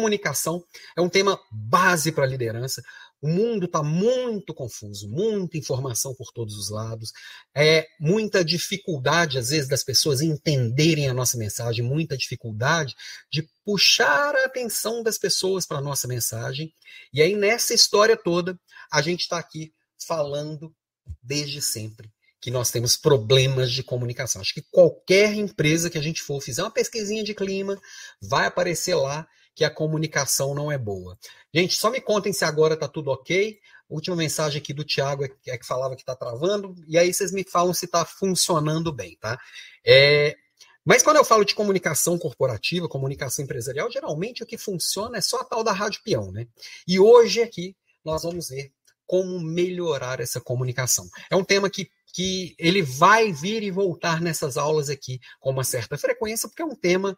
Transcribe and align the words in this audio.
comunicação, 0.00 0.64
é 0.96 1.00
um 1.00 1.08
tema 1.08 1.38
base 1.52 2.10
para 2.10 2.24
a 2.24 2.26
liderança. 2.26 2.82
O 3.22 3.28
mundo 3.28 3.66
está 3.66 3.82
muito 3.82 4.54
confuso, 4.54 5.06
muita 5.10 5.58
informação 5.58 6.14
por 6.14 6.32
todos 6.32 6.56
os 6.56 6.70
lados, 6.70 7.12
é 7.54 7.86
muita 8.00 8.42
dificuldade, 8.42 9.36
às 9.36 9.50
vezes, 9.50 9.68
das 9.68 9.84
pessoas 9.84 10.22
entenderem 10.22 11.06
a 11.06 11.12
nossa 11.12 11.36
mensagem, 11.36 11.84
muita 11.84 12.16
dificuldade 12.16 12.94
de 13.30 13.46
puxar 13.62 14.34
a 14.34 14.46
atenção 14.46 15.02
das 15.02 15.18
pessoas 15.18 15.66
para 15.66 15.78
a 15.78 15.82
nossa 15.82 16.08
mensagem. 16.08 16.72
E 17.12 17.20
aí, 17.20 17.36
nessa 17.36 17.74
história 17.74 18.16
toda, 18.16 18.58
a 18.90 19.02
gente 19.02 19.20
está 19.20 19.38
aqui 19.38 19.70
falando 20.06 20.74
desde 21.22 21.60
sempre 21.60 22.10
que 22.40 22.50
nós 22.50 22.70
temos 22.70 22.96
problemas 22.96 23.70
de 23.70 23.82
comunicação. 23.82 24.40
Acho 24.40 24.54
que 24.54 24.64
qualquer 24.70 25.34
empresa 25.34 25.90
que 25.90 25.98
a 25.98 26.02
gente 26.02 26.22
for 26.22 26.40
fizer 26.40 26.62
uma 26.62 26.70
pesquisinha 26.70 27.22
de 27.22 27.34
clima, 27.34 27.78
vai 28.22 28.46
aparecer 28.46 28.94
lá 28.94 29.28
que 29.60 29.64
a 29.64 29.68
comunicação 29.68 30.54
não 30.54 30.72
é 30.72 30.78
boa. 30.78 31.18
Gente, 31.52 31.76
só 31.76 31.90
me 31.90 32.00
contem 32.00 32.32
se 32.32 32.46
agora 32.46 32.72
está 32.72 32.88
tudo 32.88 33.10
ok. 33.10 33.60
Última 33.90 34.16
mensagem 34.16 34.58
aqui 34.58 34.72
do 34.72 34.84
Tiago 34.84 35.22
é, 35.22 35.30
é 35.48 35.58
que 35.58 35.66
falava 35.66 35.94
que 35.94 36.00
está 36.00 36.16
travando, 36.16 36.74
e 36.88 36.96
aí 36.96 37.12
vocês 37.12 37.30
me 37.30 37.44
falam 37.44 37.74
se 37.74 37.84
está 37.84 38.02
funcionando 38.06 38.90
bem, 38.90 39.18
tá? 39.20 39.38
É, 39.84 40.34
mas 40.82 41.02
quando 41.02 41.18
eu 41.18 41.24
falo 41.26 41.44
de 41.44 41.54
comunicação 41.54 42.18
corporativa, 42.18 42.88
comunicação 42.88 43.44
empresarial, 43.44 43.90
geralmente 43.90 44.42
o 44.42 44.46
que 44.46 44.56
funciona 44.56 45.18
é 45.18 45.20
só 45.20 45.40
a 45.40 45.44
tal 45.44 45.62
da 45.62 45.72
rádio 45.72 46.00
peão, 46.02 46.32
né? 46.32 46.46
E 46.88 46.98
hoje 46.98 47.42
aqui 47.42 47.76
nós 48.02 48.22
vamos 48.22 48.48
ver 48.48 48.72
como 49.06 49.38
melhorar 49.40 50.20
essa 50.20 50.40
comunicação. 50.40 51.06
É 51.30 51.36
um 51.36 51.44
tema 51.44 51.68
que 51.68 51.90
que 52.20 52.54
ele 52.58 52.82
vai 52.82 53.32
vir 53.32 53.62
e 53.62 53.70
voltar 53.70 54.20
nessas 54.20 54.58
aulas 54.58 54.90
aqui 54.90 55.18
com 55.38 55.48
uma 55.48 55.64
certa 55.64 55.96
frequência, 55.96 56.46
porque 56.46 56.60
é 56.60 56.66
um 56.66 56.74
tema 56.74 57.16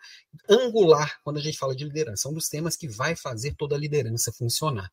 angular 0.49 1.19
quando 1.25 1.39
a 1.39 1.41
gente 1.41 1.59
fala 1.59 1.75
de 1.75 1.83
liderança, 1.83 2.29
é 2.29 2.31
um 2.31 2.35
dos 2.35 2.49
temas 2.49 2.77
que 2.77 2.87
vai 2.87 3.17
fazer 3.17 3.57
toda 3.57 3.75
a 3.75 3.79
liderança 3.79 4.33
funcionar. 4.33 4.93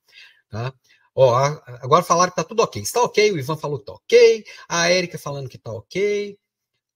Tá? 0.49 0.73
Ó, 1.13 1.35
agora 1.35 2.01
falaram 2.01 2.31
que 2.31 2.41
está 2.41 2.43
tudo 2.43 2.63
ok. 2.63 2.81
Está 2.81 3.03
ok, 3.03 3.31
o 3.31 3.38
Ivan 3.38 3.55
falou 3.55 3.77
que 3.77 3.83
está 3.83 3.93
ok, 3.93 4.45
a 4.67 4.89
Érica 4.89 5.19
falando 5.19 5.47
que 5.47 5.57
está 5.57 5.71
ok, 5.71 6.35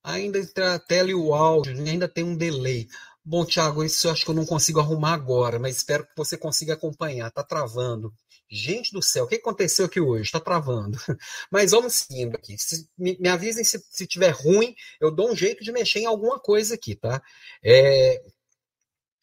ainda 0.02 0.40
entre 0.40 0.64
a 0.64 0.80
tela 0.80 1.10
e 1.10 1.14
o 1.14 1.32
áudio, 1.32 1.72
ainda 1.86 2.08
tem 2.08 2.24
um 2.24 2.36
delay. 2.36 2.88
Bom, 3.26 3.44
Thiago, 3.44 3.82
isso 3.82 4.06
eu 4.06 4.12
acho 4.12 4.24
que 4.24 4.30
eu 4.30 4.34
não 4.34 4.44
consigo 4.44 4.80
arrumar 4.80 5.14
agora, 5.14 5.58
mas 5.58 5.76
espero 5.76 6.04
que 6.06 6.12
você 6.14 6.36
consiga 6.36 6.74
acompanhar. 6.74 7.28
Está 7.28 7.42
travando. 7.42 8.12
Gente 8.50 8.92
do 8.92 9.02
céu, 9.02 9.24
o 9.24 9.28
que 9.28 9.36
aconteceu 9.36 9.86
aqui 9.86 9.98
hoje? 9.98 10.24
Está 10.24 10.38
travando. 10.38 10.98
Mas 11.50 11.70
vamos 11.70 11.94
seguindo 11.94 12.36
aqui. 12.36 12.56
Se, 12.58 12.86
me, 12.96 13.16
me, 13.18 13.28
avisem 13.28 13.64
se, 13.64 13.82
se 13.90 14.06
tiver 14.06 14.30
ruim, 14.30 14.74
eu 15.00 15.10
dou 15.10 15.30
um 15.30 15.34
jeito 15.34 15.64
de 15.64 15.72
mexer 15.72 16.00
em 16.00 16.06
alguma 16.06 16.38
coisa 16.38 16.74
aqui, 16.74 16.94
tá? 16.94 17.22
É, 17.62 18.18
deixa 18.18 18.32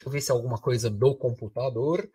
eu 0.05 0.11
ver 0.11 0.21
se 0.21 0.31
é 0.31 0.33
alguma 0.33 0.57
coisa 0.57 0.89
do 0.89 1.15
computador. 1.15 2.09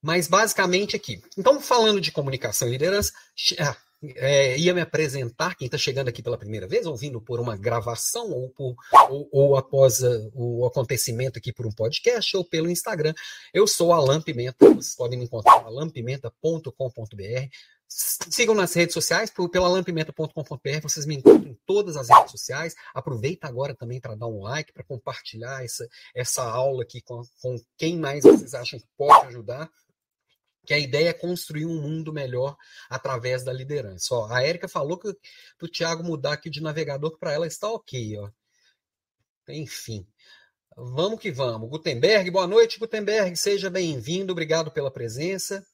Mas 0.00 0.26
basicamente 0.26 0.96
aqui. 0.96 1.22
Então, 1.36 1.60
falando 1.60 2.00
de 2.00 2.10
comunicação 2.10 2.66
e 2.66 2.72
liderança, 2.72 3.12
ah, 3.60 3.76
é, 4.16 4.58
ia 4.58 4.74
me 4.74 4.80
apresentar, 4.80 5.54
quem 5.54 5.66
está 5.66 5.78
chegando 5.78 6.08
aqui 6.08 6.22
pela 6.22 6.36
primeira 6.36 6.66
vez, 6.66 6.86
ouvindo 6.86 7.20
por 7.20 7.38
uma 7.38 7.56
gravação 7.56 8.30
ou, 8.30 8.50
por, 8.50 8.74
ou, 9.08 9.28
ou 9.30 9.56
após 9.56 10.02
a, 10.02 10.10
o 10.34 10.66
acontecimento 10.66 11.38
aqui 11.38 11.52
por 11.52 11.66
um 11.66 11.72
podcast 11.72 12.36
ou 12.36 12.44
pelo 12.44 12.70
Instagram. 12.70 13.14
Eu 13.54 13.66
sou 13.66 13.92
Alan 13.92 14.20
Pimenta, 14.20 14.68
vocês 14.68 14.96
podem 14.96 15.18
me 15.18 15.24
encontrar 15.26 15.64
alampimenta.com.br. 15.64 17.48
Sigam 17.94 18.54
nas 18.54 18.72
redes 18.72 18.94
sociais, 18.94 19.30
pela 19.50 19.68
lampimenta.com.br, 19.68 20.80
vocês 20.82 21.04
me 21.04 21.16
encontram 21.16 21.50
em 21.50 21.58
todas 21.66 21.96
as 21.96 22.08
redes 22.08 22.30
sociais. 22.30 22.74
Aproveita 22.94 23.46
agora 23.46 23.74
também 23.74 24.00
para 24.00 24.14
dar 24.14 24.28
um 24.28 24.40
like, 24.40 24.72
para 24.72 24.82
compartilhar 24.82 25.62
essa, 25.62 25.86
essa 26.14 26.42
aula 26.42 26.82
aqui 26.82 27.02
com, 27.02 27.22
com 27.42 27.56
quem 27.76 27.98
mais 27.98 28.24
vocês 28.24 28.54
acham 28.54 28.80
que 28.80 28.86
pode 28.96 29.26
ajudar 29.26 29.70
que 30.64 30.74
a 30.74 30.78
ideia 30.78 31.10
é 31.10 31.12
construir 31.12 31.66
um 31.66 31.80
mundo 31.80 32.12
melhor 32.12 32.56
através 32.88 33.44
da 33.44 33.52
liderança. 33.52 34.14
Ó, 34.14 34.32
a 34.32 34.42
Érica 34.42 34.68
falou 34.68 34.98
que 34.98 35.08
o 35.60 35.68
Tiago 35.68 36.04
mudar 36.04 36.34
aqui 36.34 36.48
de 36.48 36.62
navegador 36.62 37.18
para 37.18 37.32
ela 37.32 37.46
está 37.46 37.68
ok. 37.68 38.18
Ó. 38.18 38.30
Enfim, 39.48 40.06
vamos 40.76 41.20
que 41.20 41.32
vamos. 41.32 41.68
Gutenberg, 41.68 42.30
boa 42.30 42.46
noite, 42.46 42.78
Gutenberg, 42.78 43.36
seja 43.36 43.68
bem-vindo, 43.68 44.32
obrigado 44.32 44.70
pela 44.70 44.90
presença. 44.90 45.66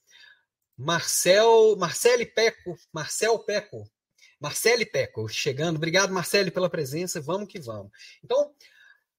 Marcel, 0.75 1.75
Marcele 1.77 2.25
Peco, 2.25 2.75
Marcel 2.93 3.37
Peco, 3.39 3.83
Marcele 4.39 4.85
Peco, 4.85 5.27
chegando. 5.27 5.75
Obrigado, 5.75 6.13
Marcele, 6.13 6.49
pela 6.49 6.69
presença. 6.69 7.19
Vamos 7.19 7.49
que 7.49 7.59
vamos. 7.59 7.91
Então, 8.23 8.53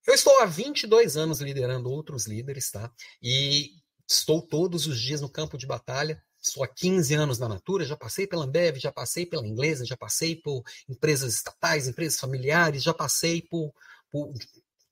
eu 0.07 0.15
estou 0.15 0.41
há 0.41 0.47
22 0.47 1.19
anos 1.19 1.41
liderando 1.41 1.91
outros 1.91 2.27
líderes, 2.27 2.71
tá? 2.71 2.91
E 3.23 3.75
Estou 4.11 4.43
todos 4.43 4.89
os 4.89 5.01
dias 5.01 5.21
no 5.21 5.29
campo 5.29 5.57
de 5.57 5.69
batalha. 5.69 6.21
Estou 6.43 6.65
há 6.65 6.69
15 6.69 7.15
anos 7.15 7.39
na 7.39 7.49
Natura, 7.49 7.85
já 7.85 7.97
passei 7.97 8.27
pela 8.27 8.45
Ambev, 8.45 8.77
já 8.79 8.91
passei 8.91 9.25
pela 9.25 9.47
Inglesa, 9.47 9.87
já 9.87 9.97
passei 9.97 10.35
por 10.35 10.65
empresas 10.89 11.35
estatais, 11.35 11.87
empresas 11.87 12.19
familiares, 12.19 12.83
já 12.83 12.93
passei 12.93 13.43
por, 13.43 13.73
por 14.11 14.33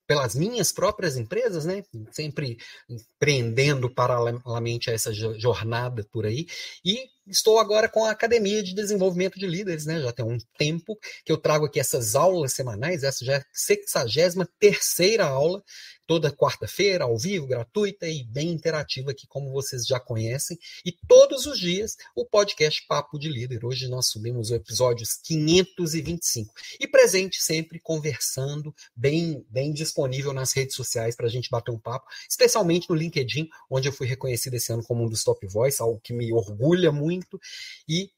pelas 0.06 0.34
minhas 0.34 0.70
próprias 0.70 1.16
empresas, 1.16 1.64
né? 1.64 1.82
Sempre 2.12 2.58
empreendendo 2.88 3.92
paralelamente 3.92 4.88
a 4.88 4.94
essa 4.94 5.12
jornada 5.12 6.02
por 6.10 6.24
aí. 6.24 6.46
E 6.84 7.08
estou 7.26 7.58
agora 7.58 7.88
com 7.88 8.04
a 8.04 8.12
Academia 8.12 8.62
de 8.62 8.74
Desenvolvimento 8.74 9.38
de 9.38 9.46
Líderes, 9.46 9.84
né? 9.84 10.00
Já 10.00 10.12
tem 10.12 10.24
um 10.24 10.38
tempo 10.56 10.98
que 11.24 11.32
eu 11.32 11.36
trago 11.36 11.66
aqui 11.66 11.80
essas 11.80 12.14
aulas 12.14 12.54
semanais, 12.54 13.02
essa 13.02 13.24
já 13.24 13.34
é 13.34 13.36
a 13.36 13.44
63 13.52 14.34
terceira 14.58 15.26
aula 15.26 15.62
toda 16.08 16.32
quarta-feira, 16.32 17.04
ao 17.04 17.18
vivo, 17.18 17.46
gratuita 17.46 18.08
e 18.08 18.24
bem 18.24 18.48
interativa 18.48 19.10
aqui, 19.10 19.26
como 19.26 19.52
vocês 19.52 19.86
já 19.86 20.00
conhecem. 20.00 20.58
E 20.82 20.90
todos 21.06 21.44
os 21.44 21.60
dias 21.60 21.98
o 22.16 22.24
podcast 22.24 22.82
Papo 22.88 23.18
de 23.18 23.28
Líder. 23.28 23.62
Hoje 23.62 23.88
nós 23.88 24.06
subimos 24.08 24.50
o 24.50 24.54
episódio 24.54 25.06
525. 25.22 26.54
E 26.80 26.88
presente 26.88 27.42
sempre 27.42 27.78
conversando, 27.78 28.74
bem, 28.96 29.44
bem 29.50 29.70
disponível 29.70 30.32
nas 30.32 30.54
redes 30.54 30.74
sociais 30.74 31.14
para 31.14 31.26
a 31.26 31.30
gente 31.30 31.50
bater 31.50 31.72
um 31.72 31.78
papo, 31.78 32.06
especialmente 32.28 32.88
no 32.88 32.96
LinkedIn, 32.96 33.46
onde 33.70 33.86
eu 33.86 33.92
fui 33.92 34.06
reconhecido 34.06 34.54
esse 34.54 34.72
ano 34.72 34.82
como 34.82 35.04
um 35.04 35.08
dos 35.10 35.22
top 35.22 35.46
voice, 35.46 35.82
algo 35.82 36.00
que 36.00 36.14
me 36.14 36.32
orgulha 36.32 36.90
muito. 36.90 37.38
E 37.86 38.10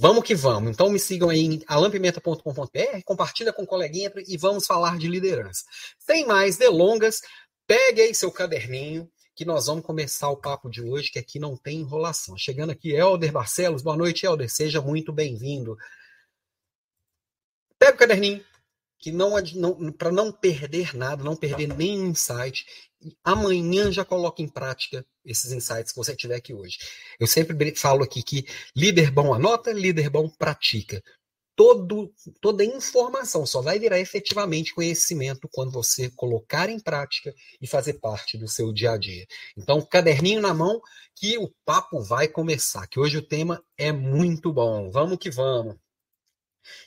Vamos 0.00 0.22
que 0.22 0.34
vamos. 0.34 0.70
Então 0.70 0.88
me 0.88 0.98
sigam 0.98 1.28
aí 1.28 1.40
em 1.40 1.62
alampimenta.com.br, 1.66 3.02
compartilha 3.04 3.52
com 3.52 3.62
o 3.62 3.66
coleguinha 3.66 4.12
e 4.28 4.36
vamos 4.36 4.64
falar 4.64 4.96
de 4.96 5.08
liderança. 5.08 5.64
Sem 5.98 6.24
mais 6.24 6.56
delongas, 6.56 7.20
pegue 7.66 8.02
aí 8.02 8.14
seu 8.14 8.30
caderninho 8.30 9.10
que 9.34 9.44
nós 9.44 9.66
vamos 9.66 9.84
começar 9.84 10.28
o 10.30 10.36
papo 10.36 10.70
de 10.70 10.82
hoje, 10.82 11.10
que 11.10 11.18
aqui 11.18 11.38
não 11.38 11.56
tem 11.56 11.80
enrolação. 11.80 12.36
Chegando 12.36 12.70
aqui, 12.70 12.92
Helder 12.92 13.32
Barcelos. 13.32 13.82
Boa 13.82 13.96
noite, 13.96 14.24
Helder. 14.24 14.48
Seja 14.48 14.80
muito 14.80 15.12
bem-vindo. 15.12 15.76
Pega 17.78 17.94
o 17.94 17.98
caderninho, 17.98 18.44
que 18.98 19.12
não, 19.12 19.40
não 19.54 19.92
para 19.92 20.10
não 20.10 20.32
perder 20.32 20.94
nada, 20.94 21.22
não 21.22 21.36
perder 21.36 21.68
nenhum 21.68 22.08
insight. 22.08 22.66
Amanhã 23.22 23.92
já 23.92 24.04
coloque 24.04 24.42
em 24.42 24.48
prática 24.48 25.06
esses 25.24 25.52
insights 25.52 25.92
que 25.92 25.98
você 25.98 26.16
tiver 26.16 26.34
aqui 26.34 26.52
hoje. 26.52 26.78
Eu 27.18 27.26
sempre 27.26 27.74
falo 27.76 28.02
aqui 28.02 28.22
que 28.22 28.44
líder 28.74 29.10
bom 29.10 29.32
anota, 29.32 29.72
líder 29.72 30.10
bom 30.10 30.28
pratica. 30.28 31.02
Todo, 31.54 32.12
toda 32.40 32.64
informação 32.64 33.44
só 33.44 33.60
vai 33.60 33.80
virar 33.80 33.98
efetivamente 33.98 34.74
conhecimento 34.74 35.48
quando 35.52 35.72
você 35.72 36.08
colocar 36.10 36.68
em 36.68 36.78
prática 36.78 37.34
e 37.60 37.66
fazer 37.66 37.94
parte 37.94 38.38
do 38.38 38.46
seu 38.46 38.72
dia 38.72 38.92
a 38.92 38.96
dia. 38.96 39.26
Então, 39.56 39.80
caderninho 39.82 40.40
na 40.40 40.54
mão, 40.54 40.80
que 41.16 41.36
o 41.36 41.52
papo 41.64 42.00
vai 42.00 42.28
começar. 42.28 42.86
Que 42.86 43.00
hoje 43.00 43.18
o 43.18 43.26
tema 43.26 43.60
é 43.76 43.90
muito 43.90 44.52
bom. 44.52 44.88
Vamos 44.90 45.18
que 45.18 45.30
vamos. 45.30 45.74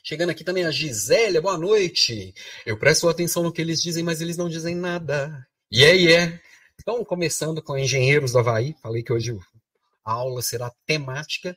Chegando 0.02 0.30
aqui 0.30 0.44
também 0.44 0.64
a 0.64 0.70
Gisélia, 0.70 1.40
boa 1.40 1.58
noite. 1.58 2.34
Eu 2.66 2.78
presto 2.78 3.08
atenção 3.08 3.42
no 3.42 3.52
que 3.52 3.60
eles 3.60 3.82
dizem, 3.82 4.02
mas 4.02 4.20
eles 4.20 4.36
não 4.36 4.48
dizem 4.48 4.74
nada. 4.74 5.46
E 5.70 5.80
yeah, 5.80 5.98
yeah. 5.98 6.40
Então, 6.80 7.04
começando 7.04 7.62
com 7.62 7.78
Engenheiros 7.78 8.32
do 8.32 8.38
Havaí, 8.38 8.74
falei 8.82 9.02
que 9.02 9.12
hoje 9.12 9.38
a 10.04 10.12
aula 10.12 10.42
será 10.42 10.72
temática. 10.86 11.56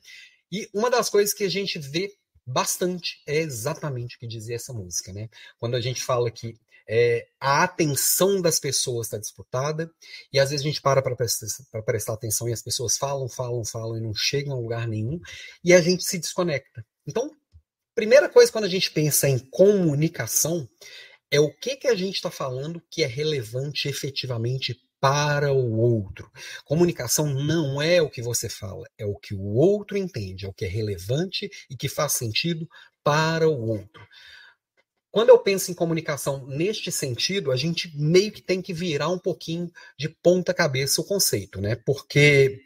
E 0.51 0.69
uma 0.73 0.89
das 0.89 1.09
coisas 1.09 1.33
que 1.33 1.43
a 1.43 1.49
gente 1.49 1.79
vê 1.79 2.13
bastante 2.45 3.21
é 3.25 3.37
exatamente 3.37 4.15
o 4.15 4.19
que 4.19 4.27
dizia 4.27 4.55
essa 4.55 4.71
música, 4.71 5.11
né? 5.11 5.29
Quando 5.57 5.75
a 5.75 5.81
gente 5.81 6.01
fala 6.01 6.29
que 6.29 6.55
é, 6.87 7.27
a 7.39 7.63
atenção 7.63 8.41
das 8.41 8.59
pessoas 8.59 9.07
está 9.07 9.17
disputada, 9.17 9.89
e 10.31 10.39
às 10.39 10.51
vezes 10.51 10.63
a 10.63 10.69
gente 10.69 10.81
para 10.81 11.01
para 11.01 11.15
prestar, 11.15 11.47
prestar 11.83 12.13
atenção 12.13 12.47
e 12.47 12.53
as 12.53 12.61
pessoas 12.61 12.97
falam, 12.97 13.27
falam, 13.27 13.65
falam 13.65 13.97
e 13.97 14.01
não 14.01 14.13
chegam 14.13 14.53
a 14.53 14.59
lugar 14.59 14.87
nenhum, 14.87 15.19
e 15.63 15.73
a 15.73 15.81
gente 15.81 16.03
se 16.03 16.19
desconecta. 16.19 16.85
Então, 17.07 17.31
primeira 17.95 18.29
coisa 18.29 18.51
quando 18.51 18.65
a 18.65 18.69
gente 18.69 18.91
pensa 18.91 19.27
em 19.27 19.39
comunicação 19.39 20.67
é 21.31 21.39
o 21.39 21.51
que, 21.51 21.77
que 21.77 21.87
a 21.87 21.95
gente 21.95 22.15
está 22.15 22.29
falando 22.29 22.83
que 22.91 23.03
é 23.03 23.07
relevante 23.07 23.87
efetivamente 23.87 24.79
para 24.99 25.53
o 25.53 25.77
outro. 25.77 26.31
Comunicação 26.63 27.27
não 27.27 27.81
é 27.81 28.01
o 28.01 28.09
que 28.09 28.21
você 28.21 28.49
fala, 28.49 28.87
é 28.97 29.05
o 29.05 29.15
que 29.15 29.33
o 29.33 29.53
outro 29.53 29.97
entende, 29.97 30.45
é 30.45 30.49
o 30.49 30.53
que 30.53 30.65
é 30.65 30.67
relevante 30.67 31.49
e 31.69 31.75
que 31.75 31.87
faz 31.87 32.13
sentido 32.13 32.67
para 33.03 33.47
o 33.47 33.67
outro. 33.67 34.05
quando 35.11 35.29
eu 35.29 35.39
penso 35.39 35.71
em 35.71 35.73
comunicação 35.73 36.45
neste 36.45 36.91
sentido, 36.91 37.51
a 37.51 37.55
gente 37.55 37.89
meio 37.95 38.31
que 38.33 38.41
tem 38.41 38.61
que 38.61 38.73
virar 38.73 39.07
um 39.07 39.17
pouquinho 39.17 39.71
de 39.97 40.09
ponta 40.09 40.53
cabeça 40.53 40.99
o 40.99 41.05
conceito, 41.05 41.61
né? 41.61 41.75
Porque 41.85 42.59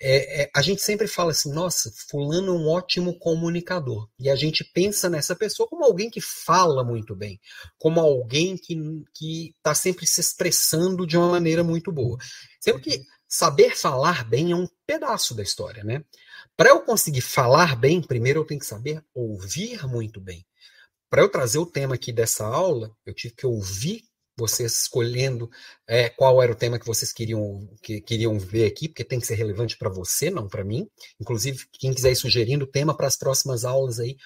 é, 0.00 0.42
é, 0.42 0.50
a 0.54 0.60
gente 0.62 0.82
sempre 0.82 1.06
fala 1.06 1.30
assim, 1.30 1.52
nossa, 1.52 1.92
fulano 2.08 2.54
é 2.54 2.58
um 2.58 2.68
ótimo 2.68 3.18
comunicador. 3.18 4.08
E 4.18 4.28
a 4.28 4.36
gente 4.36 4.64
pensa 4.64 5.08
nessa 5.08 5.34
pessoa 5.36 5.68
como 5.68 5.84
alguém 5.84 6.10
que 6.10 6.20
fala 6.20 6.84
muito 6.84 7.14
bem, 7.14 7.40
como 7.78 8.00
alguém 8.00 8.56
que 8.56 9.54
está 9.56 9.74
sempre 9.74 10.06
se 10.06 10.20
expressando 10.20 11.06
de 11.06 11.16
uma 11.16 11.30
maneira 11.30 11.62
muito 11.62 11.92
boa. 11.92 12.18
Sendo 12.60 12.80
que 12.80 13.02
saber 13.28 13.76
falar 13.76 14.24
bem 14.24 14.52
é 14.52 14.56
um 14.56 14.68
pedaço 14.86 15.34
da 15.34 15.42
história, 15.42 15.82
né? 15.82 16.04
Para 16.56 16.70
eu 16.70 16.80
conseguir 16.82 17.20
falar 17.20 17.74
bem, 17.74 18.00
primeiro 18.00 18.40
eu 18.40 18.46
tenho 18.46 18.60
que 18.60 18.66
saber 18.66 19.02
ouvir 19.12 19.86
muito 19.88 20.20
bem. 20.20 20.46
Para 21.10 21.22
eu 21.22 21.28
trazer 21.28 21.58
o 21.58 21.66
tema 21.66 21.94
aqui 21.94 22.12
dessa 22.12 22.46
aula, 22.46 22.90
eu 23.04 23.14
tive 23.14 23.34
que 23.34 23.46
ouvir 23.46 24.02
vocês 24.36 24.82
escolhendo 24.82 25.50
é, 25.86 26.08
qual 26.08 26.42
era 26.42 26.52
o 26.52 26.56
tema 26.56 26.78
que 26.78 26.86
vocês 26.86 27.12
queriam, 27.12 27.68
que, 27.82 28.00
queriam 28.00 28.38
ver 28.38 28.66
aqui, 28.66 28.88
porque 28.88 29.04
tem 29.04 29.20
que 29.20 29.26
ser 29.26 29.34
relevante 29.34 29.76
para 29.76 29.88
você, 29.88 30.30
não 30.30 30.48
para 30.48 30.64
mim. 30.64 30.88
Inclusive, 31.20 31.66
quem 31.72 31.94
quiser 31.94 32.12
ir 32.12 32.16
sugerindo 32.16 32.66
tema 32.66 32.96
para 32.96 33.06
as 33.06 33.16
próximas 33.16 33.64
aulas 33.64 34.00
aí, 34.00 34.16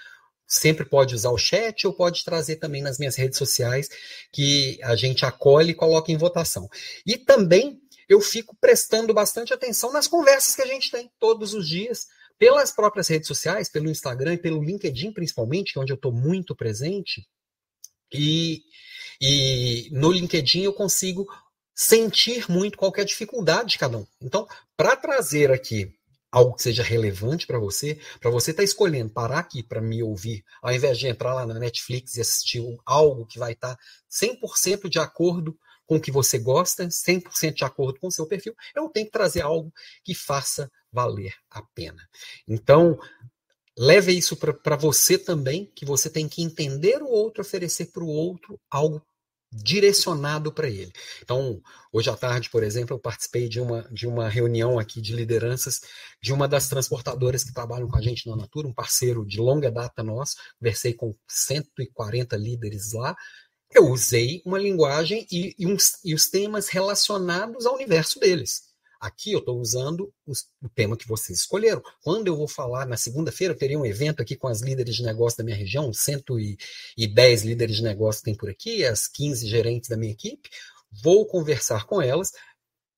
sempre 0.46 0.84
pode 0.84 1.14
usar 1.14 1.31
o 1.31 1.38
chat 1.38 1.87
ou 1.87 1.93
pode 1.93 2.25
trazer 2.25 2.56
também 2.56 2.81
nas 2.81 2.99
minhas 2.99 3.16
redes 3.16 3.37
sociais, 3.37 3.88
que 4.32 4.78
a 4.82 4.96
gente 4.96 5.26
acolhe 5.26 5.72
e 5.72 5.75
coloca 5.75 6.10
em 6.10 6.16
votação. 6.16 6.69
E 7.06 7.19
também 7.19 7.78
eu 8.08 8.20
fico 8.20 8.56
prestando 8.58 9.12
bastante 9.12 9.52
atenção 9.52 9.93
nas 9.93 10.08
conversas 10.08 10.56
que 10.56 10.62
a 10.62 10.66
gente 10.66 10.90
tem 10.90 11.10
todos 11.19 11.52
os 11.52 11.69
dias 11.69 12.06
pelas 12.38 12.72
próprias 12.72 13.08
redes 13.08 13.28
sociais, 13.28 13.69
pelo 13.69 13.90
Instagram 13.90 14.34
e 14.34 14.38
pelo 14.38 14.62
LinkedIn, 14.62 15.12
principalmente, 15.12 15.78
onde 15.78 15.93
eu 15.93 15.96
estou 15.96 16.12
muito 16.12 16.56
presente. 16.56 17.28
E, 18.12 18.62
e 19.20 19.88
no 19.93 20.11
LinkedIn 20.11 20.62
eu 20.62 20.73
consigo 20.73 21.26
sentir 21.75 22.50
muito 22.50 22.76
qual 22.76 22.93
é 22.97 23.00
a 23.03 23.05
dificuldade 23.05 23.70
de 23.70 23.79
cada 23.79 23.99
um. 23.99 24.06
Então, 24.20 24.47
para 24.76 24.97
trazer 24.97 25.53
aqui 25.53 25.94
algo 26.31 26.55
que 26.55 26.62
seja 26.62 26.82
relevante 26.82 27.47
para 27.47 27.59
você, 27.59 27.99
para 28.20 28.31
você 28.31 28.50
estar 28.50 28.62
tá 28.62 28.65
escolhendo 28.65 29.12
parar 29.12 29.38
aqui 29.38 29.62
para 29.62 29.81
me 29.81 30.03
ouvir, 30.03 30.44
ao 30.62 30.73
invés 30.73 30.99
de 30.99 31.06
entrar 31.06 31.35
lá 31.35 31.47
na 31.47 31.59
Netflix 31.59 32.17
e 32.17 32.20
assistir 32.20 32.62
algo 32.85 33.26
que 33.26 33.38
vai 33.38 33.53
estar 33.53 33.76
tá 33.76 33.82
100% 34.11 34.88
de 34.88 34.99
acordo 34.99 35.56
com 35.87 35.97
o 35.97 36.00
que 36.00 36.11
você 36.11 36.38
gosta, 36.38 36.87
100% 36.87 37.55
de 37.55 37.65
acordo 37.65 37.99
com 37.99 38.09
o 38.09 38.12
seu 38.12 38.26
perfil, 38.26 38.55
eu 38.76 38.88
tenho 38.91 39.06
que 39.06 39.12
trazer 39.12 39.41
algo 39.41 39.73
que 40.05 40.15
faça 40.15 40.70
valer 40.93 41.35
a 41.50 41.62
pena. 41.75 42.06
Então, 42.47 42.99
leve 43.79 44.13
isso 44.13 44.37
para 44.37 44.77
você 44.77 45.17
também, 45.17 45.71
que 45.75 45.85
você 45.85 46.11
tem 46.11 46.29
que 46.29 46.43
entender 46.43 47.03
o 47.03 47.09
outro, 47.09 47.43
oferecer 47.43 47.87
para 47.87 48.03
o 48.03 48.09
outro 48.09 48.61
algo 48.71 49.03
direcionado 49.51 50.53
para 50.53 50.69
ele. 50.69 50.93
Então, 51.23 51.61
hoje 51.91 52.11
à 52.11 52.17
tarde, 52.17 52.51
por 52.51 52.63
exemplo, 52.63 52.95
eu 52.95 53.01
participei 53.01 53.49
de 53.49 53.61
uma, 53.61 53.83
de 53.91 54.07
uma 54.07 54.29
reunião 54.29 54.79
aqui 54.79 55.01
de 55.01 55.15
lideranças 55.15 55.81
de 56.23 56.33
uma 56.33 56.47
das 56.47 56.69
transportadoras 56.69 57.45
que 57.45 57.55
trabalham 57.55 57.89
com 57.89 57.97
a 57.97 58.03
gente 58.03 58.29
na 58.29 58.37
Natura, 58.37 58.69
um 58.69 58.75
parceiro 58.75 59.25
de 59.25 59.41
longa 59.41 59.71
data 59.71 60.03
nosso. 60.03 60.37
Conversei 60.59 60.93
com 60.93 61.15
140 61.27 62.37
líderes 62.37 62.93
lá, 62.93 63.17
eu 63.75 63.91
usei 63.91 64.43
uma 64.45 64.59
linguagem 64.59 65.27
e, 65.31 65.55
e, 65.59 65.67
uns, 65.67 65.99
e 66.05 66.15
os 66.15 66.29
temas 66.29 66.69
relacionados 66.69 67.67
ao 67.67 67.75
universo 67.75 68.19
deles. 68.19 68.68
Aqui 69.00 69.33
eu 69.33 69.39
estou 69.39 69.61
usando 69.61 70.12
os, 70.27 70.47
o 70.61 70.69
tema 70.69 70.97
que 70.97 71.06
vocês 71.06 71.39
escolheram. 71.39 71.81
Quando 72.03 72.27
eu 72.27 72.37
vou 72.37 72.49
falar, 72.49 72.85
na 72.85 72.97
segunda-feira, 72.97 73.55
eu 73.55 73.59
teria 73.59 73.79
um 73.79 73.87
evento 73.87 74.21
aqui 74.21 74.35
com 74.35 74.49
as 74.49 74.61
líderes 74.61 74.97
de 74.97 75.05
negócio 75.05 75.39
da 75.39 75.45
minha 75.45 75.56
região, 75.56 75.93
110 75.93 77.43
líderes 77.45 77.77
de 77.77 77.83
negócio 77.83 78.25
tem 78.25 78.35
por 78.35 78.50
aqui, 78.50 78.85
as 78.85 79.06
15 79.06 79.47
gerentes 79.47 79.89
da 79.89 79.97
minha 79.97 80.12
equipe. 80.12 80.50
Vou 81.03 81.27
conversar 81.27 81.87
com 81.87 82.03
elas, 82.03 82.33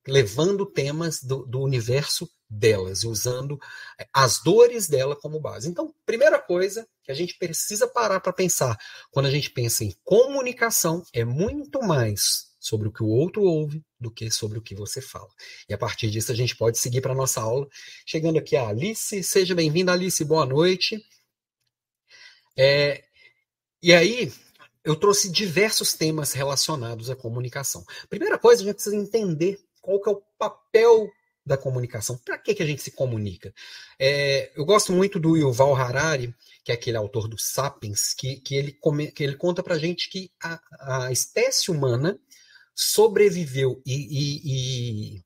levando 0.07 0.65
temas 0.65 1.23
do, 1.23 1.45
do 1.45 1.61
universo 1.61 2.31
delas, 2.49 3.05
usando 3.05 3.59
eh, 3.99 4.09
as 4.13 4.43
dores 4.43 4.89
dela 4.89 5.15
como 5.15 5.39
base. 5.39 5.69
Então, 5.69 5.95
primeira 6.07 6.41
coisa 6.41 6.89
que 7.05 7.13
a 7.13 7.15
gente 7.15 7.37
precisa 7.37 7.87
parar 7.87 8.21
para 8.21 8.33
pensar 8.33 8.77
quando 9.11 9.27
a 9.27 9.31
gente 9.31 9.51
pensa 9.51 9.85
em 9.85 9.95
comunicação 10.03 11.03
é 11.13 11.25
muito 11.25 11.81
mais 11.81 12.47
sobre 12.59 12.89
o 12.89 12.93
que 12.93 13.03
o 13.03 13.09
outro 13.09 13.43
ouve 13.43 13.85
do 14.01 14.11
que 14.11 14.31
sobre 14.31 14.59
o 14.59 14.63
que 14.63 14.75
você 14.75 15.01
fala. 15.01 15.29
E 15.69 15.75
a 15.75 15.79
partir 15.79 16.11
disso 16.11 16.33
a 16.33 16.35
gente 16.35 16.57
pode 16.57 16.79
seguir 16.79 17.01
para 17.01 17.13
a 17.13 17.17
nossa 17.17 17.41
aula. 17.41 17.69
Chegando 18.07 18.39
aqui 18.39 18.57
a 18.57 18.69
Alice, 18.69 19.23
seja 19.23 19.55
bem-vinda, 19.55 19.93
Alice, 19.93 20.25
boa 20.25 20.47
noite. 20.47 21.05
É, 22.57 23.05
e 23.83 23.93
aí, 23.93 24.33
eu 24.85 24.97
trouxe 24.97 25.31
diversos 25.31 25.95
temas 25.95 26.33
relacionados 26.33 27.11
à 27.11 27.17
comunicação. 27.17 27.85
Primeira 28.09 28.39
coisa, 28.39 28.63
a 28.63 28.65
gente 28.65 28.75
precisa 28.75 28.97
entender 28.97 29.59
qual 29.81 30.01
que 30.01 30.09
é 30.09 30.13
o 30.13 30.23
papel 30.39 31.11
da 31.45 31.57
comunicação. 31.57 32.19
Para 32.19 32.39
que, 32.39 32.55
que 32.55 32.63
a 32.63 32.67
gente 32.67 32.83
se 32.83 32.91
comunica? 32.91 33.53
É, 33.99 34.53
eu 34.55 34.65
gosto 34.65 34.93
muito 34.93 35.19
do 35.19 35.37
Yuval 35.37 35.75
Harari, 35.75 36.35
que 36.63 36.71
é 36.71 36.75
aquele 36.75 36.97
autor 36.97 37.29
do 37.29 37.39
Sapiens, 37.39 38.15
que, 38.15 38.37
que, 38.37 38.55
ele, 38.55 38.73
come, 38.73 39.11
que 39.11 39.25
ele 39.25 39.37
conta 39.37 39.63
para 39.63 39.79
gente 39.79 40.09
que 40.09 40.31
a, 40.43 40.61
a 41.07 41.13
espécie 41.13 41.71
humana 41.71 42.21
sobreviveu 42.75 43.83
e, 43.85 43.95
e, 43.95 44.41
e, 44.45 45.25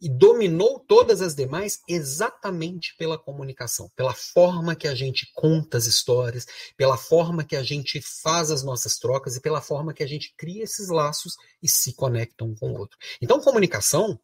e, 0.00 0.08
dominou 0.08 0.80
todas 0.80 1.20
as 1.20 1.34
demais 1.34 1.80
exatamente 1.88 2.94
pela 2.96 3.18
comunicação, 3.18 3.90
pela 3.94 4.14
forma 4.14 4.74
que 4.74 4.88
a 4.88 4.94
gente 4.94 5.30
conta 5.34 5.76
as 5.76 5.86
histórias, 5.86 6.46
pela 6.76 6.96
forma 6.96 7.44
que 7.44 7.56
a 7.56 7.62
gente 7.62 8.00
faz 8.22 8.50
as 8.50 8.62
nossas 8.62 8.98
trocas 8.98 9.36
e 9.36 9.40
pela 9.40 9.60
forma 9.60 9.92
que 9.92 10.02
a 10.02 10.06
gente 10.06 10.34
cria 10.36 10.64
esses 10.64 10.88
laços 10.88 11.36
e 11.62 11.68
se 11.68 11.94
conecta 11.94 12.44
um 12.44 12.54
com 12.54 12.72
o 12.72 12.78
outro. 12.78 12.96
Então, 13.20 13.40
comunicação 13.40 14.18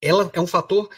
ela 0.00 0.30
é 0.32 0.40
um 0.40 0.46
fator 0.46 0.88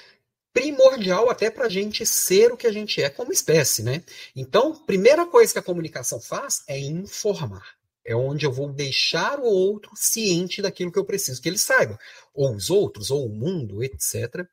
primordial 0.53 1.31
até 1.31 1.51
para 1.51 1.67
a 1.67 1.69
gente 1.69 2.05
ser 2.05 2.53
o 2.53 2.57
que 2.57 2.67
a 2.67 2.73
gente 2.73 3.03
é 3.03 3.09
como 3.09 3.33
espécie, 3.33 3.83
né? 3.83 4.03
Então, 4.35 4.75
primeira 4.85 5.27
coisa 5.27 5.53
que 5.53 5.59
a 5.59 5.63
comunicação 5.63 6.21
faz 6.21 6.63
é 6.69 6.79
informar. 6.79 7.80
É 8.11 8.17
onde 8.17 8.45
eu 8.45 8.51
vou 8.51 8.73
deixar 8.73 9.39
o 9.39 9.45
outro 9.45 9.93
ciente 9.95 10.61
daquilo 10.61 10.91
que 10.91 10.99
eu 10.99 11.05
preciso 11.05 11.41
que 11.41 11.49
ele 11.49 11.57
saiba, 11.57 11.97
ou 12.35 12.57
os 12.57 12.69
outros, 12.69 13.09
ou 13.09 13.25
o 13.25 13.33
mundo, 13.33 13.85
etc. 13.85 14.45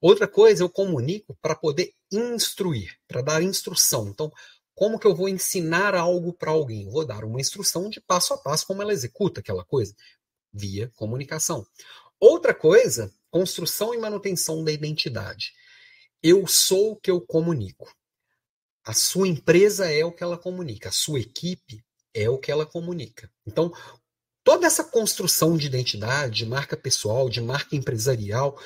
Outra 0.00 0.28
coisa, 0.28 0.62
eu 0.62 0.70
comunico 0.70 1.36
para 1.42 1.56
poder 1.56 1.92
instruir, 2.12 2.96
para 3.08 3.20
dar 3.20 3.42
instrução. 3.42 4.06
Então, 4.06 4.30
como 4.76 4.96
que 4.96 5.08
eu 5.08 5.16
vou 5.16 5.28
ensinar 5.28 5.92
algo 5.96 6.32
para 6.32 6.52
alguém? 6.52 6.84
Eu 6.84 6.92
vou 6.92 7.04
dar 7.04 7.24
uma 7.24 7.40
instrução 7.40 7.90
de 7.90 8.00
passo 8.00 8.32
a 8.32 8.38
passo 8.38 8.64
como 8.64 8.80
ela 8.80 8.92
executa 8.92 9.40
aquela 9.40 9.64
coisa, 9.64 9.92
via 10.52 10.88
comunicação. 10.94 11.66
Outra 12.20 12.54
coisa 12.54 13.12
construção 13.28 13.92
e 13.92 13.98
manutenção 13.98 14.62
da 14.62 14.70
identidade. 14.70 15.52
Eu 16.22 16.46
sou 16.46 16.92
o 16.92 16.96
que 16.96 17.10
eu 17.10 17.20
comunico. 17.20 17.92
A 18.84 18.92
sua 18.92 19.26
empresa 19.26 19.90
é 19.90 20.04
o 20.04 20.12
que 20.12 20.22
ela 20.22 20.38
comunica, 20.38 20.90
a 20.90 20.92
sua 20.92 21.18
equipe 21.18 21.84
é 22.14 22.28
o 22.28 22.38
que 22.38 22.50
ela 22.50 22.66
comunica. 22.66 23.30
Então, 23.46 23.72
toda 24.44 24.66
essa 24.66 24.84
construção 24.84 25.56
de 25.56 25.66
identidade, 25.66 26.38
de 26.38 26.46
marca 26.46 26.76
pessoal, 26.76 27.28
de 27.28 27.40
marca 27.40 27.76
empresarial, 27.76 28.58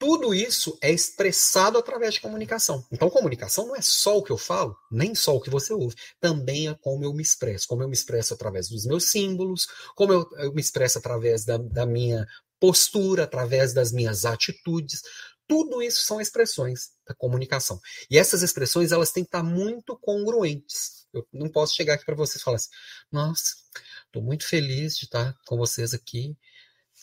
tudo 0.00 0.32
isso 0.32 0.78
é 0.80 0.90
expressado 0.90 1.76
através 1.76 2.14
de 2.14 2.22
comunicação. 2.22 2.82
Então, 2.90 3.10
comunicação 3.10 3.66
não 3.66 3.76
é 3.76 3.82
só 3.82 4.16
o 4.16 4.22
que 4.22 4.32
eu 4.32 4.38
falo, 4.38 4.74
nem 4.90 5.14
só 5.14 5.36
o 5.36 5.40
que 5.40 5.50
você 5.50 5.74
ouve, 5.74 5.94
também 6.18 6.68
é 6.68 6.74
como 6.80 7.04
eu 7.04 7.12
me 7.12 7.22
expresso. 7.22 7.66
Como 7.68 7.82
eu 7.82 7.88
me 7.88 7.92
expresso 7.92 8.32
através 8.32 8.68
dos 8.70 8.86
meus 8.86 9.10
símbolos, 9.10 9.66
como 9.94 10.14
eu, 10.14 10.26
eu 10.38 10.54
me 10.54 10.60
expresso 10.60 10.96
através 10.96 11.44
da, 11.44 11.58
da 11.58 11.84
minha 11.84 12.26
postura, 12.58 13.24
através 13.24 13.74
das 13.74 13.92
minhas 13.92 14.24
atitudes. 14.24 15.02
Tudo 15.50 15.82
isso 15.82 16.04
são 16.04 16.20
expressões 16.20 16.90
da 17.04 17.12
comunicação. 17.12 17.80
E 18.08 18.16
essas 18.16 18.40
expressões 18.40 18.92
elas 18.92 19.10
têm 19.10 19.24
que 19.24 19.28
estar 19.30 19.42
muito 19.42 19.98
congruentes. 19.98 21.08
Eu 21.12 21.26
não 21.32 21.48
posso 21.48 21.74
chegar 21.74 21.94
aqui 21.94 22.04
para 22.04 22.14
vocês 22.14 22.40
e 22.40 22.44
falar 22.44 22.54
assim: 22.54 22.68
nossa, 23.10 23.56
estou 24.06 24.22
muito 24.22 24.46
feliz 24.46 24.96
de 24.96 25.06
estar 25.06 25.36
com 25.48 25.56
vocês 25.56 25.92
aqui. 25.92 26.36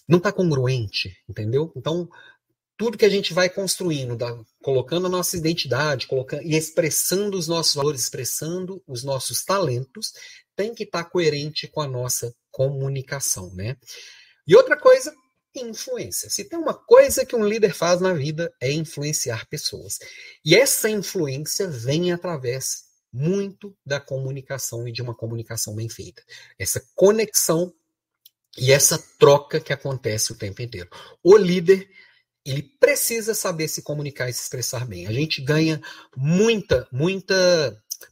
Não 0.08 0.18
está 0.18 0.32
congruente, 0.32 1.14
entendeu? 1.28 1.74
Então, 1.76 2.08
tudo 2.78 2.98
que 2.98 3.04
a 3.04 3.10
gente 3.10 3.34
vai 3.34 3.50
construindo, 3.50 4.16
da, 4.16 4.34
colocando 4.64 5.08
a 5.08 5.10
nossa 5.10 5.36
identidade, 5.36 6.08
colocando 6.08 6.44
e 6.44 6.56
expressando 6.56 7.38
os 7.38 7.50
nossos 7.50 7.76
valores, 7.76 8.00
expressando 8.00 8.82
os 8.88 9.04
nossos 9.04 9.44
talentos, 9.44 10.14
tem 10.56 10.74
que 10.74 10.84
estar 10.84 11.04
coerente 11.04 11.68
com 11.68 11.82
a 11.82 11.88
nossa 11.88 12.34
comunicação, 12.50 13.54
né? 13.54 13.76
E 14.48 14.56
outra 14.56 14.80
coisa 14.80 15.14
influência. 15.62 16.30
Se 16.30 16.44
tem 16.44 16.58
uma 16.58 16.74
coisa 16.74 17.26
que 17.26 17.36
um 17.36 17.46
líder 17.46 17.74
faz 17.74 18.02
na 18.02 18.14
vida 18.14 18.54
é 18.62 18.72
influenciar 18.72 19.48
pessoas. 19.48 20.00
E 20.44 20.56
essa 20.56 20.90
influência 20.90 21.68
vem 21.68 22.12
através 22.12 22.86
muito 23.12 23.76
da 23.86 24.00
comunicação 24.00 24.88
e 24.88 24.92
de 24.92 25.02
uma 25.02 25.16
comunicação 25.16 25.76
bem 25.76 25.90
feita. 25.90 26.22
Essa 26.60 26.82
conexão 26.96 27.74
e 28.58 28.72
essa 28.72 28.98
troca 29.20 29.60
que 29.60 29.72
acontece 29.72 30.32
o 30.32 30.38
tempo 30.38 30.62
inteiro. 30.62 30.90
O 31.24 31.38
líder 31.38 31.90
ele 32.46 32.64
precisa 32.80 33.34
saber 33.34 33.68
se 33.68 33.82
comunicar 33.82 34.30
e 34.30 34.34
se 34.34 34.44
expressar 34.44 34.86
bem. 34.88 35.06
A 35.06 35.12
gente 35.12 35.42
ganha 35.42 35.82
muita, 36.16 36.88
muita 36.92 37.36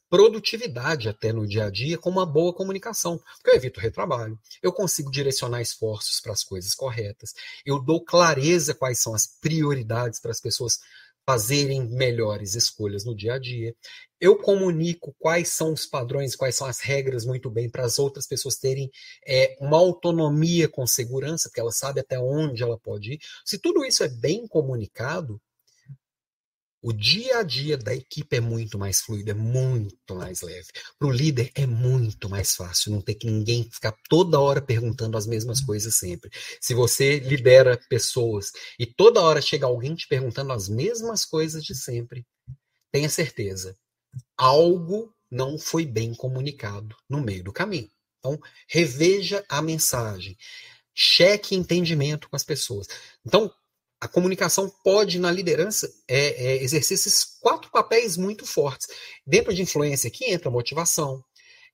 produtividade 0.09 1.09
até 1.09 1.33
no 1.33 1.47
dia 1.47 1.65
a 1.65 1.69
dia 1.69 1.97
com 1.97 2.09
uma 2.09 2.25
boa 2.25 2.53
comunicação. 2.53 3.17
Porque 3.17 3.51
eu 3.51 3.55
evito 3.55 3.79
retrabalho, 3.79 4.39
eu 4.61 4.71
consigo 4.71 5.11
direcionar 5.11 5.61
esforços 5.61 6.19
para 6.19 6.33
as 6.33 6.43
coisas 6.43 6.73
corretas, 6.73 7.33
eu 7.65 7.79
dou 7.79 8.03
clareza 8.03 8.73
quais 8.73 9.01
são 9.01 9.13
as 9.13 9.27
prioridades 9.27 10.19
para 10.19 10.31
as 10.31 10.41
pessoas 10.41 10.79
fazerem 11.25 11.87
melhores 11.89 12.53
escolhas 12.53 13.03
no 13.03 13.15
dia 13.15 13.33
a 13.33 13.39
dia. 13.39 13.75
Eu 14.21 14.37
comunico 14.37 15.13
quais 15.19 15.49
são 15.49 15.73
os 15.73 15.85
padrões, 15.85 16.35
quais 16.35 16.55
são 16.55 16.67
as 16.67 16.79
regras 16.79 17.25
muito 17.25 17.49
bem 17.49 17.69
para 17.69 17.83
as 17.83 17.97
outras 17.97 18.27
pessoas 18.27 18.55
terem 18.55 18.89
é, 19.27 19.57
uma 19.59 19.77
autonomia 19.77 20.69
com 20.69 20.85
segurança, 20.85 21.49
porque 21.49 21.59
ela 21.59 21.71
sabe 21.71 21.99
até 21.99 22.19
onde 22.19 22.63
ela 22.63 22.77
pode 22.77 23.13
ir. 23.13 23.19
Se 23.43 23.57
tudo 23.57 23.83
isso 23.83 24.03
é 24.03 24.07
bem 24.07 24.47
comunicado, 24.47 25.41
o 26.85 26.93
dia 26.93 27.39
a 27.39 27.43
dia 27.43 27.75
da 27.79 27.95
equipe 27.95 28.37
é 28.37 28.39
muito 28.39 28.77
mais 28.77 29.01
fluido, 29.01 29.31
é 29.31 29.33
muito 29.33 30.13
mais 30.13 30.41
leve. 30.41 30.67
Para 30.99 31.07
o 31.07 31.11
líder 31.11 31.51
é 31.55 31.65
muito 31.65 32.29
mais 32.29 32.53
fácil, 32.53 32.91
não 32.91 33.01
ter 33.01 33.15
que 33.15 33.25
ninguém 33.25 33.67
ficar 33.71 33.97
toda 34.07 34.39
hora 34.39 34.61
perguntando 34.61 35.17
as 35.17 35.25
mesmas 35.25 35.59
coisas 35.59 35.95
sempre. 35.95 36.29
Se 36.61 36.75
você 36.75 37.17
lidera 37.17 37.75
pessoas 37.89 38.51
e 38.77 38.85
toda 38.85 39.19
hora 39.19 39.41
chega 39.41 39.65
alguém 39.65 39.95
te 39.95 40.07
perguntando 40.07 40.53
as 40.53 40.69
mesmas 40.69 41.25
coisas 41.25 41.63
de 41.63 41.73
sempre, 41.73 42.23
tenha 42.91 43.09
certeza, 43.09 43.75
algo 44.37 45.11
não 45.31 45.57
foi 45.57 45.87
bem 45.87 46.13
comunicado 46.13 46.95
no 47.09 47.19
meio 47.19 47.43
do 47.43 47.51
caminho. 47.51 47.89
Então, 48.19 48.39
reveja 48.67 49.43
a 49.49 49.59
mensagem, 49.59 50.37
cheque 50.93 51.55
entendimento 51.55 52.29
com 52.29 52.35
as 52.35 52.43
pessoas. 52.43 52.87
Então, 53.25 53.51
a 53.99 54.07
comunicação 54.07 54.69
pode, 54.83 55.19
na 55.19 55.31
liderança, 55.31 55.91
é, 56.07 56.17
é, 56.17 56.63
exercer 56.63 56.95
esses 56.95 57.23
quatro 57.39 57.71
papéis 57.71 58.17
muito 58.17 58.45
fortes. 58.45 58.87
Dentro 59.25 59.53
de 59.53 59.61
influência 59.61 60.07
aqui 60.07 60.25
entra 60.25 60.51
motivação, 60.51 61.23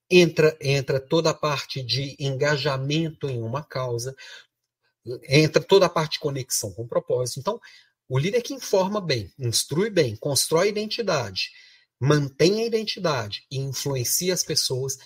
entra, 0.09 0.57
entra 0.61 0.99
toda 0.99 1.31
a 1.31 1.33
parte 1.33 1.81
de 1.81 2.15
engajamento 2.19 3.29
em 3.29 3.41
uma 3.41 3.63
causa, 3.63 4.15
entra 5.27 5.61
toda 5.61 5.87
a 5.87 5.89
parte 5.89 6.13
de 6.13 6.19
conexão 6.19 6.71
com 6.73 6.83
o 6.83 6.87
propósito. 6.87 7.39
Então, 7.39 7.59
o 8.07 8.19
líder 8.19 8.41
que 8.41 8.53
informa 8.53 8.99
bem, 8.99 9.33
instrui 9.39 9.89
bem, 9.89 10.15
constrói 10.15 10.69
identidade, 10.69 11.49
mantém 11.99 12.61
a 12.61 12.65
identidade 12.65 13.45
e 13.49 13.57
influencia 13.57 14.33
as 14.33 14.43
pessoas, 14.43 14.97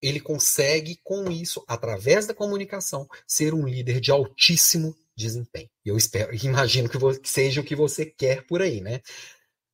ele 0.00 0.18
consegue, 0.18 0.98
com 1.04 1.30
isso, 1.30 1.64
através 1.68 2.26
da 2.26 2.34
comunicação, 2.34 3.06
ser 3.26 3.54
um 3.54 3.66
líder 3.66 4.00
de 4.00 4.10
altíssimo 4.10 4.96
desempenho. 5.22 5.70
Eu 5.84 5.96
espero, 5.96 6.34
imagino 6.44 6.88
que, 6.88 6.98
seja 7.28 7.60
o 7.60 7.64
que 7.64 7.74
você 7.74 8.04
quer 8.06 8.46
por 8.46 8.60
aí, 8.60 8.80
né? 8.80 9.00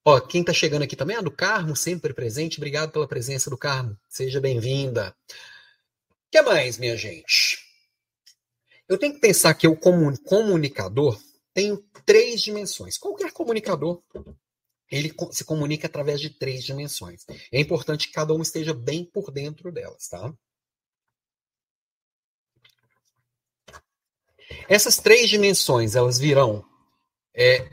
Ó, 0.05 0.21
quem 0.21 0.41
está 0.41 0.53
chegando 0.53 0.83
aqui 0.83 0.97
também 0.97 1.17
é 1.17 1.23
do 1.23 1.31
Carmo, 1.31 1.77
sempre 1.77 2.15
presente. 2.15 2.59
Obrigado 2.59 2.91
pela 2.91 3.07
presença 3.07 3.51
do 3.51 3.59
Carmo. 3.59 3.97
Seja 4.09 4.41
bem-vinda. 4.41 5.15
O 5.31 6.31
que 6.31 6.41
mais, 6.43 6.79
minha 6.79 6.97
gente? 6.97 7.59
Eu 8.89 8.97
tenho 8.97 9.13
que 9.13 9.21
pensar 9.21 9.53
que 9.55 9.69
o 9.69 9.77
comunicador 9.77 11.21
tem 11.53 11.77
três 12.07 12.41
dimensões. 12.41 12.97
Qualquer 12.97 13.33
comunicador, 13.33 14.03
ele 14.91 15.13
se 15.31 15.45
comunica 15.45 15.87
através 15.87 16.21
de 16.21 16.31
três 16.31 16.65
dimensões. 16.65 17.27
É 17.53 17.61
importante 17.61 18.07
que 18.07 18.15
cada 18.15 18.33
um 18.33 18.41
esteja 18.41 18.73
bem 18.73 19.05
por 19.05 19.31
dentro 19.31 19.71
delas, 19.71 20.09
tá? 20.09 20.33
Essas 24.69 24.97
três 24.97 25.29
dimensões, 25.29 25.95
elas 25.95 26.19
virão. 26.19 26.65
É, 27.35 27.69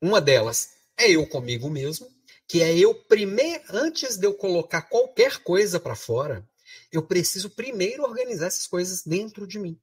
uma 0.00 0.20
delas 0.20 0.70
é 0.96 1.10
eu 1.10 1.26
comigo 1.26 1.70
mesmo, 1.70 2.08
que 2.46 2.62
é 2.62 2.76
eu 2.76 2.94
primeiro, 2.94 3.62
antes 3.70 4.16
de 4.16 4.26
eu 4.26 4.34
colocar 4.34 4.82
qualquer 4.82 5.38
coisa 5.38 5.78
para 5.78 5.94
fora, 5.94 6.48
eu 6.90 7.02
preciso 7.02 7.50
primeiro 7.50 8.02
organizar 8.02 8.46
essas 8.46 8.66
coisas 8.66 9.02
dentro 9.04 9.46
de 9.46 9.58
mim. 9.58 9.78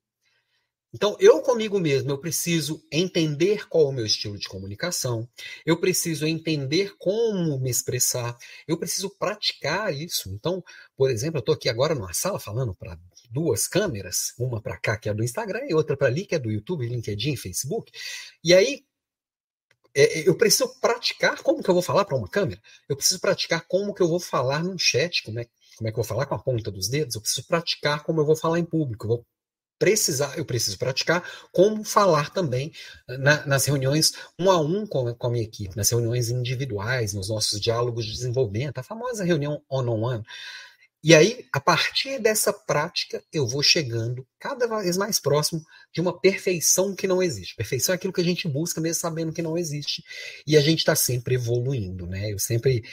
Então, 0.96 1.18
eu 1.20 1.42
comigo 1.42 1.78
mesmo, 1.78 2.10
eu 2.10 2.18
preciso 2.18 2.82
entender 2.90 3.68
qual 3.68 3.84
é 3.84 3.88
o 3.90 3.92
meu 3.92 4.06
estilo 4.06 4.38
de 4.38 4.48
comunicação, 4.48 5.28
eu 5.66 5.78
preciso 5.78 6.26
entender 6.26 6.96
como 6.98 7.60
me 7.60 7.70
expressar, 7.70 8.38
eu 8.66 8.78
preciso 8.78 9.10
praticar 9.10 9.94
isso. 9.94 10.30
Então, 10.30 10.64
por 10.96 11.12
exemplo, 11.12 11.38
eu 11.38 11.42
estou 11.42 11.54
aqui 11.54 11.68
agora 11.68 11.94
numa 11.94 12.14
sala 12.14 12.40
falando 12.40 12.74
para 12.74 12.98
duas 13.36 13.68
câmeras, 13.68 14.34
uma 14.40 14.62
para 14.62 14.78
cá 14.78 14.96
que 14.96 15.10
é 15.10 15.14
do 15.14 15.22
Instagram 15.22 15.66
e 15.68 15.74
outra 15.74 15.98
para 15.98 16.08
ali 16.08 16.26
que 16.26 16.36
é 16.36 16.40
do 16.40 16.50
YouTube, 16.50 16.88
LinkedIn, 16.88 17.36
Facebook. 17.36 17.92
E 18.42 18.54
aí 18.54 18.86
é, 19.94 20.20
é, 20.20 20.30
eu 20.30 20.38
preciso 20.38 20.74
praticar 20.80 21.44
como 21.44 21.62
que 21.62 21.70
eu 21.70 21.74
vou 21.74 21.84
falar 21.84 22.06
para 22.06 22.16
uma 22.16 22.30
câmera. 22.30 22.62
Eu 22.88 22.96
preciso 22.96 23.20
praticar 23.20 23.66
como 23.68 23.94
que 23.94 24.02
eu 24.02 24.08
vou 24.08 24.22
falar 24.22 24.64
num 24.64 24.78
chat, 24.78 25.22
como 25.24 25.38
é, 25.38 25.48
como 25.78 25.90
é 25.90 25.92
que 25.92 26.00
eu 26.00 26.04
vou 26.04 26.06
falar 26.06 26.26
com 26.26 26.36
a 26.36 26.40
ponta 26.40 26.72
dos 26.72 26.88
dedos. 26.88 27.16
Eu 27.16 27.22
preciso 27.22 27.46
praticar 27.46 28.04
como 28.04 28.22
eu 28.22 28.26
vou 28.26 28.38
falar 28.38 28.58
em 28.58 28.66
público. 28.66 29.06
Eu 29.06 29.10
vou 29.10 29.26
precisar, 29.78 30.38
eu 30.38 30.46
preciso 30.46 30.78
praticar 30.78 31.30
como 31.52 31.84
falar 31.84 32.30
também 32.30 32.72
na, 33.06 33.46
nas 33.46 33.66
reuniões 33.66 34.14
um 34.40 34.50
a 34.50 34.58
um 34.58 34.88
com, 34.88 35.14
com, 35.14 35.28
a 35.28 35.30
minha 35.30 35.44
equipe, 35.44 35.76
nas 35.76 35.90
reuniões 35.90 36.30
individuais, 36.30 37.14
nos 37.14 37.28
nossos 37.28 37.60
diálogos 37.60 38.06
de 38.06 38.14
desenvolvimento, 38.14 38.78
a 38.78 38.84
famosa 38.84 39.26
reunião 39.26 39.62
one-on-one. 39.70 40.20
-on 40.20 40.22
-one. 40.22 40.26
E 41.06 41.14
aí, 41.14 41.46
a 41.54 41.60
partir 41.60 42.18
dessa 42.18 42.52
prática, 42.52 43.24
eu 43.32 43.46
vou 43.46 43.62
chegando 43.62 44.26
cada 44.40 44.66
vez 44.66 44.98
mais 44.98 45.20
próximo 45.20 45.62
de 45.94 46.02
uma 46.02 46.20
perfeição 46.20 46.96
que 46.96 47.08
não 47.08 47.22
existe. 47.22 47.56
Perfeição 47.56 47.94
é 47.94 47.96
aquilo 47.96 48.12
que 48.12 48.22
a 48.22 48.24
gente 48.24 48.48
busca, 48.48 48.82
mesmo 48.82 49.02
sabendo 49.02 49.32
que 49.32 49.44
não 49.44 49.56
existe. 49.56 50.04
E 50.48 50.58
a 50.58 50.62
gente 50.62 50.80
está 50.80 50.96
sempre 50.96 51.36
evoluindo, 51.36 52.08
né? 52.08 52.34
Eu 52.34 52.40
sempre. 52.40 52.84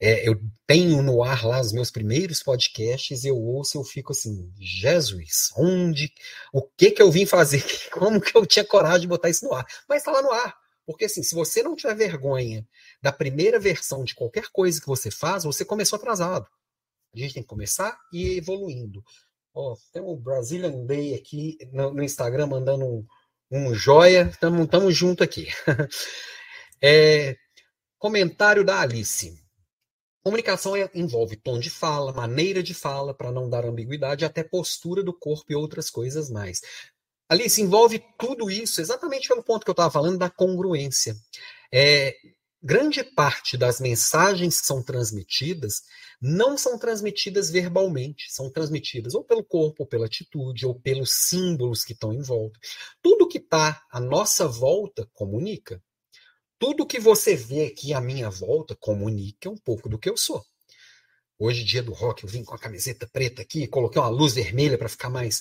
É, 0.00 0.28
eu 0.28 0.40
tenho 0.66 1.00
no 1.00 1.22
ar 1.22 1.46
lá 1.46 1.60
os 1.60 1.72
meus 1.72 1.92
primeiros 1.92 2.42
podcasts, 2.42 3.24
eu 3.24 3.36
ouço 3.36 3.78
eu 3.78 3.84
fico 3.84 4.10
assim, 4.10 4.50
Jesus, 4.58 5.50
onde, 5.56 6.10
o 6.52 6.62
que 6.62 6.90
que 6.90 7.02
eu 7.02 7.10
vim 7.12 7.24
fazer? 7.24 7.62
Como 7.92 8.20
que 8.20 8.36
eu 8.36 8.44
tinha 8.46 8.64
coragem 8.64 9.02
de 9.02 9.06
botar 9.06 9.28
isso 9.30 9.44
no 9.44 9.54
ar? 9.54 9.64
Mas 9.88 9.98
está 9.98 10.10
lá 10.10 10.22
no 10.22 10.32
ar. 10.32 10.56
Porque 10.84 11.04
assim, 11.04 11.22
se 11.22 11.36
você 11.36 11.62
não 11.62 11.76
tiver 11.76 11.94
vergonha 11.94 12.66
da 13.00 13.12
primeira 13.12 13.60
versão 13.60 14.02
de 14.02 14.12
qualquer 14.12 14.48
coisa 14.52 14.80
que 14.80 14.88
você 14.88 15.08
faz, 15.08 15.44
você 15.44 15.64
começou 15.64 15.96
atrasado. 15.96 16.48
A 17.14 17.18
gente 17.18 17.34
tem 17.34 17.42
que 17.42 17.48
começar 17.48 17.98
e 18.12 18.26
ir 18.26 18.38
evoluindo. 18.38 19.02
Ó, 19.54 19.76
tem 19.92 20.02
o 20.02 20.16
Brazilian 20.16 20.84
Day 20.84 21.14
aqui 21.14 21.58
no, 21.72 21.92
no 21.92 22.02
Instagram 22.02 22.46
mandando 22.46 22.84
um, 22.84 23.06
um 23.50 23.74
joia. 23.74 24.30
Tamo, 24.40 24.66
tamo 24.66 24.90
junto 24.92 25.24
aqui. 25.24 25.48
é, 26.82 27.36
comentário 27.98 28.64
da 28.64 28.80
Alice. 28.80 29.36
Comunicação 30.22 30.76
é, 30.76 30.88
envolve 30.94 31.36
tom 31.36 31.58
de 31.58 31.70
fala, 31.70 32.12
maneira 32.12 32.62
de 32.62 32.74
fala, 32.74 33.14
para 33.14 33.32
não 33.32 33.48
dar 33.48 33.64
ambiguidade, 33.64 34.24
até 34.24 34.44
postura 34.44 35.02
do 35.02 35.18
corpo 35.18 35.46
e 35.50 35.54
outras 35.54 35.90
coisas 35.90 36.30
mais. 36.30 36.60
Alice, 37.28 37.60
envolve 37.60 38.02
tudo 38.18 38.50
isso 38.50 38.80
exatamente 38.80 39.28
pelo 39.28 39.42
ponto 39.42 39.64
que 39.64 39.70
eu 39.70 39.72
estava 39.72 39.90
falando 39.90 40.18
da 40.18 40.28
congruência. 40.28 41.14
É, 41.72 42.14
grande 42.62 43.02
parte 43.02 43.56
das 43.56 43.80
mensagens 43.80 44.60
que 44.60 44.66
são 44.66 44.82
transmitidas 44.82 45.82
não 46.20 46.58
são 46.58 46.78
transmitidas 46.78 47.50
verbalmente, 47.50 48.30
são 48.30 48.50
transmitidas 48.50 49.14
ou 49.14 49.24
pelo 49.24 49.42
corpo, 49.42 49.84
ou 49.84 49.86
pela 49.86 50.06
atitude, 50.06 50.66
ou 50.66 50.78
pelos 50.78 51.10
símbolos 51.28 51.82
que 51.82 51.94
estão 51.94 52.12
em 52.12 52.20
volta. 52.20 52.58
Tudo 53.00 53.26
que 53.26 53.38
está 53.38 53.82
à 53.90 53.98
nossa 53.98 54.46
volta 54.46 55.08
comunica. 55.14 55.82
Tudo 56.58 56.86
que 56.86 57.00
você 57.00 57.34
vê 57.34 57.66
aqui 57.66 57.94
à 57.94 58.00
minha 58.02 58.28
volta 58.28 58.76
comunica 58.76 59.48
um 59.48 59.56
pouco 59.56 59.88
do 59.88 59.98
que 59.98 60.10
eu 60.10 60.16
sou. 60.16 60.44
Hoje, 61.38 61.64
dia 61.64 61.82
do 61.82 61.94
rock, 61.94 62.22
eu 62.22 62.28
vim 62.28 62.44
com 62.44 62.54
a 62.54 62.58
camiseta 62.58 63.08
preta 63.10 63.40
aqui, 63.40 63.66
coloquei 63.66 63.98
uma 63.98 64.10
luz 64.10 64.34
vermelha 64.34 64.76
para 64.76 64.90
ficar 64.90 65.08
mais. 65.08 65.40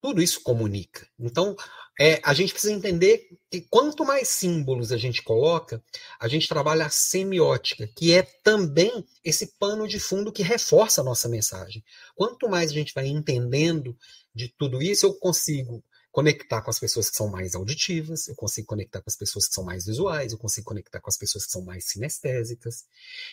Tudo 0.00 0.22
isso 0.22 0.42
comunica. 0.42 1.06
Então, 1.18 1.54
é, 1.98 2.18
a 2.24 2.32
gente 2.32 2.52
precisa 2.52 2.72
entender 2.72 3.28
que 3.50 3.60
quanto 3.60 4.04
mais 4.04 4.28
símbolos 4.28 4.90
a 4.90 4.96
gente 4.96 5.22
coloca, 5.22 5.82
a 6.18 6.26
gente 6.28 6.48
trabalha 6.48 6.86
a 6.86 6.90
semiótica, 6.90 7.86
que 7.94 8.14
é 8.14 8.22
também 8.22 9.04
esse 9.22 9.58
pano 9.58 9.86
de 9.86 10.00
fundo 10.00 10.32
que 10.32 10.42
reforça 10.42 11.02
a 11.02 11.04
nossa 11.04 11.28
mensagem. 11.28 11.84
Quanto 12.14 12.48
mais 12.48 12.70
a 12.70 12.74
gente 12.74 12.94
vai 12.94 13.06
entendendo 13.06 13.94
de 14.34 14.48
tudo 14.48 14.80
isso, 14.82 15.04
eu 15.04 15.14
consigo 15.14 15.84
conectar 16.12 16.60
com 16.62 16.70
as 16.70 16.78
pessoas 16.78 17.08
que 17.08 17.16
são 17.16 17.28
mais 17.28 17.54
auditivas, 17.54 18.26
eu 18.28 18.34
consigo 18.34 18.66
conectar 18.66 19.00
com 19.00 19.08
as 19.08 19.16
pessoas 19.16 19.46
que 19.48 19.54
são 19.54 19.64
mais 19.64 19.86
visuais, 19.86 20.32
eu 20.32 20.38
consigo 20.38 20.66
conectar 20.66 21.00
com 21.00 21.08
as 21.08 21.16
pessoas 21.16 21.46
que 21.46 21.52
são 21.52 21.62
mais 21.62 21.84
sinestésicas. 21.86 22.84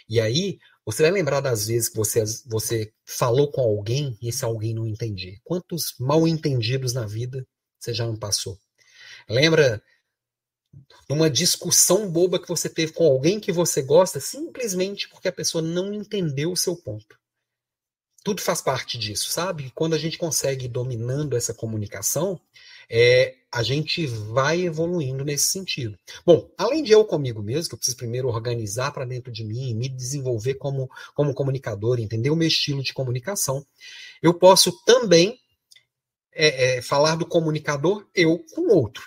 E 0.08 0.20
aí, 0.22 0.60
você 0.86 1.02
vai 1.04 1.12
lembrar 1.12 1.42
das 1.42 1.68
vezes 1.68 1.90
que 1.90 1.96
você, 1.98 2.24
você 2.46 2.94
falou 3.06 3.52
com 3.52 3.62
alguém 3.62 4.18
e 4.22 4.30
esse 4.30 4.46
alguém 4.46 4.74
não 4.74 4.86
entendia. 4.86 5.40
Quantos 5.44 5.96
mal 6.00 6.28
entendidos 6.28 6.94
na 6.94 7.06
vida 7.06 7.48
você 7.80 7.94
já 7.94 8.06
não 8.06 8.16
passou? 8.16 8.60
Lembra 9.30 9.82
numa 11.10 11.30
discussão 11.30 12.10
boba 12.10 12.40
que 12.40 12.48
você 12.48 12.70
teve 12.70 12.94
com 12.94 13.06
alguém 13.06 13.40
que 13.40 13.52
você 13.52 13.82
gosta, 13.82 14.20
simplesmente 14.20 15.10
porque 15.10 15.28
a 15.28 15.34
pessoa 15.34 15.62
não 15.62 15.94
entendeu 15.94 16.52
o 16.52 16.58
seu 16.58 16.76
ponto. 16.76 17.18
tudo 18.24 18.42
faz 18.42 18.62
parte 18.62 18.98
disso, 18.98 19.30
sabe? 19.32 19.72
Quando 19.74 19.94
a 19.96 19.98
gente 19.98 20.18
consegue 20.18 20.66
ir 20.66 20.70
dominando 20.70 21.36
essa 21.36 21.54
comunicação, 21.54 22.40
é, 22.90 23.36
a 23.52 23.64
gente 23.64 24.06
vai 24.06 24.62
evoluindo 24.62 25.24
nesse 25.24 25.50
sentido. 25.50 25.98
Bom, 26.26 26.50
além 26.58 26.84
de 26.84 26.92
eu 26.92 27.04
comigo 27.06 27.42
mesmo, 27.42 27.70
que 27.70 27.76
eu 27.76 27.78
preciso 27.78 27.98
primeiro 27.98 28.28
organizar 28.28 28.92
para 28.92 29.06
dentro 29.06 29.32
de 29.32 29.44
mim, 29.44 29.74
me 29.74 29.90
desenvolver 29.90 30.56
como, 30.56 30.90
como 31.14 31.34
comunicador, 31.34 32.00
entender 32.00 32.30
o 32.30 32.36
meu 32.36 32.48
estilo 32.48 32.84
de 32.84 32.94
comunicação, 32.94 33.66
eu 34.22 34.34
posso 34.34 34.72
também 34.86 35.40
é, 36.34 36.78
é, 36.78 36.82
falar 36.82 37.16
do 37.16 37.26
comunicador 37.26 38.06
eu 38.14 38.40
com 38.54 38.74
outro 38.74 39.04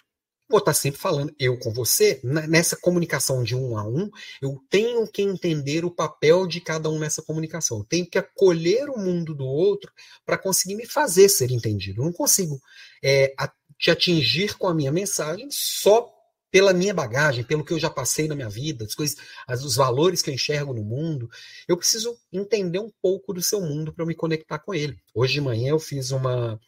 vou 0.50 0.58
estar 0.58 0.74
sempre 0.74 1.00
falando 1.00 1.32
eu 1.38 1.56
com 1.56 1.72
você, 1.72 2.20
nessa 2.24 2.76
comunicação 2.76 3.44
de 3.44 3.54
um 3.54 3.78
a 3.78 3.86
um, 3.86 4.10
eu 4.42 4.60
tenho 4.68 5.06
que 5.06 5.22
entender 5.22 5.84
o 5.84 5.90
papel 5.90 6.44
de 6.46 6.60
cada 6.60 6.90
um 6.90 6.98
nessa 6.98 7.22
comunicação. 7.22 7.78
Eu 7.78 7.84
tenho 7.84 8.06
que 8.06 8.18
acolher 8.18 8.90
o 8.90 8.98
mundo 8.98 9.32
do 9.32 9.46
outro 9.46 9.92
para 10.26 10.36
conseguir 10.36 10.74
me 10.74 10.86
fazer 10.86 11.28
ser 11.28 11.52
entendido. 11.52 12.02
Eu 12.02 12.06
não 12.06 12.12
consigo 12.12 12.60
é, 13.02 13.32
te 13.80 13.90
atingir 13.90 14.58
com 14.58 14.68
a 14.68 14.74
minha 14.74 14.92
mensagem 14.92 15.48
só 15.50 16.14
pela 16.50 16.74
minha 16.74 16.92
bagagem, 16.92 17.44
pelo 17.44 17.64
que 17.64 17.72
eu 17.72 17.78
já 17.78 17.88
passei 17.88 18.28
na 18.28 18.34
minha 18.34 18.48
vida, 18.48 18.84
as 18.84 18.94
coisas, 18.94 19.16
as, 19.46 19.64
os 19.64 19.76
valores 19.76 20.20
que 20.20 20.28
eu 20.28 20.34
enxergo 20.34 20.74
no 20.74 20.82
mundo. 20.82 21.30
Eu 21.66 21.78
preciso 21.78 22.18
entender 22.30 22.78
um 22.78 22.90
pouco 23.00 23.32
do 23.32 23.40
seu 23.40 23.60
mundo 23.60 23.92
para 23.92 24.04
me 24.04 24.14
conectar 24.14 24.58
com 24.58 24.74
ele. 24.74 24.98
Hoje 25.14 25.34
de 25.34 25.40
manhã 25.40 25.70
eu 25.70 25.78
fiz 25.78 26.10
uma 26.10 26.60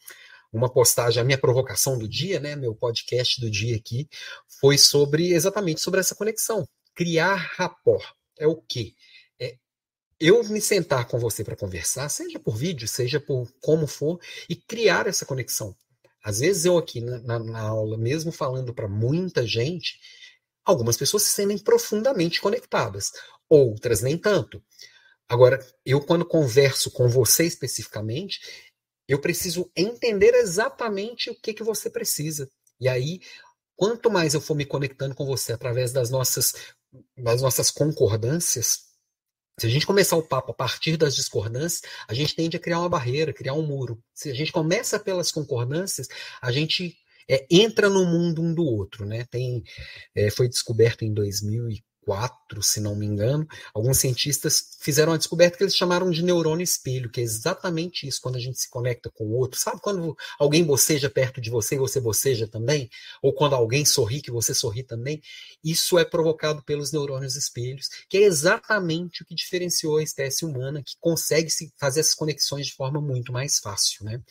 uma 0.51 0.71
postagem, 0.71 1.19
a 1.19 1.25
minha 1.25 1.37
provocação 1.37 1.97
do 1.97 2.07
dia, 2.07 2.39
né, 2.39 2.55
meu 2.55 2.75
podcast 2.75 3.41
do 3.41 3.49
dia 3.49 3.75
aqui, 3.75 4.07
foi 4.61 4.77
sobre 4.77 5.33
exatamente 5.33 5.81
sobre 5.81 5.99
essa 5.99 6.13
conexão. 6.13 6.67
Criar 6.93 7.33
rapport. 7.33 8.05
É 8.37 8.45
o 8.45 8.57
quê? 8.57 8.93
É 9.39 9.57
eu 10.19 10.43
me 10.43 10.61
sentar 10.61 11.07
com 11.07 11.17
você 11.17 11.43
para 11.43 11.55
conversar, 11.55 12.07
seja 12.07 12.39
por 12.39 12.55
vídeo, 12.55 12.87
seja 12.87 13.19
por 13.19 13.51
como 13.59 13.87
for, 13.87 14.19
e 14.47 14.55
criar 14.55 15.07
essa 15.07 15.25
conexão. 15.25 15.75
Às 16.23 16.39
vezes 16.39 16.65
eu 16.65 16.77
aqui 16.77 17.01
na, 17.01 17.19
na, 17.19 17.39
na 17.39 17.59
aula, 17.59 17.97
mesmo 17.97 18.31
falando 18.31 18.73
para 18.73 18.87
muita 18.87 19.45
gente, 19.45 19.99
algumas 20.63 20.95
pessoas 20.95 21.23
se 21.23 21.33
sentem 21.33 21.57
profundamente 21.57 22.39
conectadas, 22.39 23.11
outras 23.49 24.01
nem 24.01 24.17
tanto. 24.17 24.63
Agora, 25.27 25.59
eu 25.85 25.99
quando 26.01 26.25
converso 26.25 26.89
com 26.91 27.07
você 27.09 27.45
especificamente, 27.45 28.39
eu 29.07 29.19
preciso 29.19 29.69
entender 29.75 30.33
exatamente 30.35 31.29
o 31.29 31.35
que, 31.35 31.53
que 31.53 31.63
você 31.63 31.89
precisa. 31.89 32.49
E 32.79 32.87
aí, 32.87 33.19
quanto 33.75 34.09
mais 34.09 34.33
eu 34.33 34.41
for 34.41 34.55
me 34.55 34.65
conectando 34.65 35.15
com 35.15 35.25
você 35.25 35.51
através 35.53 35.91
das 35.91 36.09
nossas, 36.09 36.53
das 37.17 37.41
nossas 37.41 37.69
concordâncias, 37.69 38.92
se 39.59 39.67
a 39.67 39.69
gente 39.69 39.85
começar 39.85 40.15
o 40.15 40.27
papo 40.27 40.51
a 40.51 40.55
partir 40.55 40.97
das 40.97 41.15
discordâncias, 41.15 41.81
a 42.07 42.13
gente 42.13 42.35
tende 42.35 42.57
a 42.57 42.59
criar 42.59 42.79
uma 42.79 42.89
barreira, 42.89 43.33
criar 43.33 43.53
um 43.53 43.65
muro. 43.65 44.01
Se 44.13 44.29
a 44.29 44.33
gente 44.33 44.51
começa 44.51 44.99
pelas 44.99 45.31
concordâncias, 45.31 46.07
a 46.41 46.51
gente 46.51 46.95
é, 47.29 47.45
entra 47.49 47.89
no 47.89 48.05
mundo 48.05 48.41
um 48.41 48.53
do 48.53 48.63
outro. 48.63 49.05
Né? 49.05 49.25
Tem, 49.25 49.63
é, 50.15 50.31
foi 50.31 50.49
descoberto 50.49 51.03
em 51.03 51.13
2004 51.13 51.92
2004, 52.05 52.61
se 52.61 52.79
não 52.79 52.95
me 52.95 53.05
engano, 53.05 53.47
alguns 53.73 53.97
cientistas 53.97 54.77
fizeram 54.79 55.13
a 55.13 55.17
descoberta 55.17 55.57
que 55.57 55.63
eles 55.63 55.75
chamaram 55.75 56.09
de 56.11 56.23
neurônio 56.23 56.63
espelho, 56.63 57.09
que 57.09 57.19
é 57.19 57.23
exatamente 57.23 58.07
isso, 58.07 58.21
quando 58.21 58.35
a 58.35 58.39
gente 58.39 58.59
se 58.59 58.69
conecta 58.69 59.09
com 59.09 59.25
o 59.25 59.33
outro. 59.37 59.59
Sabe 59.59 59.81
quando 59.81 60.15
alguém 60.37 60.63
boceja 60.63 61.09
perto 61.09 61.41
de 61.41 61.49
você 61.49 61.75
e 61.75 61.79
você 61.79 61.99
boceja 61.99 62.47
também? 62.47 62.89
Ou 63.21 63.33
quando 63.33 63.55
alguém 63.55 63.85
sorri 63.85 64.21
que 64.21 64.31
você 64.31 64.53
sorri 64.53 64.83
também? 64.83 65.21
Isso 65.63 65.97
é 65.97 66.05
provocado 66.05 66.63
pelos 66.63 66.91
neurônios 66.91 67.35
espelhos, 67.35 67.89
que 68.09 68.17
é 68.17 68.21
exatamente 68.21 69.23
o 69.23 69.25
que 69.25 69.35
diferenciou 69.35 69.97
a 69.97 70.03
espécie 70.03 70.45
humana, 70.45 70.83
que 70.83 70.95
consegue 70.99 71.49
se 71.49 71.73
fazer 71.77 72.01
essas 72.01 72.15
conexões 72.15 72.67
de 72.67 72.75
forma 72.75 73.01
muito 73.01 73.31
mais 73.31 73.59
fácil, 73.59 74.05
né? 74.05 74.21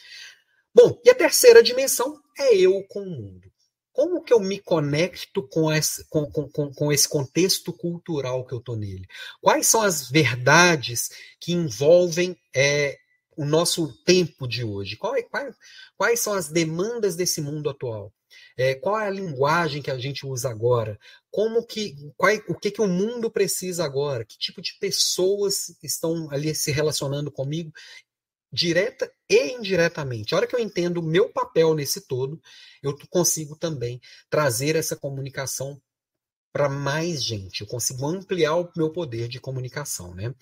Bom, 0.75 0.99
e 1.05 1.11
a 1.11 1.15
terceira 1.15 1.63
dimensão 1.63 2.19
é 2.39 2.57
eu 2.57 2.83
com 2.89 3.03
o 3.03 3.11
mundo 3.11 3.52
como 3.93 4.23
que 4.23 4.33
eu 4.33 4.41
me 4.41 4.59
conecto 4.59 5.43
com 5.49 5.73
esse, 5.73 6.05
com, 6.09 6.27
com, 6.31 6.73
com 6.73 6.93
esse 6.93 7.09
contexto 7.09 7.73
cultural 7.73 8.47
que 8.47 8.55
eu 8.55 8.59
estou 8.59 8.77
nele? 8.77 9.07
Quais 9.41 9.67
são 9.67 9.83
as 9.83 10.09
verdades 10.11 11.11
que 11.39 11.53
envolvem 11.53 12.37
é, 12.55 12.99
o 13.37 13.45
nosso 13.45 13.93
tempo 14.05 14.47
de 14.47 14.65
hoje? 14.65 14.95
É, 14.95 14.97
qual, 14.97 15.15
quais 15.97 16.21
são 16.21 16.33
as 16.33 16.49
demandas 16.49 17.17
desse 17.17 17.41
mundo 17.41 17.69
atual? 17.69 18.13
É, 18.57 18.75
qual 18.75 18.99
é 18.99 19.07
a 19.07 19.11
linguagem 19.11 19.83
que 19.83 19.91
a 19.91 19.99
gente 19.99 20.27
usa 20.27 20.49
agora? 20.49 20.99
Como 21.31 21.65
que, 21.65 21.95
qual, 22.17 22.33
o 22.49 22.55
que, 22.55 22.71
que 22.71 22.81
o 22.81 22.89
mundo 22.89 23.31
precisa 23.31 23.85
agora? 23.85 24.25
Que 24.25 24.39
tipo 24.39 24.61
de 24.63 24.75
pessoas 24.79 25.77
estão 25.83 26.31
ali 26.31 26.55
se 26.55 26.71
relacionando 26.71 27.31
comigo? 27.31 27.73
Direta 28.53 29.11
e 29.29 29.53
indiretamente. 29.53 30.35
A 30.35 30.37
hora 30.37 30.47
que 30.47 30.55
eu 30.55 30.61
entendo 30.61 30.99
o 30.99 31.03
meu 31.03 31.31
papel 31.31 31.75
nesse 31.75 32.03
todo, 32.03 32.41
eu 32.83 32.97
consigo 33.09 33.57
também 33.57 34.01
trazer 34.29 34.77
essa 34.77 34.95
comunicação 34.95 35.81
para 36.53 36.69
mais 36.69 37.25
gente. 37.25 37.63
Eu 37.63 37.67
consigo 37.67 38.07
ampliar 38.07 38.57
o 38.57 38.71
meu 38.77 38.91
poder 38.91 39.27
de 39.27 39.41
comunicação, 39.41 40.15
né? 40.15 40.35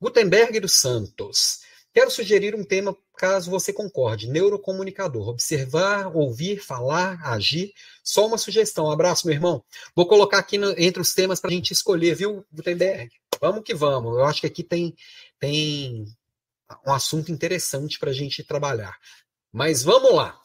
Gutenberg 0.00 0.58
dos 0.60 0.72
Santos. 0.72 1.60
Quero 1.94 2.10
sugerir 2.10 2.54
um 2.54 2.64
tema, 2.64 2.96
caso 3.18 3.50
você 3.50 3.70
concorde, 3.70 4.26
neurocomunicador. 4.26 5.28
Observar, 5.28 6.16
ouvir, 6.16 6.58
falar, 6.58 7.20
agir. 7.22 7.74
Só 8.02 8.26
uma 8.26 8.38
sugestão. 8.38 8.86
Um 8.86 8.90
abraço, 8.90 9.26
meu 9.26 9.36
irmão. 9.36 9.62
Vou 9.94 10.06
colocar 10.06 10.38
aqui 10.38 10.56
no, 10.56 10.70
entre 10.78 11.02
os 11.02 11.12
temas 11.12 11.38
para 11.38 11.50
a 11.50 11.52
gente 11.52 11.72
escolher, 11.72 12.14
viu, 12.14 12.46
Gutenberg? 12.50 13.10
Vamos 13.38 13.62
que 13.62 13.74
vamos. 13.74 14.14
Eu 14.14 14.24
acho 14.24 14.40
que 14.40 14.46
aqui 14.46 14.62
tem, 14.62 14.94
tem 15.38 16.06
um 16.86 16.92
assunto 16.92 17.32
interessante 17.32 17.98
para 17.98 18.10
a 18.10 18.14
gente 18.14 18.44
trabalhar. 18.44 18.96
Mas 19.52 19.82
vamos 19.82 20.14
lá. 20.14 20.38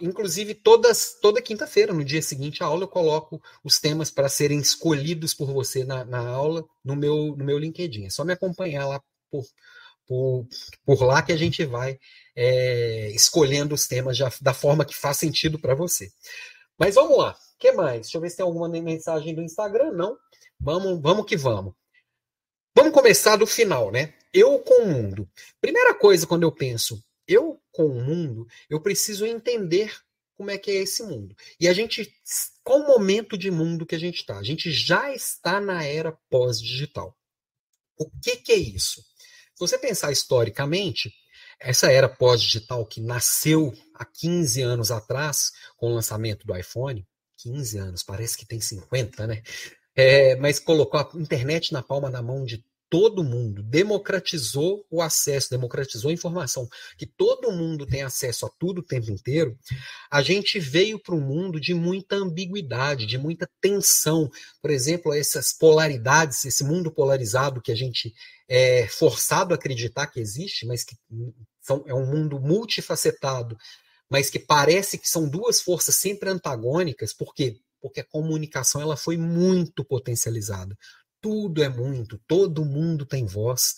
Inclusive, 0.00 0.54
todas, 0.54 1.18
toda 1.20 1.40
quinta-feira, 1.40 1.92
no 1.92 2.04
dia 2.04 2.20
seguinte 2.20 2.62
à 2.64 2.66
aula, 2.66 2.82
eu 2.82 2.88
coloco 2.88 3.40
os 3.62 3.78
temas 3.78 4.10
para 4.10 4.28
serem 4.28 4.58
escolhidos 4.58 5.34
por 5.34 5.52
você 5.52 5.84
na, 5.84 6.04
na, 6.04 6.28
aula 6.28 6.64
no 6.84 6.96
meu, 6.96 7.36
no 7.36 7.44
meu 7.44 7.58
LinkedIn. 7.58 8.06
É 8.06 8.10
só 8.10 8.24
me 8.24 8.32
acompanhar 8.32 8.88
lá 8.88 9.00
por, 9.30 9.44
por, 10.04 10.48
por 10.84 11.02
lá 11.04 11.22
que 11.22 11.32
a 11.32 11.36
gente 11.36 11.64
vai 11.64 11.96
é, 12.34 13.10
escolhendo 13.12 13.74
os 13.74 13.86
temas 13.86 14.16
já, 14.16 14.32
da 14.40 14.52
forma 14.52 14.84
que 14.84 14.96
faz 14.96 15.16
sentido 15.16 15.60
para 15.60 15.76
você. 15.76 16.10
Mas 16.76 16.96
vamos 16.96 17.16
lá. 17.16 17.32
O 17.32 17.58
que 17.58 17.70
mais? 17.70 18.02
Deixa 18.02 18.16
eu 18.16 18.20
ver 18.20 18.30
se 18.30 18.36
tem 18.36 18.46
alguma 18.46 18.68
mensagem 18.68 19.32
do 19.32 19.42
Instagram. 19.42 19.92
Não? 19.92 20.16
Vamos, 20.58 21.00
vamos 21.00 21.24
que 21.24 21.36
vamos. 21.36 21.74
Vamos 22.78 22.92
começar 22.92 23.34
do 23.34 23.44
final, 23.44 23.90
né? 23.90 24.14
Eu 24.32 24.60
com 24.60 24.84
o 24.84 24.86
mundo. 24.86 25.28
Primeira 25.60 25.92
coisa, 25.92 26.28
quando 26.28 26.44
eu 26.44 26.52
penso 26.52 27.02
eu 27.26 27.60
com 27.72 27.86
o 27.86 28.00
mundo, 28.00 28.46
eu 28.70 28.80
preciso 28.80 29.26
entender 29.26 29.92
como 30.36 30.48
é 30.48 30.56
que 30.56 30.70
é 30.70 30.74
esse 30.76 31.02
mundo. 31.02 31.34
E 31.58 31.66
a 31.66 31.72
gente, 31.72 32.08
qual 32.62 32.86
momento 32.86 33.36
de 33.36 33.50
mundo 33.50 33.84
que 33.84 33.96
a 33.96 33.98
gente 33.98 34.20
está? 34.20 34.38
A 34.38 34.44
gente 34.44 34.70
já 34.70 35.12
está 35.12 35.60
na 35.60 35.82
era 35.82 36.16
pós-digital. 36.30 37.18
O 37.98 38.08
que, 38.22 38.36
que 38.36 38.52
é 38.52 38.56
isso? 38.56 39.00
Se 39.00 39.58
você 39.58 39.76
pensar 39.76 40.12
historicamente, 40.12 41.12
essa 41.58 41.90
era 41.90 42.08
pós-digital 42.08 42.86
que 42.86 43.00
nasceu 43.00 43.74
há 43.92 44.04
15 44.04 44.62
anos 44.62 44.92
atrás, 44.92 45.50
com 45.76 45.90
o 45.90 45.94
lançamento 45.94 46.46
do 46.46 46.56
iPhone, 46.56 47.04
15 47.38 47.76
anos, 47.78 48.02
parece 48.04 48.38
que 48.38 48.46
tem 48.46 48.60
50, 48.60 49.26
né? 49.26 49.42
É, 50.00 50.36
mas 50.36 50.60
colocou 50.60 51.00
a 51.00 51.10
internet 51.16 51.72
na 51.72 51.82
palma 51.82 52.08
da 52.08 52.22
mão 52.22 52.44
de 52.44 52.64
todo 52.90 53.24
mundo, 53.24 53.62
democratizou 53.62 54.84
o 54.90 55.02
acesso, 55.02 55.50
democratizou 55.50 56.10
a 56.10 56.14
informação, 56.14 56.68
que 56.96 57.06
todo 57.06 57.52
mundo 57.52 57.86
tem 57.86 58.02
acesso 58.02 58.46
a 58.46 58.50
tudo 58.58 58.78
o 58.78 58.84
tempo 58.84 59.10
inteiro, 59.10 59.58
a 60.10 60.22
gente 60.22 60.58
veio 60.58 60.98
para 60.98 61.14
um 61.14 61.20
mundo 61.20 61.60
de 61.60 61.74
muita 61.74 62.16
ambiguidade, 62.16 63.06
de 63.06 63.18
muita 63.18 63.48
tensão. 63.60 64.30
Por 64.60 64.70
exemplo, 64.70 65.12
essas 65.12 65.52
polaridades, 65.52 66.44
esse 66.44 66.64
mundo 66.64 66.90
polarizado 66.90 67.60
que 67.60 67.72
a 67.72 67.76
gente 67.76 68.14
é 68.48 68.86
forçado 68.88 69.52
a 69.52 69.56
acreditar 69.56 70.06
que 70.06 70.20
existe, 70.20 70.66
mas 70.66 70.82
que 70.82 70.96
são, 71.60 71.84
é 71.86 71.94
um 71.94 72.06
mundo 72.06 72.40
multifacetado, 72.40 73.56
mas 74.10 74.30
que 74.30 74.38
parece 74.38 74.96
que 74.96 75.08
são 75.08 75.28
duas 75.28 75.60
forças 75.60 75.96
sempre 75.96 76.30
antagônicas, 76.30 77.12
por 77.12 77.34
quê? 77.34 77.60
Porque 77.80 78.00
a 78.00 78.04
comunicação 78.04 78.80
ela 78.80 78.96
foi 78.96 79.18
muito 79.18 79.84
potencializada 79.84 80.74
tudo 81.20 81.62
é 81.62 81.68
muito, 81.68 82.18
todo 82.26 82.64
mundo 82.64 83.04
tem 83.06 83.26
voz 83.26 83.74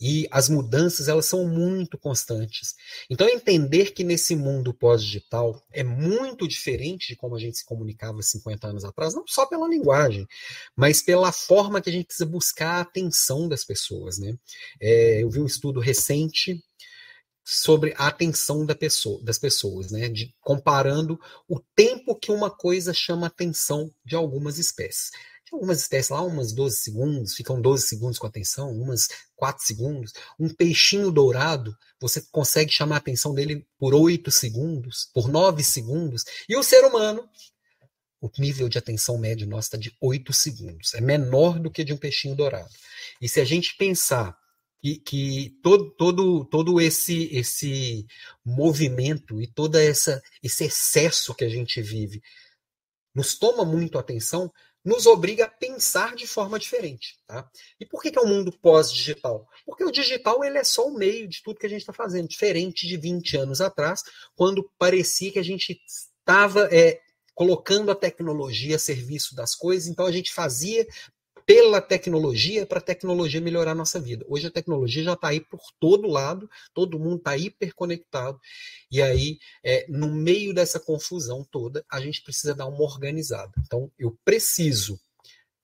e 0.00 0.28
as 0.30 0.48
mudanças 0.48 1.08
elas 1.08 1.26
são 1.26 1.46
muito 1.46 1.98
constantes. 1.98 2.74
Então 3.10 3.28
entender 3.28 3.92
que 3.92 4.04
nesse 4.04 4.36
mundo 4.36 4.72
pós-digital 4.72 5.60
é 5.72 5.82
muito 5.82 6.46
diferente 6.46 7.08
de 7.08 7.16
como 7.16 7.34
a 7.34 7.38
gente 7.38 7.58
se 7.58 7.64
comunicava 7.64 8.22
50 8.22 8.68
anos 8.68 8.84
atrás, 8.84 9.14
não 9.14 9.24
só 9.26 9.46
pela 9.46 9.68
linguagem, 9.68 10.26
mas 10.76 11.02
pela 11.02 11.32
forma 11.32 11.80
que 11.80 11.90
a 11.90 11.92
gente 11.92 12.06
precisa 12.06 12.26
buscar 12.26 12.76
a 12.76 12.80
atenção 12.80 13.48
das 13.48 13.64
pessoas, 13.64 14.18
né? 14.18 14.36
É, 14.80 15.22
eu 15.22 15.30
vi 15.30 15.40
um 15.40 15.46
estudo 15.46 15.80
recente 15.80 16.62
sobre 17.44 17.94
a 17.96 18.08
atenção 18.08 18.66
da 18.66 18.74
pessoa, 18.74 19.22
das 19.24 19.38
pessoas, 19.38 19.90
né? 19.90 20.08
De, 20.08 20.32
comparando 20.40 21.18
o 21.48 21.58
tempo 21.74 22.14
que 22.14 22.30
uma 22.30 22.50
coisa 22.50 22.94
chama 22.94 23.26
atenção 23.26 23.90
de 24.04 24.14
algumas 24.14 24.58
espécies. 24.58 25.10
Algumas 25.54 25.80
espécies 25.80 26.10
lá, 26.10 26.22
umas 26.22 26.52
12 26.52 26.76
segundos, 26.76 27.34
ficam 27.34 27.60
12 27.60 27.86
segundos 27.86 28.18
com 28.18 28.26
atenção, 28.26 28.70
umas 28.70 29.08
4 29.36 29.64
segundos. 29.64 30.12
Um 30.38 30.48
peixinho 30.48 31.10
dourado, 31.10 31.76
você 32.00 32.20
consegue 32.30 32.72
chamar 32.72 32.96
a 32.96 32.98
atenção 32.98 33.34
dele 33.34 33.66
por 33.78 33.94
8 33.94 34.30
segundos, 34.30 35.10
por 35.14 35.28
9 35.28 35.62
segundos. 35.62 36.24
E 36.48 36.56
o 36.56 36.62
ser 36.62 36.84
humano, 36.84 37.28
o 38.20 38.30
nível 38.38 38.68
de 38.68 38.78
atenção 38.78 39.18
médio 39.18 39.46
nosso 39.46 39.66
está 39.66 39.78
de 39.78 39.96
8 40.00 40.32
segundos. 40.32 40.94
É 40.94 41.00
menor 41.00 41.58
do 41.58 41.70
que 41.70 41.84
de 41.84 41.92
um 41.92 41.96
peixinho 41.96 42.34
dourado. 42.34 42.70
E 43.20 43.28
se 43.28 43.40
a 43.40 43.44
gente 43.44 43.76
pensar 43.76 44.36
que, 44.80 44.98
que 44.98 45.58
todo, 45.62 45.90
todo, 45.96 46.44
todo 46.44 46.80
esse, 46.80 47.28
esse 47.34 48.06
movimento 48.44 49.40
e 49.40 49.46
todo 49.46 49.76
essa, 49.76 50.22
esse 50.42 50.64
excesso 50.64 51.34
que 51.34 51.44
a 51.44 51.48
gente 51.48 51.80
vive 51.82 52.20
nos 53.14 53.36
toma 53.36 53.64
muito 53.64 53.98
atenção, 53.98 54.52
nos 54.84 55.06
obriga 55.06 55.44
a 55.44 55.50
pensar 55.50 56.14
de 56.14 56.26
forma 56.26 56.58
diferente. 56.58 57.18
Tá? 57.26 57.48
E 57.78 57.86
por 57.86 58.02
que, 58.02 58.10
que 58.10 58.18
é 58.18 58.22
um 58.22 58.28
mundo 58.28 58.52
pós-digital? 58.52 59.46
Porque 59.66 59.84
o 59.84 59.90
digital 59.90 60.42
ele 60.44 60.58
é 60.58 60.64
só 60.64 60.86
o 60.86 60.94
meio 60.94 61.28
de 61.28 61.42
tudo 61.42 61.58
que 61.58 61.66
a 61.66 61.70
gente 61.70 61.80
está 61.80 61.92
fazendo, 61.92 62.28
diferente 62.28 62.86
de 62.86 62.96
20 62.96 63.36
anos 63.36 63.60
atrás, 63.60 64.02
quando 64.34 64.70
parecia 64.78 65.32
que 65.32 65.38
a 65.38 65.44
gente 65.44 65.80
estava 65.86 66.68
é, 66.72 67.00
colocando 67.34 67.90
a 67.90 67.94
tecnologia 67.94 68.76
a 68.76 68.78
serviço 68.78 69.34
das 69.34 69.54
coisas, 69.54 69.88
então 69.88 70.06
a 70.06 70.12
gente 70.12 70.32
fazia 70.32 70.86
pela 71.48 71.80
tecnologia 71.80 72.66
para 72.66 72.76
a 72.78 72.82
tecnologia 72.82 73.40
melhorar 73.40 73.70
a 73.70 73.74
nossa 73.74 73.98
vida. 73.98 74.22
Hoje 74.28 74.46
a 74.46 74.50
tecnologia 74.50 75.02
já 75.02 75.14
está 75.14 75.28
aí 75.28 75.40
por 75.40 75.62
todo 75.80 76.06
lado, 76.06 76.46
todo 76.74 76.98
mundo 76.98 77.16
está 77.16 77.38
hiperconectado. 77.38 78.38
E 78.92 79.00
aí, 79.00 79.38
é, 79.64 79.86
no 79.88 80.12
meio 80.12 80.52
dessa 80.52 80.78
confusão 80.78 81.42
toda, 81.50 81.82
a 81.90 82.02
gente 82.02 82.22
precisa 82.22 82.54
dar 82.54 82.66
uma 82.66 82.82
organizada. 82.82 83.50
Então, 83.64 83.90
eu 83.98 84.14
preciso 84.26 85.00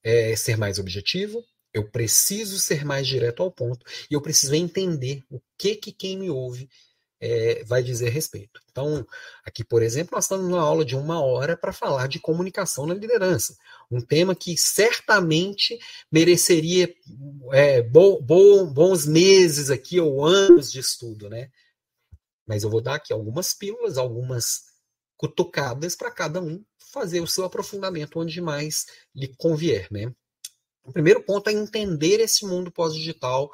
é, 0.03 0.35
ser 0.35 0.57
mais 0.57 0.79
objetivo, 0.79 1.44
eu 1.75 1.90
preciso 1.90 2.59
ser 2.59 2.83
mais 2.83 3.07
direto 3.07 3.42
ao 3.42 3.53
ponto, 3.53 3.85
e 4.11 4.14
eu 4.14 4.23
preciso 4.23 4.55
entender 4.55 5.23
o 5.31 5.38
que, 5.59 5.77
que 5.77 5.92
quem 5.92 6.18
me 6.18 6.31
ouve 6.31 6.66
é, 7.25 7.65
vai 7.65 7.83
dizer 7.83 8.11
respeito. 8.11 8.61
Então, 8.71 9.07
aqui, 9.47 9.65
por 9.65 9.83
exemplo, 9.83 10.15
nós 10.15 10.25
estamos 10.25 10.47
numa 10.47 10.61
aula 10.61 10.85
de 10.85 10.95
uma 10.95 11.23
hora 11.25 11.57
para 11.57 11.73
falar 11.73 12.07
de 12.07 12.21
comunicação 12.21 12.85
na 12.85 12.93
liderança. 12.93 13.57
Um 13.91 13.99
tema 13.99 14.35
que 14.35 14.59
certamente 14.59 15.79
mereceria 16.13 16.95
é, 17.51 17.81
bo, 17.81 18.21
bo, 18.21 18.67
bons 18.67 19.07
meses 19.07 19.71
aqui 19.71 19.99
ou 19.99 20.23
anos 20.23 20.71
de 20.71 20.81
estudo, 20.81 21.31
né? 21.31 21.51
Mas 22.47 22.63
eu 22.63 22.69
vou 22.69 22.83
dar 22.83 22.97
aqui 22.97 23.11
algumas 23.11 23.55
pílulas, 23.55 23.97
algumas 23.97 24.65
cutucadas 25.17 25.97
para 25.97 26.11
cada 26.11 26.43
um 26.43 26.63
fazer 26.93 27.21
o 27.21 27.27
seu 27.27 27.47
aprofundamento 27.47 28.21
onde 28.21 28.39
mais 28.39 28.85
lhe 29.15 29.29
convier, 29.39 29.89
né? 29.91 30.13
O 30.85 30.93
primeiro 30.93 31.23
ponto 31.23 31.49
é 31.49 31.53
entender 31.55 32.21
esse 32.21 32.45
mundo 32.45 32.71
pós-digital 32.71 33.51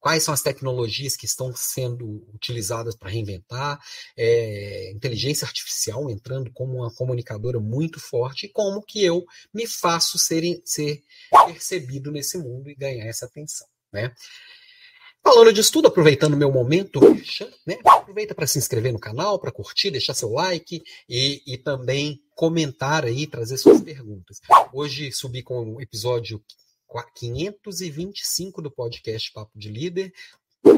quais 0.00 0.22
são 0.22 0.32
as 0.32 0.42
tecnologias 0.42 1.16
que 1.16 1.26
estão 1.26 1.54
sendo 1.54 2.26
utilizadas 2.34 2.96
para 2.96 3.10
reinventar, 3.10 3.78
é, 4.16 4.90
inteligência 4.92 5.44
artificial 5.44 6.10
entrando 6.10 6.50
como 6.52 6.78
uma 6.78 6.92
comunicadora 6.92 7.60
muito 7.60 8.00
forte, 8.00 8.46
e 8.46 8.48
como 8.48 8.82
que 8.82 9.04
eu 9.04 9.24
me 9.52 9.66
faço 9.66 10.18
ser, 10.18 10.42
ser 10.64 11.02
percebido 11.46 12.10
nesse 12.10 12.38
mundo 12.38 12.70
e 12.70 12.74
ganhar 12.74 13.04
essa 13.04 13.26
atenção. 13.26 13.68
Né? 13.92 14.12
Falando 15.22 15.52
disso 15.52 15.72
tudo, 15.72 15.88
aproveitando 15.88 16.32
o 16.32 16.36
meu 16.36 16.50
momento, 16.50 16.98
né, 17.66 17.76
aproveita 17.84 18.34
para 18.34 18.46
se 18.46 18.58
inscrever 18.58 18.92
no 18.92 18.98
canal, 18.98 19.38
para 19.38 19.52
curtir, 19.52 19.90
deixar 19.90 20.14
seu 20.14 20.30
like 20.30 20.82
e, 21.08 21.42
e 21.46 21.58
também 21.58 22.18
comentar 22.34 23.04
aí, 23.04 23.26
trazer 23.26 23.58
suas 23.58 23.82
perguntas. 23.82 24.40
Hoje 24.72 25.12
subi 25.12 25.42
com 25.42 25.74
o 25.74 25.80
episódio 25.80 26.42
525 27.14 28.60
do 28.60 28.70
podcast 28.70 29.32
Papo 29.32 29.58
de 29.58 29.68
Líder, 29.68 30.12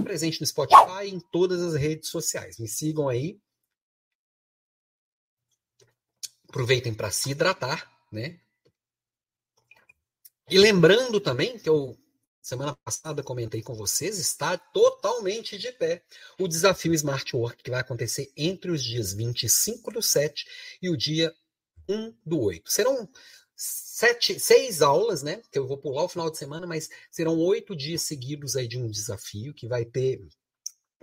presente 0.04 0.40
no 0.40 0.46
Spotify 0.46 1.06
e 1.06 1.14
em 1.14 1.20
todas 1.20 1.60
as 1.62 1.74
redes 1.74 2.10
sociais. 2.10 2.58
Me 2.58 2.68
sigam 2.68 3.08
aí. 3.08 3.40
Aproveitem 6.48 6.92
para 6.92 7.10
se 7.10 7.30
hidratar, 7.30 7.90
né? 8.10 8.38
E 10.50 10.58
lembrando 10.58 11.18
também 11.18 11.58
que 11.58 11.68
eu 11.68 11.96
semana 12.42 12.76
passada 12.84 13.22
comentei 13.22 13.62
com 13.62 13.72
vocês, 13.72 14.18
está 14.18 14.58
totalmente 14.58 15.56
de 15.56 15.70
pé 15.70 16.02
o 16.38 16.48
desafio 16.48 16.92
Smart 16.92 17.36
Work 17.36 17.62
que 17.62 17.70
vai 17.70 17.80
acontecer 17.80 18.32
entre 18.36 18.72
os 18.72 18.82
dias 18.82 19.14
25 19.14 19.92
do 19.92 20.02
7 20.02 20.44
e 20.82 20.90
o 20.90 20.96
dia 20.96 21.32
1 21.88 22.14
do 22.26 22.40
8. 22.40 22.70
Serão 22.70 23.08
sete, 23.62 24.40
seis 24.40 24.82
aulas, 24.82 25.22
né? 25.22 25.40
Que 25.50 25.58
eu 25.58 25.66
vou 25.66 25.78
pular 25.78 26.04
o 26.04 26.08
final 26.08 26.30
de 26.30 26.38
semana, 26.38 26.66
mas 26.66 26.88
serão 27.10 27.38
oito 27.38 27.76
dias 27.76 28.02
seguidos 28.02 28.56
aí 28.56 28.66
de 28.66 28.78
um 28.78 28.88
desafio 28.88 29.54
que 29.54 29.68
vai 29.68 29.84
ter 29.84 30.20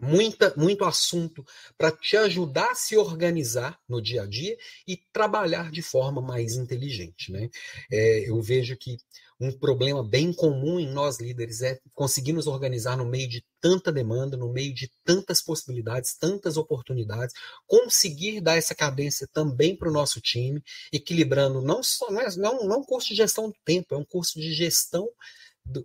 muita, 0.02 0.54
muito 0.58 0.84
assunto 0.84 1.46
para 1.78 1.92
te 1.92 2.18
ajudar 2.18 2.72
a 2.72 2.76
se 2.76 2.98
organizar 2.98 3.80
no 3.88 4.02
dia 4.02 4.24
a 4.24 4.26
dia 4.26 4.58
e 4.88 4.98
trabalhar 5.14 5.72
de 5.72 5.82
forma 5.82 6.22
mais 6.22 6.56
inteligente, 6.56 7.32
né? 7.32 7.50
É, 7.92 8.30
eu 8.30 8.42
vejo 8.42 8.76
que 8.78 8.98
um 9.40 9.52
problema 9.52 10.04
bem 10.04 10.34
comum 10.34 10.80
em 10.80 10.92
nós 10.92 11.20
líderes 11.20 11.62
é 11.62 11.80
conseguir 11.94 12.34
nos 12.34 12.46
organizar 12.46 12.98
no 12.98 13.06
meio 13.06 13.30
de 13.30 13.44
tanta 13.62 13.92
demanda, 13.92 14.36
no 14.36 14.52
meio 14.52 14.74
de 14.74 14.92
tantas 15.06 15.42
possibilidades, 15.42 16.18
tantas 16.18 16.58
oportunidades, 16.58 17.34
conseguir 17.66 18.42
dar 18.42 18.58
essa 18.58 18.76
cadência 18.76 19.28
também 19.32 19.76
para 19.76 19.90
o 19.90 19.94
nosso 19.94 20.20
time, 20.20 20.62
equilibrando 20.92 21.62
não 21.62 21.82
só 21.82 22.12
não, 22.12 22.20
é, 22.20 22.36
não, 22.36 22.68
não 22.68 22.80
um 22.80 22.84
curso 22.84 23.10
de 23.10 23.16
gestão 23.16 23.50
do 23.50 23.56
tempo, 23.64 23.96
é 23.96 23.98
um 23.98 24.06
curso 24.06 24.38
de 24.38 24.54
gestão 24.54 25.08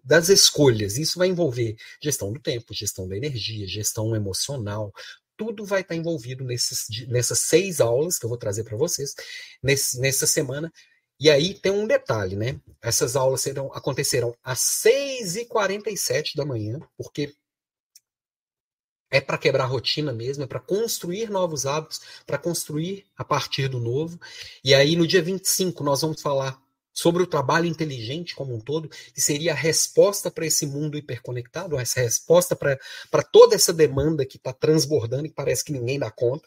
das 0.03 0.29
escolhas. 0.29 0.97
Isso 0.97 1.19
vai 1.19 1.29
envolver 1.29 1.77
gestão 2.03 2.33
do 2.33 2.40
tempo, 2.40 2.75
gestão 2.75 3.07
da 3.07 3.17
energia, 3.17 3.69
gestão 3.69 4.17
emocional, 4.17 4.93
tudo 5.37 5.64
vai 5.64 5.81
estar 5.83 5.95
envolvido 5.95 6.45
nesses, 6.45 6.87
nessas 7.09 7.40
seis 7.40 7.81
aulas 7.81 8.19
que 8.19 8.25
eu 8.25 8.29
vou 8.29 8.38
trazer 8.38 8.64
para 8.64 8.77
vocês 8.77 9.14
nesse, 9.62 9.99
nessa 10.01 10.27
semana 10.27 10.73
e 11.24 11.30
aí 11.30 11.54
tem 11.54 11.72
um 11.72 11.87
detalhe, 11.87 12.37
né? 12.37 12.60
Essas 12.82 13.16
aulas 13.16 13.40
serão, 13.40 13.72
acontecerão 13.72 14.37
às 14.44 14.58
6h47 14.58 16.37
da 16.37 16.44
manhã, 16.44 16.78
porque 16.98 17.34
é 19.10 19.22
para 19.22 19.38
quebrar 19.38 19.64
a 19.64 19.66
rotina 19.66 20.12
mesmo, 20.12 20.44
é 20.44 20.46
para 20.46 20.60
construir 20.60 21.30
novos 21.30 21.64
hábitos, 21.64 22.02
para 22.26 22.37
construir 22.37 23.06
a 23.16 23.24
partir 23.24 23.68
do 23.68 23.80
novo. 23.80 24.20
E 24.62 24.74
aí 24.74 24.96
no 24.96 25.06
dia 25.06 25.22
25 25.22 25.82
nós 25.82 26.02
vamos 26.02 26.20
falar 26.20 26.62
sobre 26.92 27.22
o 27.22 27.26
trabalho 27.26 27.64
inteligente 27.64 28.34
como 28.37 28.54
um 28.54 28.60
todo, 28.60 28.90
que 28.90 29.20
seria 29.22 29.52
a 29.52 29.56
resposta 29.56 30.30
para 30.30 30.44
esse 30.44 30.66
mundo 30.66 30.98
hiperconectado, 30.98 31.78
essa 31.78 32.02
resposta 32.02 32.54
para 32.54 33.22
toda 33.32 33.54
essa 33.54 33.72
demanda 33.72 34.26
que 34.26 34.37
está 34.37 34.52
transbordando 34.52 35.24
e 35.24 35.32
parece 35.32 35.64
que 35.64 35.72
ninguém 35.72 35.98
dá 35.98 36.10
conta. 36.10 36.46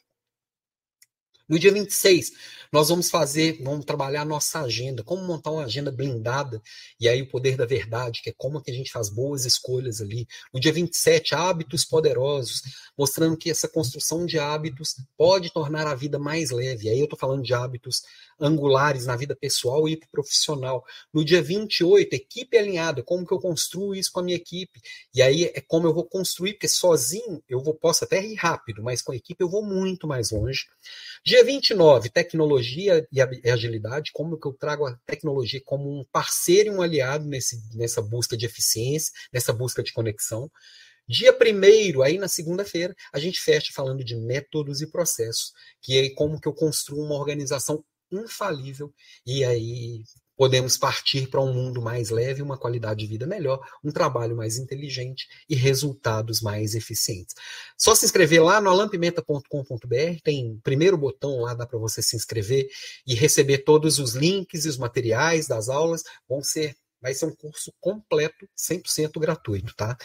No 1.48 1.58
dia 1.58 1.72
26, 1.72 2.32
nós 2.72 2.90
vamos 2.90 3.10
fazer, 3.10 3.62
vamos 3.64 3.86
trabalhar 3.86 4.24
a 4.24 4.26
nossa 4.26 4.60
agenda, 4.60 5.04
como 5.04 5.24
montar 5.24 5.52
uma 5.52 5.64
agenda 5.64 5.90
blindada, 5.92 6.62
e 7.00 7.08
aí 7.08 7.22
o 7.22 7.30
poder 7.30 7.56
da 7.56 7.66
verdade, 7.66 8.22
que 8.22 8.30
é 8.30 8.34
como 8.36 8.62
que 8.62 8.70
a 8.70 8.74
gente 8.74 8.92
faz 8.92 9.10
boas 9.10 9.46
escolhas 9.46 10.02
ali. 10.02 10.28
No 10.54 10.60
dia 10.60 10.74
27, 10.74 11.34
hábitos 11.36 11.86
poderosos, 11.86 12.62
mostrando 12.98 13.38
que 13.38 13.50
essa 13.50 13.70
construção 13.70 14.26
de 14.26 14.38
hábitos 14.38 14.96
pode 15.18 15.52
tornar 15.54 15.88
a 15.88 15.96
vida 15.96 16.20
mais 16.20 16.52
leve. 16.52 16.90
Aí 16.90 17.00
eu 17.00 17.06
estou 17.06 17.18
falando 17.18 17.44
de 17.44 17.54
hábitos 17.54 18.02
angulares 18.40 19.06
na 19.06 19.16
vida 19.16 19.36
pessoal 19.36 19.88
e 19.88 19.98
profissional. 20.12 20.84
No 21.14 21.24
dia 21.24 21.42
28, 21.42 22.14
equipe 22.14 22.58
alinhada, 22.58 23.02
como 23.04 23.26
que 23.26 23.34
eu 23.34 23.40
construo 23.40 23.96
isso 23.96 24.12
com 24.12 24.20
a 24.20 24.24
minha 24.24 24.38
equipe? 24.38 24.82
E 25.14 25.22
aí 25.22 25.46
é 25.46 25.62
como 25.62 25.88
eu 25.88 25.94
vou 25.94 26.06
construir, 26.06 26.54
porque 26.54 26.68
sozinho 26.68 27.42
eu 27.48 27.62
vou, 27.62 27.74
posso 27.74 28.04
até 28.04 28.24
ir 28.24 28.36
rápido, 28.36 28.84
mas 28.84 29.02
com 29.02 29.12
a 29.12 29.16
equipe 29.16 29.42
eu 29.42 29.50
vou 29.50 29.64
muito 29.64 30.08
mais 30.08 30.32
longe. 30.32 30.66
Dia 31.26 31.37
29, 31.44 32.10
tecnologia 32.10 33.08
e 33.12 33.50
agilidade, 33.50 34.12
como 34.14 34.40
que 34.40 34.48
eu 34.48 34.54
trago 34.54 34.86
a 34.86 34.96
tecnologia 35.06 35.62
como 35.66 35.90
um 35.90 36.06
parceiro 36.12 36.70
e 36.70 36.72
um 36.72 36.82
aliado 36.82 37.26
nesse, 37.26 37.62
nessa 37.76 38.02
busca 38.02 38.38
de 38.38 38.46
eficiência, 38.46 39.12
nessa 39.32 39.54
busca 39.54 39.84
de 39.84 39.94
conexão. 39.94 40.50
Dia 41.08 41.32
primeiro, 41.32 42.04
aí 42.04 42.18
na 42.18 42.28
segunda-feira, 42.28 42.94
a 43.14 43.20
gente 43.20 43.40
fecha 43.40 43.72
falando 43.74 44.04
de 44.04 44.16
métodos 44.16 44.82
e 44.82 44.92
processos, 44.92 45.54
que 45.82 45.98
é 45.98 46.10
como 46.16 46.40
que 46.40 46.48
eu 46.48 46.54
construo 46.54 47.06
uma 47.06 47.16
organização 47.16 47.84
infalível 48.12 48.94
e 49.26 49.44
aí 49.44 50.04
podemos 50.38 50.78
partir 50.78 51.28
para 51.28 51.42
um 51.42 51.52
mundo 51.52 51.82
mais 51.82 52.12
leve, 52.12 52.44
uma 52.44 52.58
qualidade 52.58 53.00
de 53.00 53.08
vida 53.08 53.26
melhor, 53.26 53.60
um 53.84 53.92
trabalho 53.92 54.36
mais 54.36 54.58
inteligente 54.58 55.28
e 55.50 55.56
resultados 55.56 56.42
mais 56.42 56.76
eficientes. 56.76 57.34
Só 57.76 57.96
se 57.96 58.06
inscrever 58.06 58.44
lá 58.44 58.62
no 58.62 58.70
alampimenta.com.br, 58.70 60.22
tem 60.24 60.52
o 60.52 60.62
primeiro 60.62 60.96
botão 60.96 61.42
lá, 61.42 61.56
dá 61.56 61.66
para 61.66 61.80
você 61.80 62.02
se 62.04 62.16
inscrever 62.16 62.70
e 63.06 63.16
receber 63.16 63.60
todos 63.60 63.98
os 63.98 64.14
links 64.14 64.66
e 64.66 64.70
os 64.70 64.78
materiais 64.78 65.48
das 65.48 65.68
aulas, 65.68 66.04
vão 66.30 66.44
ser, 66.44 66.78
vai 67.02 67.16
ser 67.16 67.26
um 67.26 67.36
curso 67.36 67.74
completo, 67.82 68.48
100% 68.56 69.20
gratuito, 69.20 69.76
tá? 69.76 69.98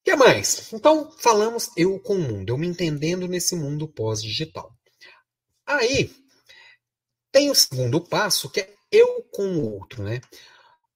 O 0.00 0.04
que 0.04 0.16
mais? 0.16 0.72
Então, 0.72 1.12
falamos 1.18 1.70
eu 1.76 2.00
com 2.00 2.14
o 2.14 2.18
mundo, 2.18 2.48
eu 2.48 2.58
me 2.58 2.66
entendendo 2.66 3.28
nesse 3.28 3.54
mundo 3.54 3.86
pós-digital. 3.86 4.74
Aí, 5.66 6.10
tem 7.30 7.50
o 7.50 7.54
segundo 7.54 8.00
passo, 8.00 8.50
que 8.50 8.60
é 8.60 8.74
eu 8.92 9.22
com 9.32 9.46
o 9.56 9.74
outro, 9.74 10.02
né? 10.02 10.20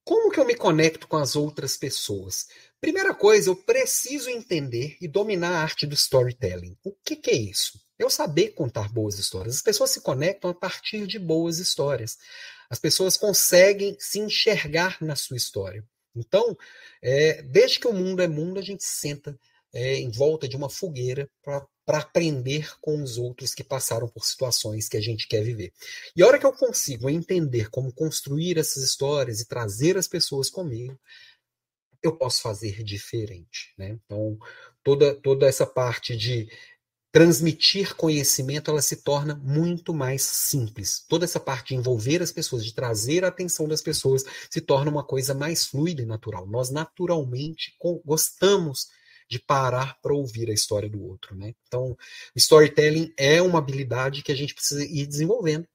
Como 0.05 0.31
que 0.31 0.39
eu 0.39 0.45
me 0.45 0.55
conecto 0.55 1.09
com 1.09 1.17
as 1.17 1.35
outras 1.35 1.77
pessoas? 1.77 2.47
Primeira 2.81 3.13
coisa, 3.13 3.51
eu 3.51 3.57
preciso 3.57 4.31
entender 4.31 4.97
e 5.01 5.09
dominar 5.09 5.51
a 5.51 5.63
arte 5.63 5.87
do 5.87 5.95
storytelling. 5.95 6.77
O 6.85 6.93
que, 6.93 7.17
que 7.17 7.31
é 7.31 7.35
isso? 7.35 7.81
Eu 7.99 8.09
saber 8.09 8.51
contar 8.51 8.93
boas 8.93 9.19
histórias. 9.19 9.57
As 9.57 9.63
pessoas 9.63 9.91
se 9.91 10.01
conectam 10.01 10.51
a 10.51 10.55
partir 10.55 11.07
de 11.07 11.19
boas 11.19 11.59
histórias. 11.59 12.19
As 12.71 12.79
pessoas 12.79 13.17
conseguem 13.17 13.97
se 13.99 14.21
enxergar 14.21 14.99
na 15.01 15.17
sua 15.17 15.37
história. 15.37 15.85
Então, 16.15 16.57
é, 17.03 17.43
desde 17.43 17.81
que 17.81 17.89
o 17.89 17.93
mundo 17.93 18.23
é 18.23 18.29
mundo, 18.29 18.61
a 18.61 18.63
gente 18.63 18.85
senta 18.85 19.39
é, 19.73 19.97
em 19.97 20.11
volta 20.11 20.49
de 20.49 20.57
uma 20.57 20.71
fogueira 20.71 21.29
para 21.43 21.67
aprender 21.87 22.75
com 22.81 23.03
os 23.03 23.17
outros 23.17 23.55
que 23.55 23.63
passaram 23.63 24.09
por 24.09 24.25
situações 24.25 24.89
que 24.89 24.97
a 24.97 25.01
gente 25.01 25.29
quer 25.29 25.43
viver. 25.43 25.73
E 26.17 26.23
a 26.23 26.27
hora 26.27 26.39
que 26.39 26.47
eu 26.47 26.53
consigo 26.53 27.09
entender 27.09 27.71
como 27.71 27.93
construir 27.93 28.59
essas 28.59 28.83
histórias 28.83 29.41
e 29.41 29.47
trazer 29.47 29.97
as 29.97 30.09
pessoas 30.09 30.51
comigo, 30.51 30.99
eu 32.03 32.17
posso 32.17 32.43
fazer 32.43 32.83
diferente. 32.83 33.73
Né? 33.79 33.99
Então, 34.05 34.39
toda, 34.83 35.15
toda 35.15 35.47
essa 35.47 35.67
parte 35.67 36.17
de 36.17 36.49
transmitir 37.13 37.95
conhecimento 37.95 38.71
ela 38.71 38.83
se 38.83 38.97
torna 38.97 39.35
muito 39.37 39.95
mais 39.95 40.23
simples. 40.23 41.05
Toda 41.09 41.25
essa 41.25 41.41
parte 41.41 41.69
de 41.69 41.77
envolver 41.77 42.21
as 42.21 42.31
pessoas, 42.31 42.65
de 42.65 42.75
trazer 42.75 43.25
a 43.25 43.29
atenção 43.29 43.67
das 43.67 43.81
pessoas, 43.81 44.23
se 44.51 44.61
torna 44.61 44.91
uma 44.91 45.03
coisa 45.03 45.33
mais 45.33 45.65
fluida 45.65 46.03
e 46.03 46.07
natural. 46.07 46.47
Nós 46.47 46.69
naturalmente 46.69 47.75
gostamos 48.05 48.89
de 49.29 49.39
parar 49.39 49.99
para 50.01 50.15
ouvir 50.15 50.49
a 50.51 50.55
história 50.55 50.89
do 50.89 51.03
outro, 51.03 51.35
né? 51.35 51.55
Então, 51.67 51.97
storytelling 52.35 53.13
é 53.19 53.43
uma 53.43 53.59
habilidade 53.59 54.23
que 54.23 54.33
a 54.33 54.37
gente 54.37 54.55
precisa 54.55 54.85
ir 54.85 55.07
desenvolvendo 55.07 55.67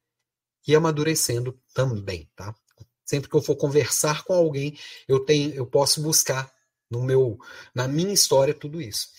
e 0.67 0.75
amadurecendo 0.75 1.59
também, 1.73 2.29
tá? 2.35 2.55
Sempre 3.03 3.29
que 3.29 3.35
eu 3.35 3.41
for 3.41 3.55
conversar 3.55 4.23
com 4.23 4.33
alguém, 4.33 4.77
eu 5.07 5.19
tenho, 5.19 5.53
eu 5.53 5.65
posso 5.65 6.01
buscar 6.01 6.51
no 6.89 7.03
meu, 7.03 7.39
na 7.73 7.87
minha 7.87 8.13
história 8.13 8.53
tudo 8.53 8.81
isso. 8.81 9.09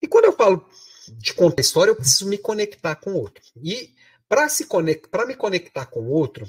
E 0.00 0.08
quando 0.08 0.26
eu 0.26 0.32
falo 0.32 0.66
de 1.08 1.34
contar 1.34 1.60
história, 1.60 1.90
eu 1.90 1.96
preciso 1.96 2.28
me 2.28 2.38
conectar 2.38 2.96
com 2.96 3.12
o 3.12 3.16
outro. 3.16 3.42
E 3.62 3.94
para 4.28 4.48
se 4.48 4.66
conect, 4.66 5.08
para 5.08 5.26
me 5.26 5.34
conectar 5.34 5.86
com 5.86 6.00
o 6.00 6.10
outro, 6.10 6.48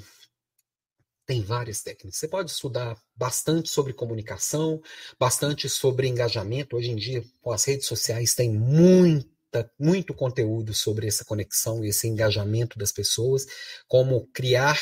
tem 1.26 1.42
várias 1.42 1.82
técnicas. 1.82 2.18
Você 2.18 2.28
pode 2.28 2.50
estudar 2.50 2.96
bastante 3.16 3.68
sobre 3.68 3.92
comunicação, 3.92 4.80
bastante 5.18 5.68
sobre 5.68 6.08
engajamento. 6.08 6.76
Hoje 6.76 6.90
em 6.90 6.96
dia, 6.96 7.24
com 7.40 7.52
as 7.52 7.64
redes 7.64 7.86
sociais, 7.86 8.34
tem 8.34 8.50
muita, 8.50 9.70
muito 9.78 10.12
conteúdo 10.14 10.74
sobre 10.74 11.06
essa 11.06 11.24
conexão 11.24 11.84
e 11.84 11.88
esse 11.88 12.06
engajamento 12.06 12.78
das 12.78 12.92
pessoas, 12.92 13.46
como 13.88 14.26
criar 14.32 14.78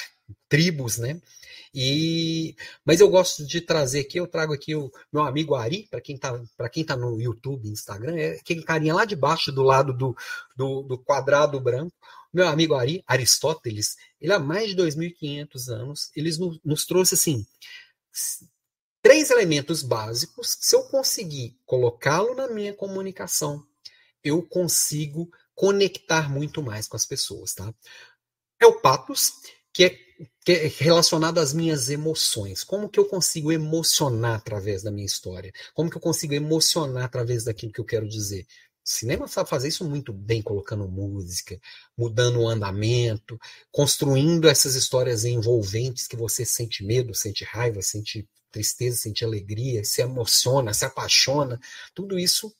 tribos, 0.49 0.99
né? 0.99 1.21
E, 1.75 2.55
mas 2.85 3.01
eu 3.01 3.09
gosto 3.09 3.47
de 3.47 3.61
trazer 3.61 4.01
aqui, 4.01 4.19
eu 4.19 4.27
trago 4.27 4.53
aqui 4.53 4.75
o 4.75 4.91
meu 5.11 5.23
amigo 5.23 5.55
Ari, 5.55 5.87
para 5.91 6.03
quem 6.03 6.17
está 6.17 6.39
para 6.55 6.69
quem 6.69 6.85
tá 6.85 6.95
no 6.97 7.19
YouTube, 7.19 7.67
Instagram, 7.69 8.15
é 8.17 8.33
aquele 8.33 8.63
carinha 8.63 8.95
lá 8.95 9.07
de 9.07 9.17
baixo 9.17 9.51
do 9.51 9.63
lado 9.63 9.95
do, 9.95 10.15
do, 10.55 10.83
do 10.83 10.99
quadrado 10.99 11.59
branco. 11.59 11.95
Meu 12.33 12.49
amigo 12.49 12.75
Ari, 12.75 13.03
Aristóteles, 13.07 13.97
ele 14.21 14.33
há 14.33 14.39
mais 14.39 14.71
de 14.71 14.77
2.500 14.77 15.69
anos, 15.69 16.11
ele 16.17 16.31
nos, 16.37 16.61
nos 16.65 16.87
trouxe 16.87 17.15
assim 17.15 17.47
três 19.03 19.31
elementos 19.31 19.83
básicos. 19.83 20.57
Se 20.61 20.77
eu 20.77 20.85
conseguir 20.85 21.59
colocá-lo 21.67 22.35
na 22.35 22.49
minha 22.49 22.73
comunicação, 22.73 23.67
eu 24.23 24.43
consigo 24.43 25.29
conectar 25.55 26.31
muito 26.31 26.63
mais 26.63 26.87
com 26.87 26.97
as 26.97 27.05
pessoas, 27.05 27.53
tá? 27.53 27.75
É 28.61 28.67
o 28.67 28.81
patos, 28.81 29.33
que 29.73 29.85
é 29.85 30.13
que 30.45 30.53
é 30.53 30.67
relacionado 30.79 31.39
às 31.39 31.53
minhas 31.53 31.89
emoções. 31.89 32.63
Como 32.63 32.89
que 32.89 32.99
eu 32.99 33.05
consigo 33.05 33.51
emocionar 33.51 34.37
através 34.37 34.83
da 34.83 34.91
minha 34.91 35.07
história? 35.07 35.53
Como 35.75 35.91
que 35.91 35.97
eu 35.97 36.01
consigo 36.01 36.35
emocionar 36.35 37.05
através 37.05 37.45
daquilo 37.45 37.73
que 37.73 37.81
eu 37.81 37.85
quero 37.85 38.09
dizer? 38.09 38.47
Cinema 38.85 39.29
sabe 39.29 39.49
fazer 39.49 39.69
isso 39.69 39.89
muito 39.89 40.13
bem, 40.13 40.43
colocando 40.43 40.89
música, 40.89 41.61
mudando 41.97 42.41
o 42.41 42.49
andamento, 42.49 43.39
construindo 43.71 44.49
essas 44.49 44.75
histórias 44.75 45.25
envolventes 45.25 46.07
que 46.07 46.17
você 46.17 46.45
sente 46.45 46.85
medo, 46.85 47.15
sente 47.15 47.45
raiva, 47.45 47.81
sente 47.81 48.29
tristeza, 48.51 48.97
sente 48.97 49.25
alegria, 49.25 49.85
se 49.85 50.03
emociona, 50.03 50.75
se 50.75 50.85
apaixona. 50.85 51.59
Tudo 51.95 52.19
isso 52.19 52.55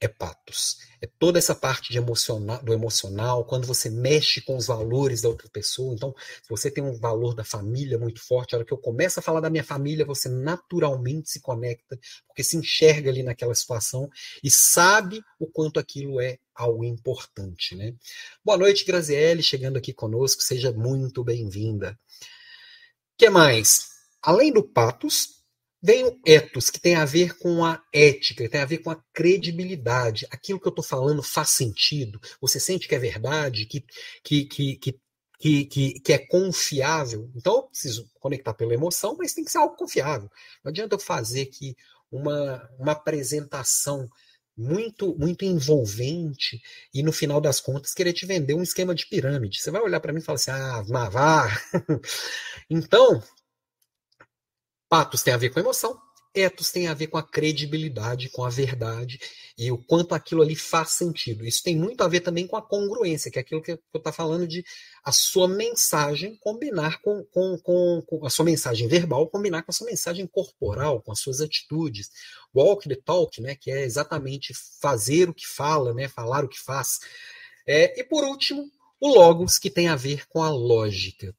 é 0.00 0.06
patos. 0.06 0.78
É 1.00 1.06
toda 1.06 1.38
essa 1.38 1.54
parte 1.54 1.96
emocional, 1.96 2.62
do 2.62 2.72
emocional, 2.72 3.44
quando 3.44 3.66
você 3.66 3.90
mexe 3.90 4.40
com 4.40 4.56
os 4.56 4.66
valores 4.66 5.22
da 5.22 5.28
outra 5.28 5.48
pessoa. 5.48 5.94
Então, 5.94 6.14
se 6.42 6.48
você 6.48 6.70
tem 6.70 6.82
um 6.82 6.98
valor 6.98 7.34
da 7.34 7.44
família 7.44 7.98
muito 7.98 8.20
forte, 8.20 8.54
a 8.54 8.58
hora 8.58 8.64
que 8.64 8.72
eu 8.72 8.78
começo 8.78 9.18
a 9.18 9.22
falar 9.22 9.40
da 9.40 9.50
minha 9.50 9.64
família, 9.64 10.04
você 10.04 10.28
naturalmente 10.28 11.30
se 11.30 11.40
conecta, 11.40 11.98
porque 12.26 12.44
se 12.44 12.56
enxerga 12.56 13.10
ali 13.10 13.22
naquela 13.22 13.54
situação 13.54 14.08
e 14.42 14.50
sabe 14.50 15.22
o 15.38 15.46
quanto 15.46 15.80
aquilo 15.80 16.20
é 16.20 16.38
algo 16.54 16.84
importante. 16.84 17.74
Né? 17.74 17.94
Boa 18.44 18.58
noite, 18.58 18.84
Graziele, 18.84 19.42
chegando 19.42 19.78
aqui 19.78 19.92
conosco, 19.92 20.42
seja 20.42 20.72
muito 20.72 21.24
bem-vinda. 21.24 21.98
O 23.14 23.18
que 23.18 23.30
mais? 23.30 23.88
Além 24.22 24.52
do 24.52 24.62
patos, 24.62 25.37
Vem 25.80 26.04
o 26.04 26.20
ethos, 26.26 26.70
que 26.70 26.80
tem 26.80 26.96
a 26.96 27.04
ver 27.04 27.38
com 27.38 27.64
a 27.64 27.80
ética, 27.92 28.42
que 28.42 28.48
tem 28.48 28.60
a 28.60 28.66
ver 28.66 28.78
com 28.78 28.90
a 28.90 29.00
credibilidade. 29.12 30.26
Aquilo 30.30 30.60
que 30.60 30.66
eu 30.66 30.70
estou 30.70 30.84
falando 30.84 31.22
faz 31.22 31.50
sentido? 31.50 32.20
Você 32.40 32.58
sente 32.58 32.88
que 32.88 32.94
é 32.94 32.98
verdade, 32.98 33.66
que, 33.66 33.84
que, 34.24 34.44
que, 34.44 34.76
que 34.76 35.00
que, 35.40 35.66
que, 35.66 36.00
que, 36.00 36.12
é 36.12 36.18
confiável. 36.18 37.30
Então 37.36 37.56
eu 37.56 37.62
preciso 37.64 38.10
conectar 38.18 38.52
pela 38.54 38.74
emoção, 38.74 39.16
mas 39.16 39.32
tem 39.32 39.44
que 39.44 39.52
ser 39.52 39.58
algo 39.58 39.76
confiável. 39.76 40.28
Não 40.64 40.70
adianta 40.70 40.96
eu 40.96 40.98
fazer 40.98 41.42
aqui 41.42 41.76
uma, 42.10 42.68
uma 42.78 42.92
apresentação 42.92 44.08
muito 44.56 45.16
muito 45.16 45.44
envolvente 45.44 46.60
e 46.92 47.00
no 47.00 47.12
final 47.12 47.40
das 47.40 47.60
contas 47.60 47.94
querer 47.94 48.12
te 48.12 48.26
vender 48.26 48.54
um 48.54 48.62
esquema 48.62 48.92
de 48.92 49.06
pirâmide. 49.06 49.60
Você 49.60 49.70
vai 49.70 49.80
olhar 49.80 50.00
para 50.00 50.12
mim 50.12 50.18
e 50.18 50.22
falar 50.22 50.34
assim: 50.34 50.50
ah, 50.50 50.82
vá. 50.82 51.48
então, 52.68 53.22
Patos 54.88 55.22
tem 55.22 55.34
a 55.34 55.36
ver 55.36 55.50
com 55.50 55.60
emoção, 55.60 56.00
etos 56.34 56.70
tem 56.70 56.86
a 56.86 56.94
ver 56.94 57.08
com 57.08 57.18
a 57.18 57.22
credibilidade, 57.22 58.30
com 58.30 58.44
a 58.44 58.50
verdade 58.50 59.18
e 59.56 59.70
o 59.72 59.78
quanto 59.78 60.14
aquilo 60.14 60.42
ali 60.42 60.54
faz 60.54 60.90
sentido. 60.90 61.44
Isso 61.44 61.62
tem 61.62 61.76
muito 61.76 62.02
a 62.02 62.08
ver 62.08 62.20
também 62.20 62.46
com 62.46 62.56
a 62.56 62.62
congruência, 62.62 63.30
que 63.30 63.38
é 63.38 63.42
aquilo 63.42 63.62
que 63.62 63.72
eu 63.72 63.80
estou 63.94 64.12
falando 64.12 64.46
de 64.46 64.64
a 65.04 65.12
sua 65.12 65.48
mensagem 65.48 66.36
combinar 66.36 67.00
com, 67.02 67.24
com, 67.24 67.58
com, 67.58 68.02
com, 68.06 68.26
a 68.26 68.30
sua 68.30 68.44
mensagem 68.44 68.86
verbal, 68.86 69.28
combinar 69.28 69.62
com 69.62 69.70
a 69.70 69.74
sua 69.74 69.86
mensagem 69.86 70.26
corporal, 70.26 71.02
com 71.02 71.12
as 71.12 71.20
suas 71.20 71.40
atitudes. 71.40 72.10
Walk 72.54 72.88
the 72.88 72.96
talk, 72.96 73.40
né, 73.40 73.54
que 73.54 73.70
é 73.70 73.84
exatamente 73.84 74.54
fazer 74.80 75.28
o 75.28 75.34
que 75.34 75.46
fala, 75.46 75.92
né, 75.92 76.08
falar 76.08 76.44
o 76.44 76.48
que 76.48 76.60
faz. 76.60 76.98
É, 77.66 77.98
e 78.00 78.04
por 78.04 78.24
último, 78.24 78.70
o 79.00 79.08
logos, 79.08 79.58
que 79.58 79.70
tem 79.70 79.88
a 79.88 79.96
ver 79.96 80.26
com 80.28 80.42
a 80.42 80.50
lógica. 80.50 81.34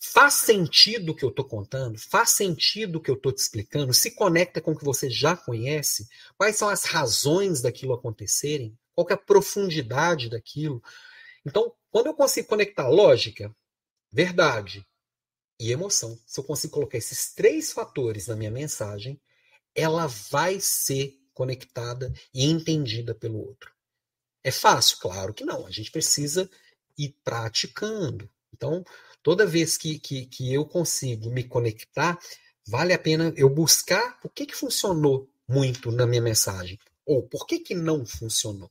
Faz 0.00 0.34
sentido 0.34 1.10
o 1.10 1.14
que 1.14 1.24
eu 1.24 1.30
estou 1.30 1.44
contando? 1.44 1.98
Faz 1.98 2.30
sentido 2.30 2.96
o 2.96 3.00
que 3.00 3.10
eu 3.10 3.16
estou 3.16 3.32
te 3.32 3.38
explicando? 3.38 3.92
Se 3.92 4.12
conecta 4.12 4.60
com 4.60 4.72
o 4.72 4.76
que 4.78 4.84
você 4.84 5.10
já 5.10 5.36
conhece? 5.36 6.08
Quais 6.36 6.56
são 6.56 6.68
as 6.68 6.84
razões 6.84 7.60
daquilo 7.60 7.92
acontecerem? 7.92 8.78
Qual 8.94 9.06
é 9.10 9.14
a 9.14 9.16
profundidade 9.16 10.30
daquilo? 10.30 10.82
Então, 11.44 11.74
quando 11.90 12.06
eu 12.06 12.14
consigo 12.14 12.48
conectar 12.48 12.88
lógica, 12.88 13.54
verdade 14.12 14.86
e 15.60 15.72
emoção, 15.72 16.18
se 16.26 16.38
eu 16.38 16.44
consigo 16.44 16.74
colocar 16.74 16.98
esses 16.98 17.34
três 17.34 17.72
fatores 17.72 18.28
na 18.28 18.36
minha 18.36 18.50
mensagem, 18.50 19.20
ela 19.74 20.06
vai 20.06 20.60
ser 20.60 21.18
conectada 21.34 22.12
e 22.32 22.44
entendida 22.44 23.14
pelo 23.14 23.38
outro. 23.38 23.72
É 24.44 24.50
fácil? 24.52 24.98
Claro 24.98 25.34
que 25.34 25.44
não. 25.44 25.66
A 25.66 25.70
gente 25.70 25.90
precisa 25.90 26.48
ir 26.96 27.16
praticando. 27.24 28.30
Então, 28.58 28.84
toda 29.22 29.46
vez 29.46 29.78
que, 29.78 30.00
que, 30.00 30.26
que 30.26 30.52
eu 30.52 30.66
consigo 30.66 31.30
me 31.30 31.44
conectar, 31.44 32.18
vale 32.66 32.92
a 32.92 32.98
pena 32.98 33.32
eu 33.36 33.48
buscar 33.48 34.18
o 34.24 34.28
que, 34.28 34.44
que 34.44 34.54
funcionou 34.54 35.30
muito 35.48 35.92
na 35.92 36.06
minha 36.06 36.20
mensagem. 36.20 36.76
Ou 37.06 37.22
por 37.22 37.46
que, 37.46 37.60
que 37.60 37.74
não 37.74 38.04
funcionou? 38.04 38.70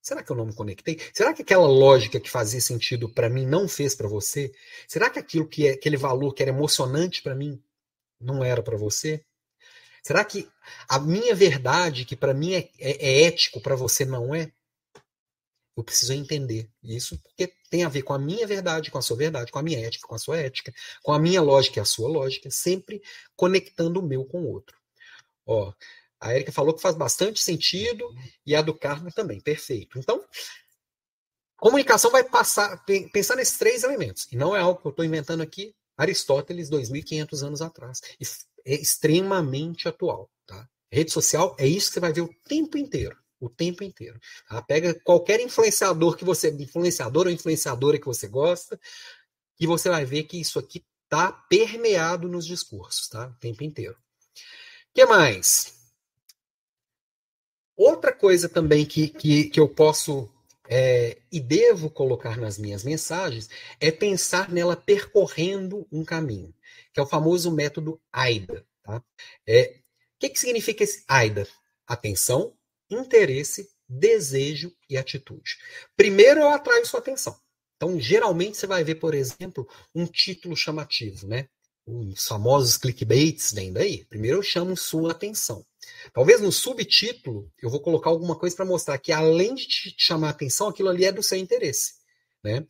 Será 0.00 0.22
que 0.22 0.30
eu 0.30 0.36
não 0.36 0.46
me 0.46 0.54
conectei? 0.54 1.00
Será 1.12 1.34
que 1.34 1.42
aquela 1.42 1.66
lógica 1.66 2.20
que 2.20 2.30
fazia 2.30 2.60
sentido 2.60 3.08
para 3.08 3.28
mim 3.28 3.44
não 3.44 3.66
fez 3.66 3.94
para 3.94 4.06
você? 4.06 4.52
Será 4.86 5.10
que 5.10 5.18
aquilo 5.18 5.48
que 5.48 5.66
é 5.66 5.72
aquele 5.72 5.96
valor 5.96 6.32
que 6.32 6.42
era 6.42 6.52
emocionante 6.52 7.22
para 7.22 7.34
mim 7.34 7.60
não 8.20 8.44
era 8.44 8.62
para 8.62 8.76
você? 8.76 9.24
Será 10.02 10.24
que 10.24 10.48
a 10.88 11.00
minha 11.00 11.34
verdade, 11.34 12.04
que 12.04 12.14
para 12.14 12.34
mim 12.34 12.52
é, 12.52 12.70
é, 12.78 13.06
é 13.06 13.22
ético, 13.24 13.60
para 13.60 13.74
você 13.74 14.04
não 14.04 14.34
é? 14.34 14.52
Eu 15.76 15.82
preciso 15.82 16.12
entender 16.12 16.70
isso 16.82 17.20
porque 17.20 17.52
tem 17.68 17.82
a 17.82 17.88
ver 17.88 18.02
com 18.02 18.12
a 18.12 18.18
minha 18.18 18.46
verdade, 18.46 18.90
com 18.90 18.98
a 18.98 19.02
sua 19.02 19.16
verdade, 19.16 19.50
com 19.50 19.58
a 19.58 19.62
minha 19.62 19.84
ética, 19.84 20.06
com 20.06 20.14
a 20.14 20.18
sua 20.18 20.38
ética, 20.38 20.72
com 21.02 21.12
a 21.12 21.18
minha 21.18 21.42
lógica 21.42 21.80
e 21.80 21.82
a 21.82 21.84
sua 21.84 22.08
lógica, 22.08 22.50
sempre 22.50 23.02
conectando 23.34 23.98
o 23.98 24.02
meu 24.02 24.24
com 24.24 24.42
o 24.42 24.50
outro. 24.50 24.76
Ó, 25.44 25.72
a 26.20 26.34
Erika 26.34 26.52
falou 26.52 26.72
que 26.72 26.80
faz 26.80 26.94
bastante 26.94 27.42
sentido 27.42 28.08
e 28.46 28.54
a 28.54 28.62
do 28.62 28.72
Carmo 28.72 29.10
também, 29.12 29.40
perfeito. 29.40 29.98
Então, 29.98 30.24
comunicação 31.58 32.10
vai 32.10 32.24
passar, 32.24 32.82
pensar 33.12 33.36
nesses 33.36 33.58
três 33.58 33.82
elementos. 33.82 34.26
E 34.30 34.36
não 34.36 34.54
é 34.54 34.60
algo 34.60 34.80
que 34.80 34.86
eu 34.86 34.90
estou 34.90 35.04
inventando 35.04 35.42
aqui, 35.42 35.74
Aristóteles 35.96 36.70
2.500 36.70 37.42
anos 37.42 37.60
atrás. 37.60 38.00
É 38.64 38.74
extremamente 38.74 39.88
atual. 39.88 40.30
Tá? 40.46 40.68
Rede 40.90 41.10
social 41.10 41.56
é 41.58 41.66
isso 41.66 41.88
que 41.88 41.94
você 41.94 42.00
vai 42.00 42.12
ver 42.12 42.22
o 42.22 42.34
tempo 42.46 42.78
inteiro. 42.78 43.18
O 43.44 43.50
tempo 43.50 43.84
inteiro. 43.84 44.18
Tá? 44.48 44.62
Pega 44.62 44.94
qualquer 45.04 45.40
influenciador 45.40 46.16
que 46.16 46.24
você. 46.24 46.50
Influeador 46.50 47.26
ou 47.26 47.32
influenciadora 47.32 47.98
que 47.98 48.06
você 48.06 48.28
gosta, 48.28 48.78
e 49.58 49.66
você 49.66 49.88
vai 49.88 50.04
ver 50.04 50.24
que 50.24 50.40
isso 50.40 50.58
aqui 50.58 50.84
está 51.04 51.32
permeado 51.32 52.28
nos 52.28 52.46
discursos, 52.46 53.08
tá? 53.08 53.28
O 53.28 53.38
tempo 53.38 53.62
inteiro. 53.62 53.94
O 53.94 54.94
que 54.94 55.06
mais? 55.06 55.74
Outra 57.76 58.12
coisa 58.12 58.48
também 58.48 58.84
que, 58.86 59.08
que, 59.08 59.44
que 59.44 59.58
eu 59.58 59.68
posso 59.68 60.30
é, 60.68 61.18
e 61.30 61.40
devo 61.40 61.90
colocar 61.90 62.38
nas 62.38 62.58
minhas 62.58 62.84
mensagens 62.84 63.48
é 63.80 63.90
pensar 63.90 64.50
nela 64.50 64.76
percorrendo 64.76 65.86
um 65.92 66.04
caminho, 66.04 66.54
que 66.92 67.00
é 67.00 67.02
o 67.02 67.06
famoso 67.06 67.50
método 67.50 68.00
AIDA. 68.12 68.66
Tá? 68.82 69.02
É, 69.46 69.76
o 70.16 70.18
que, 70.20 70.30
que 70.30 70.38
significa 70.38 70.84
esse 70.84 71.04
AIDA? 71.08 71.46
Atenção, 71.86 72.56
interesse, 73.00 73.68
desejo 73.88 74.72
e 74.88 74.96
atitude. 74.96 75.56
Primeiro 75.96 76.40
eu 76.40 76.48
atraio 76.50 76.86
sua 76.86 77.00
atenção. 77.00 77.38
Então, 77.76 78.00
geralmente 78.00 78.56
você 78.56 78.66
vai 78.66 78.84
ver, 78.84 78.96
por 78.96 79.14
exemplo, 79.14 79.68
um 79.94 80.06
título 80.06 80.56
chamativo, 80.56 81.26
né? 81.26 81.48
Os 81.86 82.26
famosos 82.26 82.78
clickbaits 82.78 83.52
vêm 83.52 83.72
daí. 83.72 84.04
Primeiro 84.06 84.38
eu 84.38 84.42
chamo 84.42 84.76
sua 84.76 85.12
atenção. 85.12 85.64
Talvez 86.12 86.40
no 86.40 86.50
subtítulo 86.50 87.50
eu 87.60 87.68
vou 87.68 87.80
colocar 87.80 88.08
alguma 88.10 88.36
coisa 88.38 88.56
para 88.56 88.64
mostrar 88.64 88.96
que 88.98 89.12
além 89.12 89.54
de 89.54 89.66
te 89.66 89.94
chamar 89.98 90.28
a 90.28 90.30
atenção, 90.30 90.68
aquilo 90.68 90.88
ali 90.88 91.04
é 91.04 91.12
do 91.12 91.22
seu 91.22 91.36
interesse, 91.36 91.94
né? 92.42 92.66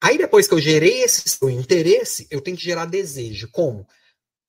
Aí 0.00 0.18
depois 0.18 0.48
que 0.48 0.54
eu 0.54 0.60
gerei 0.60 1.02
esse 1.02 1.28
seu 1.28 1.48
interesse, 1.48 2.26
eu 2.30 2.40
tenho 2.40 2.56
que 2.56 2.64
gerar 2.64 2.86
desejo. 2.86 3.48
Como? 3.52 3.86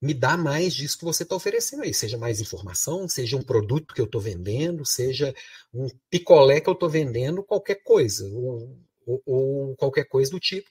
Me 0.03 0.13
dá 0.13 0.35
mais 0.35 0.73
disso 0.73 0.97
que 0.97 1.05
você 1.05 1.23
está 1.23 1.33
oferecendo 1.33 1.83
aí. 1.83 1.93
Seja 1.93 2.17
mais 2.17 2.41
informação, 2.41 3.07
seja 3.07 3.37
um 3.37 3.41
produto 3.41 3.93
que 3.93 4.01
eu 4.01 4.05
estou 4.05 4.19
vendendo, 4.19 4.85
seja 4.85 5.33
um 5.73 5.87
picolé 6.09 6.59
que 6.59 6.67
eu 6.67 6.73
estou 6.73 6.89
vendendo, 6.89 7.41
qualquer 7.41 7.75
coisa, 7.75 8.27
ou, 8.27 8.77
ou, 9.05 9.21
ou, 9.25 9.75
qualquer 9.77 10.03
coisa 10.03 10.29
do 10.29 10.41
tipo. 10.41 10.69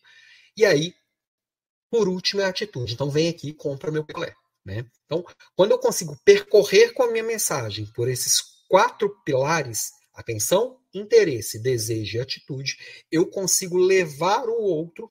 E 0.55 0.67
aí, 0.67 0.93
por 1.91 2.11
último, 2.11 2.43
é 2.43 2.45
a 2.45 2.49
atitude. 2.49 2.93
Então 2.93 3.09
vem 3.09 3.31
aqui 3.31 3.49
e 3.49 3.55
compra 3.55 3.91
meu 3.91 4.05
picolé. 4.05 4.35
Né? 4.63 4.85
Então, 5.07 5.25
quando 5.57 5.71
eu 5.71 5.79
consigo 5.79 6.15
percorrer 6.27 6.93
com 6.93 7.03
a 7.03 7.11
minha 7.11 7.25
mensagem 7.25 7.87
por 7.87 8.11
esses 8.11 8.39
quatro 8.69 9.19
pilares, 9.25 9.93
atenção, 10.13 10.79
interesse, 10.93 11.59
desejo 11.59 12.19
e 12.19 12.21
atitude, 12.21 12.77
eu 13.11 13.27
consigo 13.27 13.79
levar 13.79 14.45
o 14.47 14.61
outro 14.61 15.11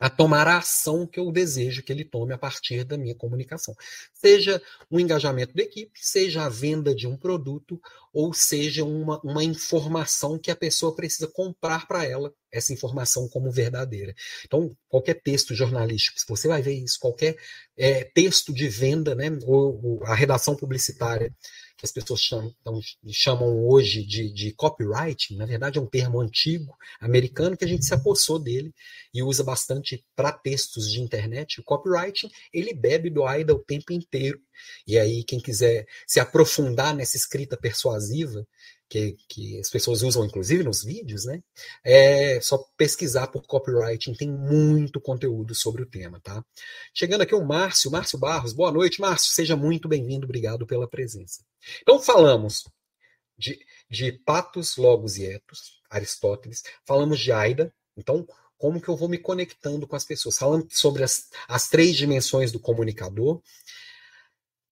a 0.00 0.08
tomar 0.08 0.48
a 0.48 0.56
ação 0.56 1.06
que 1.06 1.20
eu 1.20 1.30
desejo 1.30 1.82
que 1.82 1.92
ele 1.92 2.06
tome 2.06 2.32
a 2.32 2.38
partir 2.38 2.84
da 2.84 2.96
minha 2.96 3.14
comunicação. 3.14 3.74
Seja 4.14 4.60
um 4.90 4.98
engajamento 4.98 5.54
da 5.54 5.62
equipe, 5.62 6.00
seja 6.00 6.44
a 6.44 6.48
venda 6.48 6.94
de 6.94 7.06
um 7.06 7.18
produto, 7.18 7.78
ou 8.10 8.32
seja 8.32 8.82
uma, 8.82 9.20
uma 9.20 9.44
informação 9.44 10.38
que 10.38 10.50
a 10.50 10.56
pessoa 10.56 10.96
precisa 10.96 11.28
comprar 11.28 11.86
para 11.86 12.04
ela, 12.04 12.32
essa 12.50 12.72
informação 12.72 13.28
como 13.28 13.52
verdadeira. 13.52 14.14
Então, 14.46 14.74
qualquer 14.88 15.20
texto 15.20 15.54
jornalístico, 15.54 16.18
você 16.26 16.48
vai 16.48 16.62
ver 16.62 16.72
isso, 16.72 16.98
qualquer 16.98 17.36
é, 17.76 18.04
texto 18.04 18.54
de 18.54 18.68
venda, 18.68 19.14
né, 19.14 19.30
ou, 19.44 19.84
ou 19.84 20.04
a 20.04 20.14
redação 20.14 20.56
publicitária, 20.56 21.32
que 21.80 21.86
as 21.86 21.92
pessoas 21.92 22.20
chamam, 22.20 22.54
chamam 23.08 23.66
hoje 23.66 24.04
de, 24.04 24.30
de 24.30 24.52
copywriting, 24.52 25.36
na 25.36 25.46
verdade 25.46 25.78
é 25.78 25.80
um 25.80 25.86
termo 25.86 26.20
antigo, 26.20 26.76
americano, 27.00 27.56
que 27.56 27.64
a 27.64 27.68
gente 27.68 27.86
se 27.86 27.94
apossou 27.94 28.38
dele 28.38 28.74
e 29.14 29.22
usa 29.22 29.42
bastante 29.42 30.04
para 30.14 30.30
textos 30.30 30.92
de 30.92 31.00
internet. 31.00 31.58
O 31.58 31.64
copywriting, 31.64 32.30
ele 32.52 32.74
bebe 32.74 33.08
do 33.08 33.24
AIDA 33.24 33.54
o 33.54 33.58
tempo 33.58 33.94
inteiro. 33.94 34.38
E 34.86 34.98
aí, 34.98 35.24
quem 35.24 35.40
quiser 35.40 35.86
se 36.06 36.20
aprofundar 36.20 36.94
nessa 36.94 37.16
escrita 37.16 37.56
persuasiva, 37.56 38.46
que, 38.90 39.16
que 39.28 39.60
as 39.60 39.70
pessoas 39.70 40.02
usam 40.02 40.24
inclusive 40.24 40.64
nos 40.64 40.82
vídeos, 40.82 41.24
né? 41.24 41.40
É 41.84 42.40
só 42.40 42.58
pesquisar 42.76 43.28
por 43.28 43.46
copywriting, 43.46 44.14
tem 44.14 44.28
muito 44.28 45.00
conteúdo 45.00 45.54
sobre 45.54 45.82
o 45.82 45.86
tema, 45.86 46.20
tá? 46.20 46.44
Chegando 46.92 47.22
aqui 47.22 47.34
o 47.34 47.44
Márcio, 47.44 47.90
Márcio 47.90 48.18
Barros. 48.18 48.52
Boa 48.52 48.72
noite, 48.72 49.00
Márcio. 49.00 49.32
Seja 49.32 49.54
muito 49.54 49.88
bem-vindo, 49.88 50.24
obrigado 50.24 50.66
pela 50.66 50.88
presença. 50.88 51.44
Então, 51.80 52.00
falamos 52.00 52.64
de, 53.38 53.64
de 53.88 54.10
patos, 54.10 54.76
logos 54.76 55.16
e 55.18 55.24
etos, 55.24 55.80
Aristóteles, 55.88 56.64
falamos 56.84 57.20
de 57.20 57.30
Aida, 57.30 57.72
então, 57.96 58.26
como 58.58 58.80
que 58.80 58.88
eu 58.88 58.96
vou 58.96 59.08
me 59.08 59.18
conectando 59.18 59.86
com 59.86 59.94
as 59.94 60.04
pessoas? 60.04 60.36
Falando 60.36 60.66
sobre 60.70 61.04
as, 61.04 61.28
as 61.46 61.68
três 61.68 61.96
dimensões 61.96 62.50
do 62.50 62.58
comunicador. 62.58 63.40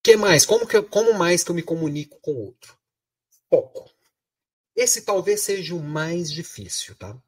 que 0.03 0.17
mais? 0.17 0.45
Como, 0.45 0.67
que, 0.67 0.83
como 0.83 1.15
mais 1.15 1.45
que 1.45 1.51
eu 1.53 1.55
me 1.55 1.63
comunico 1.63 2.19
com 2.21 2.33
o 2.33 2.47
outro? 2.47 2.77
Foco 3.49 3.98
esse 4.79 5.03
talvez 5.03 5.41
seja 5.41 5.75
o 5.75 5.83
mais 5.83 6.31
difícil, 6.31 6.95
tá? 6.95 7.21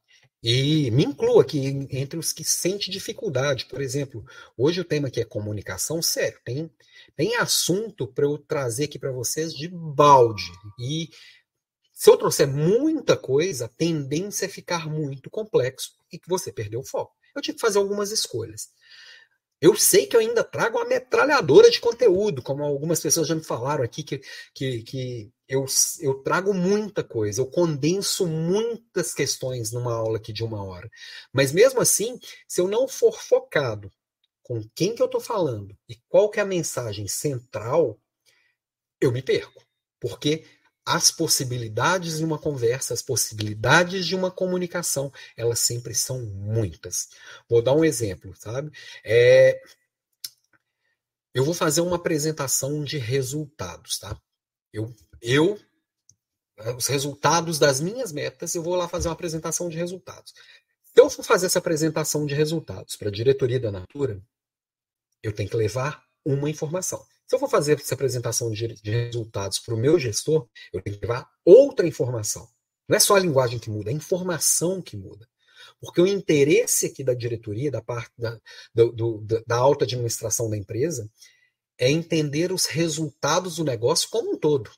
E 0.42 0.90
me 0.92 1.04
incluo 1.04 1.40
aqui 1.40 1.58
entre 1.90 2.18
os 2.18 2.32
que 2.32 2.44
sentem 2.44 2.90
dificuldade. 2.90 3.66
Por 3.66 3.80
exemplo, 3.82 4.24
hoje 4.56 4.80
o 4.80 4.84
tema 4.84 5.08
aqui 5.08 5.20
é 5.20 5.24
comunicação, 5.24 6.00
sério, 6.00 6.40
tem, 6.44 6.70
tem 7.16 7.36
assunto 7.36 8.06
para 8.06 8.24
eu 8.24 8.38
trazer 8.38 8.84
aqui 8.84 8.98
para 8.98 9.10
vocês 9.10 9.52
de 9.52 9.68
balde. 9.68 10.50
E 10.78 11.10
se 11.92 12.08
eu 12.08 12.16
trouxer 12.16 12.46
muita 12.46 13.16
coisa, 13.16 13.66
a 13.66 13.68
tendência 13.68 14.46
é 14.46 14.48
ficar 14.48 14.88
muito 14.88 15.28
complexo 15.28 15.92
e 16.10 16.18
que 16.18 16.28
você 16.28 16.52
perdeu 16.52 16.80
o 16.80 16.86
foco. 16.86 17.14
Eu 17.34 17.42
tive 17.42 17.56
que 17.56 17.60
fazer 17.60 17.78
algumas 17.78 18.12
escolhas. 18.12 18.70
Eu 19.60 19.76
sei 19.76 20.06
que 20.06 20.16
eu 20.16 20.20
ainda 20.20 20.42
trago 20.42 20.78
uma 20.78 20.88
metralhadora 20.88 21.70
de 21.70 21.80
conteúdo, 21.80 22.42
como 22.42 22.64
algumas 22.64 23.00
pessoas 23.00 23.28
já 23.28 23.34
me 23.34 23.44
falaram 23.44 23.84
aqui, 23.84 24.02
que, 24.02 24.22
que, 24.54 24.82
que 24.82 25.32
eu, 25.46 25.66
eu 26.00 26.14
trago 26.22 26.54
muita 26.54 27.04
coisa, 27.04 27.42
eu 27.42 27.46
condenso 27.46 28.26
muitas 28.26 29.12
questões 29.12 29.70
numa 29.70 29.92
aula 29.92 30.16
aqui 30.16 30.32
de 30.32 30.42
uma 30.42 30.64
hora. 30.64 30.90
Mas 31.32 31.52
mesmo 31.52 31.80
assim, 31.80 32.18
se 32.48 32.60
eu 32.60 32.68
não 32.68 32.88
for 32.88 33.20
focado 33.20 33.90
com 34.42 34.62
quem 34.74 34.94
que 34.94 35.02
eu 35.02 35.06
estou 35.06 35.20
falando 35.20 35.76
e 35.88 35.96
qual 36.08 36.30
que 36.30 36.40
é 36.40 36.42
a 36.42 36.46
mensagem 36.46 37.06
central, 37.06 38.00
eu 39.00 39.12
me 39.12 39.22
perco. 39.22 39.62
Porque 40.00 40.44
as 40.84 41.10
possibilidades 41.10 42.18
de 42.18 42.24
uma 42.24 42.38
conversa, 42.38 42.94
as 42.94 43.02
possibilidades 43.02 44.06
de 44.06 44.16
uma 44.16 44.30
comunicação, 44.30 45.12
elas 45.36 45.60
sempre 45.60 45.94
são 45.94 46.22
muitas. 46.22 47.08
Vou 47.48 47.62
dar 47.62 47.74
um 47.74 47.84
exemplo, 47.84 48.34
sabe? 48.36 48.70
É, 49.04 49.60
eu 51.34 51.44
vou 51.44 51.54
fazer 51.54 51.80
uma 51.80 51.96
apresentação 51.96 52.82
de 52.82 52.98
resultados, 52.98 53.98
tá? 53.98 54.20
Eu, 54.72 54.94
eu, 55.20 55.58
os 56.76 56.86
resultados 56.86 57.58
das 57.58 57.80
minhas 57.80 58.12
metas, 58.12 58.54
eu 58.54 58.62
vou 58.62 58.74
lá 58.74 58.88
fazer 58.88 59.08
uma 59.08 59.14
apresentação 59.14 59.68
de 59.68 59.76
resultados. 59.76 60.34
Se 60.84 61.00
eu 61.00 61.08
for 61.08 61.22
fazer 61.22 61.46
essa 61.46 61.58
apresentação 61.58 62.26
de 62.26 62.34
resultados 62.34 62.96
para 62.96 63.08
a 63.08 63.12
diretoria 63.12 63.60
da 63.60 63.70
Natura, 63.70 64.20
eu 65.22 65.32
tenho 65.32 65.48
que 65.48 65.56
levar 65.56 66.04
uma 66.24 66.50
informação. 66.50 67.04
Se 67.30 67.36
eu 67.36 67.38
for 67.38 67.48
fazer 67.48 67.78
essa 67.78 67.94
apresentação 67.94 68.50
de, 68.50 68.66
de 68.82 68.90
resultados 68.90 69.60
para 69.60 69.72
o 69.72 69.78
meu 69.78 70.00
gestor, 70.00 70.48
eu 70.72 70.82
tenho 70.82 70.98
que 70.98 71.06
levar 71.06 71.30
outra 71.44 71.86
informação. 71.86 72.48
Não 72.88 72.96
é 72.96 72.98
só 72.98 73.14
a 73.14 73.20
linguagem 73.20 73.60
que 73.60 73.70
muda, 73.70 73.88
é 73.88 73.92
a 73.92 73.96
informação 73.96 74.82
que 74.82 74.96
muda. 74.96 75.28
Porque 75.80 76.00
o 76.00 76.08
interesse 76.08 76.86
aqui 76.86 77.04
da 77.04 77.14
diretoria, 77.14 77.70
da 77.70 77.80
parte 77.80 78.10
da, 78.18 78.36
do, 78.74 78.90
do, 78.90 79.44
da 79.46 79.54
alta 79.54 79.84
administração 79.84 80.50
da 80.50 80.56
empresa, 80.56 81.08
é 81.78 81.88
entender 81.88 82.50
os 82.50 82.66
resultados 82.66 83.54
do 83.54 83.64
negócio 83.64 84.10
como 84.10 84.32
um 84.32 84.36
todo. 84.36 84.68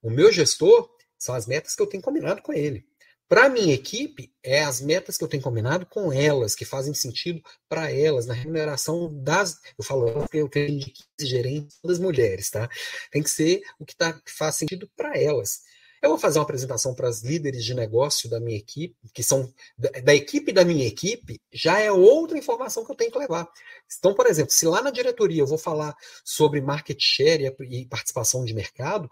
O 0.00 0.08
meu 0.08 0.32
gestor 0.32 0.88
são 1.18 1.34
as 1.34 1.46
metas 1.46 1.74
que 1.74 1.82
eu 1.82 1.86
tenho 1.86 2.02
combinado 2.02 2.40
com 2.40 2.54
ele. 2.54 2.86
Para 3.28 3.44
a 3.44 3.48
minha 3.50 3.74
equipe, 3.74 4.32
é 4.42 4.64
as 4.64 4.80
metas 4.80 5.18
que 5.18 5.22
eu 5.22 5.28
tenho 5.28 5.42
combinado 5.42 5.84
com 5.84 6.10
elas, 6.10 6.54
que 6.54 6.64
fazem 6.64 6.94
sentido 6.94 7.42
para 7.68 7.92
elas, 7.92 8.24
na 8.24 8.32
remuneração 8.32 9.12
das. 9.22 9.60
Eu 9.78 9.84
falo 9.84 10.10
porque 10.12 10.38
eu 10.38 10.48
tenho 10.48 10.78
de 10.78 10.90
15 11.18 11.30
gerentes 11.30 11.78
das 11.84 11.98
mulheres, 11.98 12.48
tá? 12.48 12.66
Tem 13.12 13.22
que 13.22 13.28
ser 13.28 13.60
o 13.78 13.84
que, 13.84 13.94
tá, 13.94 14.14
que 14.14 14.32
faz 14.32 14.56
sentido 14.56 14.90
para 14.96 15.18
elas. 15.18 15.60
Eu 16.00 16.10
vou 16.10 16.18
fazer 16.18 16.38
uma 16.38 16.44
apresentação 16.44 16.94
para 16.94 17.08
as 17.08 17.22
líderes 17.22 17.64
de 17.64 17.74
negócio 17.74 18.30
da 18.30 18.40
minha 18.40 18.56
equipe, 18.56 18.96
que 19.12 19.22
são 19.22 19.52
da, 19.76 19.90
da, 19.90 20.14
equipe 20.14 20.50
da 20.50 20.64
minha 20.64 20.86
equipe, 20.86 21.38
já 21.52 21.80
é 21.80 21.92
outra 21.92 22.38
informação 22.38 22.82
que 22.84 22.92
eu 22.92 22.96
tenho 22.96 23.10
que 23.10 23.18
levar. 23.18 23.46
Então, 23.98 24.14
por 24.14 24.26
exemplo, 24.26 24.52
se 24.52 24.64
lá 24.64 24.80
na 24.80 24.90
diretoria 24.90 25.42
eu 25.42 25.46
vou 25.46 25.58
falar 25.58 25.94
sobre 26.24 26.62
market 26.62 26.98
share 26.98 27.54
e 27.68 27.86
participação 27.86 28.44
de 28.44 28.54
mercado, 28.54 29.10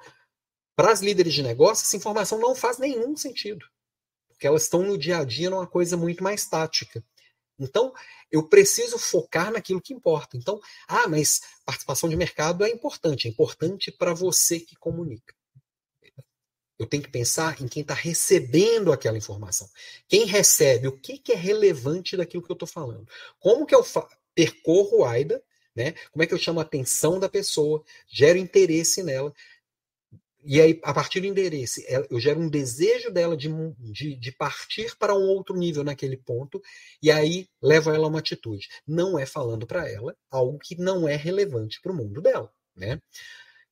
para 0.75 0.93
as 0.93 1.01
líderes 1.01 1.35
de 1.35 1.43
negócio, 1.43 1.85
essa 1.85 1.97
informação 1.97 2.39
não 2.39 2.55
faz 2.55 2.79
nenhum 2.79 3.15
sentido 3.17 3.67
porque 4.37 4.47
elas 4.47 4.65
estão 4.65 4.83
no 4.83 4.99
dia 4.99 5.19
a 5.19 5.25
dia 5.25 5.49
numa 5.49 5.67
coisa 5.67 5.97
muito 5.97 6.23
mais 6.23 6.47
tática. 6.47 7.03
Então, 7.59 7.93
eu 8.31 8.47
preciso 8.47 8.99
focar 8.99 9.51
naquilo 9.51 9.81
que 9.81 9.95
importa. 9.95 10.37
Então, 10.37 10.61
ah, 10.87 11.09
mas 11.09 11.41
participação 11.65 12.09
de 12.09 12.17
mercado 12.17 12.63
é 12.63 12.69
importante, 12.69 13.27
é 13.27 13.31
importante 13.31 13.91
para 13.91 14.13
você 14.13 14.61
que 14.61 14.77
comunica. 14.77 15.35
Eu 16.79 16.87
tenho 16.87 17.03
que 17.03 17.11
pensar 17.11 17.63
em 17.63 17.67
quem 17.67 17.81
está 17.81 17.95
recebendo 17.95 18.93
aquela 18.93 19.17
informação. 19.17 19.67
Quem 20.07 20.27
recebe, 20.27 20.87
o 20.87 21.01
que, 21.01 21.17
que 21.17 21.33
é 21.33 21.37
relevante 21.37 22.15
daquilo 22.19 22.43
que 22.43 22.51
eu 22.51 22.55
estou 22.55 22.69
falando. 22.69 23.09
Como 23.41 23.65
que 23.65 23.75
eu 23.75 23.83
percorro 24.35 24.99
o 24.99 25.05
AIDA, 25.07 25.43
né? 25.75 25.95
Como 26.13 26.23
é 26.23 26.27
que 26.27 26.35
eu 26.35 26.39
chamo 26.39 26.61
a 26.61 26.63
atenção 26.63 27.19
da 27.19 27.31
pessoa, 27.31 27.83
gero 28.07 28.37
interesse 28.37 29.03
nela, 29.03 29.33
e 30.47 30.61
aí, 30.61 30.81
a 30.85 30.95
partir 30.95 31.21
do 31.21 31.27
endereço, 31.27 31.81
eu 32.09 32.21
gero 32.21 32.41
um 32.41 32.49
desejo 32.49 33.11
dela 33.11 33.37
de, 33.37 33.49
de, 33.79 34.15
de, 34.15 34.33
partir 34.33 34.97
para 34.97 35.13
um 35.13 35.27
outro 35.29 35.57
nível 35.57 35.83
naquele 35.83 36.17
ponto, 36.17 36.63
e 37.03 37.11
aí 37.11 37.49
levo 37.61 37.91
ela 37.91 38.07
a 38.07 38.09
uma 38.09 38.21
atitude. 38.21 38.69
Não 38.87 39.19
é 39.19 39.27
falando 39.27 39.67
para 39.67 39.91
ela 39.91 40.17
algo 40.31 40.59
que 40.59 40.77
não 40.77 41.09
é 41.09 41.17
relevante 41.17 41.81
para 41.83 41.91
o 41.91 41.97
mundo 41.97 42.23
dela, 42.23 42.49
né? 42.77 43.01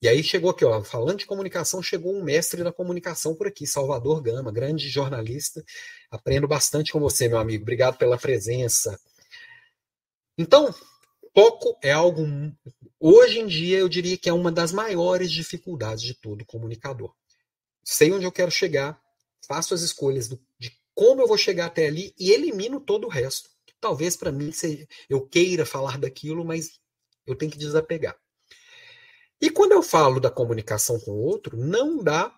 E 0.02 0.08
aí 0.08 0.22
chegou 0.22 0.50
aqui, 0.50 0.64
ó, 0.64 0.82
falando 0.82 1.18
de 1.18 1.26
comunicação, 1.26 1.80
chegou 1.80 2.12
um 2.12 2.22
mestre 2.24 2.64
da 2.64 2.72
comunicação 2.72 3.36
por 3.36 3.46
aqui, 3.46 3.66
Salvador 3.66 4.20
Gama, 4.20 4.52
grande 4.52 4.88
jornalista. 4.88 5.64
Aprendo 6.10 6.48
bastante 6.48 6.92
com 6.92 6.98
você, 6.98 7.28
meu 7.28 7.38
amigo. 7.38 7.62
Obrigado 7.62 7.96
pela 7.96 8.18
presença. 8.18 8.98
Então, 10.36 10.74
Foco 11.34 11.76
é 11.82 11.90
algo. 11.90 12.24
Hoje 13.00 13.40
em 13.40 13.46
dia, 13.48 13.78
eu 13.78 13.88
diria 13.88 14.16
que 14.16 14.28
é 14.28 14.32
uma 14.32 14.52
das 14.52 14.70
maiores 14.70 15.32
dificuldades 15.32 16.04
de 16.04 16.14
todo 16.14 16.44
comunicador. 16.46 17.12
Sei 17.82 18.12
onde 18.12 18.24
eu 18.24 18.30
quero 18.30 18.52
chegar, 18.52 19.02
faço 19.46 19.74
as 19.74 19.82
escolhas 19.82 20.28
do, 20.28 20.40
de 20.58 20.72
como 20.94 21.20
eu 21.20 21.26
vou 21.26 21.36
chegar 21.36 21.66
até 21.66 21.88
ali 21.88 22.14
e 22.16 22.30
elimino 22.30 22.80
todo 22.80 23.06
o 23.06 23.10
resto. 23.10 23.50
Talvez 23.80 24.16
para 24.16 24.30
mim 24.30 24.52
seja, 24.52 24.86
eu 25.10 25.26
queira 25.26 25.66
falar 25.66 25.98
daquilo, 25.98 26.44
mas 26.44 26.80
eu 27.26 27.34
tenho 27.34 27.50
que 27.50 27.58
desapegar. 27.58 28.16
E 29.40 29.50
quando 29.50 29.72
eu 29.72 29.82
falo 29.82 30.20
da 30.20 30.30
comunicação 30.30 31.00
com 31.00 31.10
o 31.10 31.24
outro, 31.24 31.56
não 31.56 32.02
dá 32.02 32.32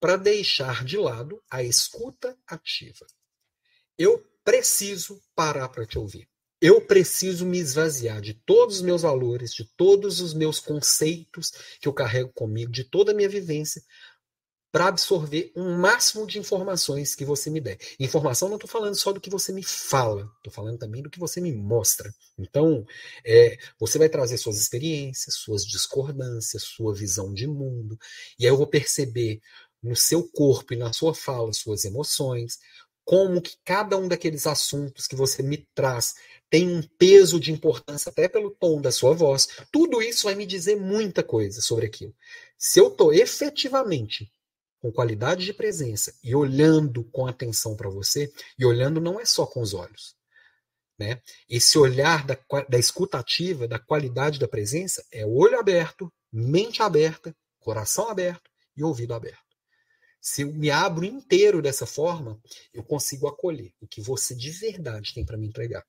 para 0.00 0.16
deixar 0.16 0.84
de 0.84 0.98
lado 0.98 1.40
a 1.48 1.62
escuta 1.62 2.36
ativa. 2.46 3.06
Eu 3.96 4.22
preciso 4.44 5.22
parar 5.34 5.68
para 5.68 5.86
te 5.86 5.96
ouvir. 5.96 6.28
Eu 6.60 6.80
preciso 6.80 7.44
me 7.44 7.58
esvaziar 7.58 8.20
de 8.20 8.32
todos 8.32 8.76
os 8.76 8.82
meus 8.82 9.02
valores, 9.02 9.52
de 9.52 9.64
todos 9.76 10.20
os 10.20 10.32
meus 10.32 10.58
conceitos 10.58 11.52
que 11.80 11.86
eu 11.86 11.92
carrego 11.92 12.32
comigo, 12.32 12.72
de 12.72 12.84
toda 12.84 13.12
a 13.12 13.14
minha 13.14 13.28
vivência, 13.28 13.82
para 14.72 14.88
absorver 14.88 15.52
um 15.56 15.78
máximo 15.78 16.26
de 16.26 16.38
informações 16.38 17.14
que 17.14 17.24
você 17.24 17.48
me 17.48 17.60
der. 17.60 17.78
Informação 17.98 18.48
não 18.48 18.56
estou 18.56 18.68
falando 18.68 18.94
só 18.94 19.12
do 19.12 19.20
que 19.20 19.30
você 19.30 19.52
me 19.52 19.62
fala, 19.62 20.30
estou 20.36 20.52
falando 20.52 20.78
também 20.78 21.02
do 21.02 21.08
que 21.08 21.18
você 21.18 21.40
me 21.40 21.52
mostra. 21.52 22.12
Então, 22.38 22.84
é, 23.24 23.56
você 23.78 23.98
vai 23.98 24.08
trazer 24.08 24.36
suas 24.36 24.58
experiências, 24.58 25.34
suas 25.36 25.64
discordâncias, 25.64 26.62
sua 26.62 26.94
visão 26.94 27.32
de 27.32 27.46
mundo, 27.46 27.98
e 28.38 28.44
aí 28.44 28.50
eu 28.50 28.56
vou 28.56 28.66
perceber 28.66 29.40
no 29.82 29.96
seu 29.96 30.28
corpo 30.28 30.74
e 30.74 30.76
na 30.76 30.92
sua 30.92 31.14
fala 31.14 31.52
suas 31.52 31.84
emoções, 31.84 32.58
como 33.06 33.40
que 33.40 33.56
cada 33.64 33.96
um 33.96 34.08
daqueles 34.08 34.48
assuntos 34.48 35.06
que 35.06 35.14
você 35.14 35.40
me 35.40 35.58
traz 35.74 36.16
tem 36.50 36.68
um 36.68 36.82
peso 36.82 37.38
de 37.38 37.52
importância 37.52 38.10
até 38.10 38.28
pelo 38.28 38.50
tom 38.50 38.80
da 38.80 38.90
sua 38.90 39.14
voz. 39.14 39.48
Tudo 39.70 40.02
isso 40.02 40.24
vai 40.24 40.34
me 40.34 40.44
dizer 40.44 40.76
muita 40.76 41.22
coisa 41.22 41.60
sobre 41.60 41.86
aquilo. 41.86 42.12
Se 42.58 42.80
eu 42.80 42.88
estou 42.88 43.12
efetivamente 43.14 44.30
com 44.80 44.90
qualidade 44.90 45.44
de 45.44 45.54
presença 45.54 46.12
e 46.22 46.34
olhando 46.34 47.04
com 47.04 47.26
atenção 47.26 47.76
para 47.76 47.88
você, 47.88 48.32
e 48.58 48.66
olhando 48.66 49.00
não 49.00 49.20
é 49.20 49.24
só 49.24 49.46
com 49.46 49.60
os 49.60 49.72
olhos. 49.72 50.16
Né? 50.98 51.20
Esse 51.48 51.78
olhar 51.78 52.26
da, 52.26 52.36
da 52.68 52.78
escuta 52.78 53.18
ativa, 53.18 53.68
da 53.68 53.78
qualidade 53.78 54.38
da 54.38 54.48
presença, 54.48 55.04
é 55.12 55.24
olho 55.24 55.58
aberto, 55.58 56.12
mente 56.32 56.82
aberta, 56.82 57.34
coração 57.60 58.08
aberto 58.08 58.50
e 58.76 58.82
ouvido 58.82 59.14
aberto. 59.14 59.45
Se 60.26 60.42
eu 60.42 60.52
me 60.52 60.72
abro 60.72 61.04
inteiro 61.04 61.62
dessa 61.62 61.86
forma, 61.86 62.42
eu 62.74 62.82
consigo 62.82 63.28
acolher 63.28 63.72
o 63.80 63.86
que 63.86 64.00
você 64.00 64.34
de 64.34 64.50
verdade 64.50 65.14
tem 65.14 65.24
para 65.24 65.36
me 65.36 65.46
entregar. 65.46 65.86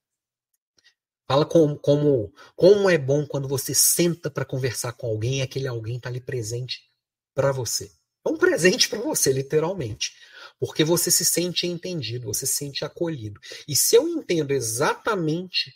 Fala 1.27 1.43
como, 1.43 1.75
como, 1.79 2.31
como 2.55 2.87
é 2.87 2.99
bom 2.99 3.25
quando 3.25 3.47
você 3.47 3.73
senta 3.73 4.29
para 4.29 4.45
conversar 4.45 4.93
com 4.93 5.07
alguém 5.07 5.39
e 5.39 5.41
aquele 5.41 5.67
alguém 5.67 5.97
está 5.97 6.07
ali 6.07 6.21
presente 6.21 6.87
para 7.33 7.51
você. 7.51 7.91
É 8.23 8.29
um 8.29 8.37
presente 8.37 8.87
para 8.87 8.99
você, 8.99 9.33
literalmente. 9.33 10.13
Porque 10.59 10.83
você 10.83 11.09
se 11.09 11.25
sente 11.25 11.65
entendido, 11.65 12.27
você 12.27 12.45
se 12.45 12.57
sente 12.57 12.85
acolhido. 12.85 13.41
E 13.67 13.75
se 13.75 13.95
eu 13.95 14.07
entendo 14.07 14.51
exatamente 14.51 15.73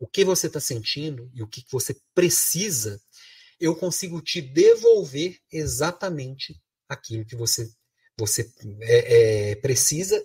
o 0.00 0.08
que 0.08 0.24
você 0.24 0.46
está 0.46 0.60
sentindo 0.60 1.30
e 1.34 1.42
o 1.42 1.46
que 1.46 1.62
você 1.70 1.94
precisa, 2.14 2.98
eu 3.60 3.76
consigo 3.76 4.22
te 4.22 4.40
devolver 4.40 5.38
exatamente 5.52 6.58
aquilo 6.88 7.26
que 7.26 7.36
você 7.36 7.70
você 8.18 8.50
é, 8.82 9.50
é, 9.50 9.54
precisa 9.56 10.24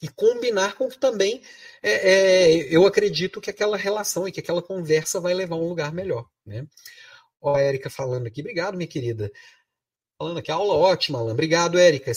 e 0.00 0.08
combinar 0.08 0.76
com 0.76 0.88
também 0.88 1.42
é, 1.82 1.90
é, 1.90 2.74
eu 2.74 2.86
acredito 2.86 3.40
que 3.40 3.50
aquela 3.50 3.76
relação 3.76 4.26
e 4.28 4.32
que 4.32 4.40
aquela 4.40 4.62
conversa 4.62 5.20
vai 5.20 5.34
levar 5.34 5.56
a 5.56 5.58
um 5.58 5.68
lugar 5.68 5.92
melhor. 5.92 6.28
Né? 6.44 6.66
Ó, 7.40 7.54
a 7.54 7.60
Érica 7.60 7.88
falando 7.88 8.26
aqui, 8.26 8.40
obrigado, 8.40 8.76
minha 8.76 8.88
querida. 8.88 9.30
Falando 10.18 10.38
aqui, 10.38 10.50
aula 10.50 10.74
ótima, 10.74 11.18
Alan. 11.18 11.32
Obrigado, 11.32 11.78
Érica. 11.78 12.10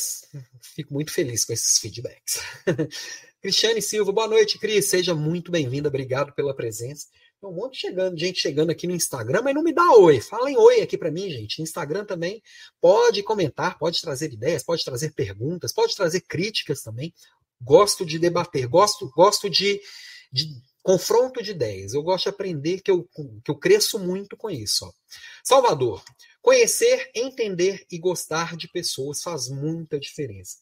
Fico 0.62 0.94
muito 0.94 1.12
feliz 1.12 1.44
com 1.44 1.52
esses 1.52 1.80
feedbacks. 1.80 2.40
Cristiane 3.42 3.82
Silva, 3.82 4.12
boa 4.12 4.28
noite, 4.28 4.58
Cris. 4.58 4.90
Seja 4.90 5.14
muito 5.14 5.52
bem-vinda, 5.52 5.90
obrigado 5.90 6.34
pela 6.34 6.56
presença. 6.56 7.08
Tem 7.42 7.50
um 7.50 7.54
monte 7.54 7.78
chegando, 7.78 8.20
gente 8.20 8.42
chegando 8.42 8.70
aqui 8.70 8.86
no 8.86 8.94
Instagram, 8.94 9.42
mas 9.42 9.56
não 9.56 9.64
me 9.64 9.72
dá 9.72 9.94
oi. 9.94 10.20
Falem 10.20 10.58
oi 10.58 10.82
aqui 10.82 10.98
para 10.98 11.10
mim, 11.10 11.30
gente. 11.30 11.62
Instagram 11.62 12.04
também 12.04 12.44
pode 12.82 13.24
comentar, 13.24 13.78
pode 13.78 14.02
trazer 14.02 14.34
ideias, 14.34 14.62
pode 14.62 14.84
trazer 14.84 15.14
perguntas, 15.14 15.72
pode 15.72 15.96
trazer 15.96 16.20
críticas 16.22 16.82
também. 16.82 17.14
Gosto 17.62 18.06
de 18.06 18.20
debater, 18.20 18.68
gosto, 18.68 19.10
gosto 19.16 19.50
de, 19.50 19.80
de 20.34 20.50
confronto 20.84 21.42
de 21.42 21.52
ideias. 21.52 21.94
Eu 21.94 22.04
gosto 22.04 22.24
de 22.26 22.30
aprender 22.30 22.82
que 22.82 22.92
eu, 22.92 23.08
que 23.44 23.50
eu 23.50 23.56
cresço 23.56 23.98
muito 23.98 24.36
com 24.36 24.50
isso. 24.50 24.86
Ó. 24.86 24.92
Salvador, 25.42 26.04
conhecer, 26.42 27.10
entender 27.16 27.86
e 27.90 27.98
gostar 27.98 28.58
de 28.58 28.68
pessoas 28.68 29.24
faz 29.24 29.48
muita 29.48 29.98
diferença. 29.98 30.58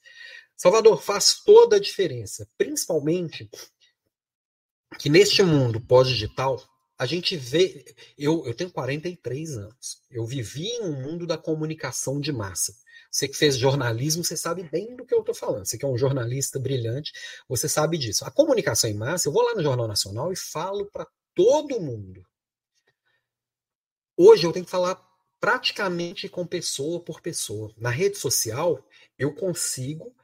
Salvador, 0.55 1.01
faz 1.01 1.41
toda 1.43 1.77
a 1.77 1.79
diferença, 1.79 2.47
principalmente 2.55 3.49
que 4.97 5.09
neste 5.09 5.43
mundo 5.43 5.81
pós-digital, 5.81 6.61
a 6.97 7.05
gente 7.05 7.35
vê. 7.37 7.85
Eu, 8.17 8.45
eu 8.45 8.53
tenho 8.53 8.71
43 8.71 9.57
anos. 9.57 10.01
Eu 10.09 10.25
vivi 10.25 10.67
em 10.67 10.83
um 10.83 11.01
mundo 11.01 11.27
da 11.27 11.37
comunicação 11.37 12.19
de 12.19 12.31
massa. 12.31 12.73
Você 13.11 13.27
que 13.27 13.37
fez 13.37 13.57
jornalismo, 13.57 14.23
você 14.23 14.35
sabe 14.35 14.63
bem 14.63 14.95
do 14.95 15.05
que 15.05 15.13
eu 15.13 15.19
estou 15.19 15.35
falando. 15.35 15.65
Você 15.65 15.77
que 15.77 15.85
é 15.85 15.87
um 15.87 15.97
jornalista 15.97 16.59
brilhante, 16.59 17.11
você 17.47 17.69
sabe 17.69 17.97
disso. 17.97 18.25
A 18.25 18.31
comunicação 18.31 18.89
em 18.89 18.95
massa, 18.95 19.27
eu 19.27 19.33
vou 19.33 19.43
lá 19.43 19.55
no 19.55 19.63
Jornal 19.63 19.87
Nacional 19.87 20.31
e 20.31 20.35
falo 20.35 20.85
para 20.91 21.07
todo 21.33 21.79
mundo. 21.79 22.25
Hoje 24.15 24.45
eu 24.45 24.51
tenho 24.51 24.65
que 24.65 24.71
falar 24.71 24.99
praticamente 25.39 26.27
com 26.27 26.45
pessoa 26.45 26.99
por 26.99 27.21
pessoa. 27.21 27.71
Na 27.77 27.91
rede 27.91 28.17
social, 28.17 28.83
eu 29.17 29.33
consigo 29.33 30.15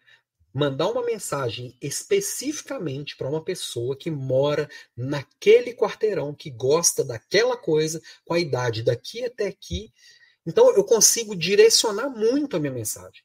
mandar 0.54 0.90
uma 0.90 1.04
mensagem 1.04 1.76
especificamente 1.82 3.18
para 3.18 3.28
uma 3.28 3.44
pessoa 3.44 3.98
que 3.98 4.12
mora 4.12 4.70
naquele 4.96 5.74
quarteirão, 5.74 6.34
que 6.34 6.52
gosta 6.52 7.04
daquela 7.04 7.58
coisa, 7.58 8.02
com 8.24 8.36
a 8.36 8.40
idade 8.40 8.84
daqui 8.84 9.26
até 9.26 9.48
aqui. 9.48 9.92
Então 10.46 10.70
eu 10.76 10.84
consigo 10.84 11.36
direcionar 11.36 12.10
muito 12.10 12.56
a 12.56 12.60
minha 12.60 12.72
mensagem. 12.72 13.24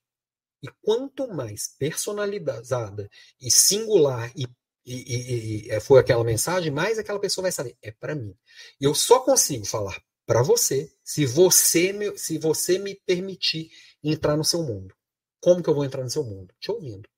E 0.62 0.68
quanto 0.82 1.28
mais 1.28 1.74
personalizada 1.78 3.08
e 3.40 3.50
singular 3.50 4.32
e, 4.34 4.46
e, 4.84 4.94
e, 4.94 5.66
e 5.66 5.70
é, 5.70 5.78
foi 5.78 6.00
aquela 6.00 6.24
mensagem, 6.24 6.72
mais 6.72 6.98
aquela 6.98 7.20
pessoa 7.20 7.42
vai 7.42 7.52
saber, 7.52 7.76
é 7.82 7.92
para 7.92 8.14
mim. 8.14 8.34
Eu 8.80 8.94
só 8.94 9.20
consigo 9.20 9.64
falar 9.66 10.02
para 10.26 10.42
você 10.42 10.90
se 11.04 11.26
você 11.26 11.92
me, 11.92 12.16
se 12.18 12.38
você 12.38 12.78
me 12.78 12.94
permitir 13.06 13.70
entrar 14.02 14.36
no 14.36 14.44
seu 14.44 14.62
mundo. 14.62 14.94
Como 15.40 15.62
que 15.62 15.70
eu 15.70 15.74
vou 15.74 15.84
entrar 15.84 16.02
no 16.02 16.10
seu 16.10 16.24
mundo? 16.24 16.52
Te 16.58 16.70
ouvindo. 16.72 17.08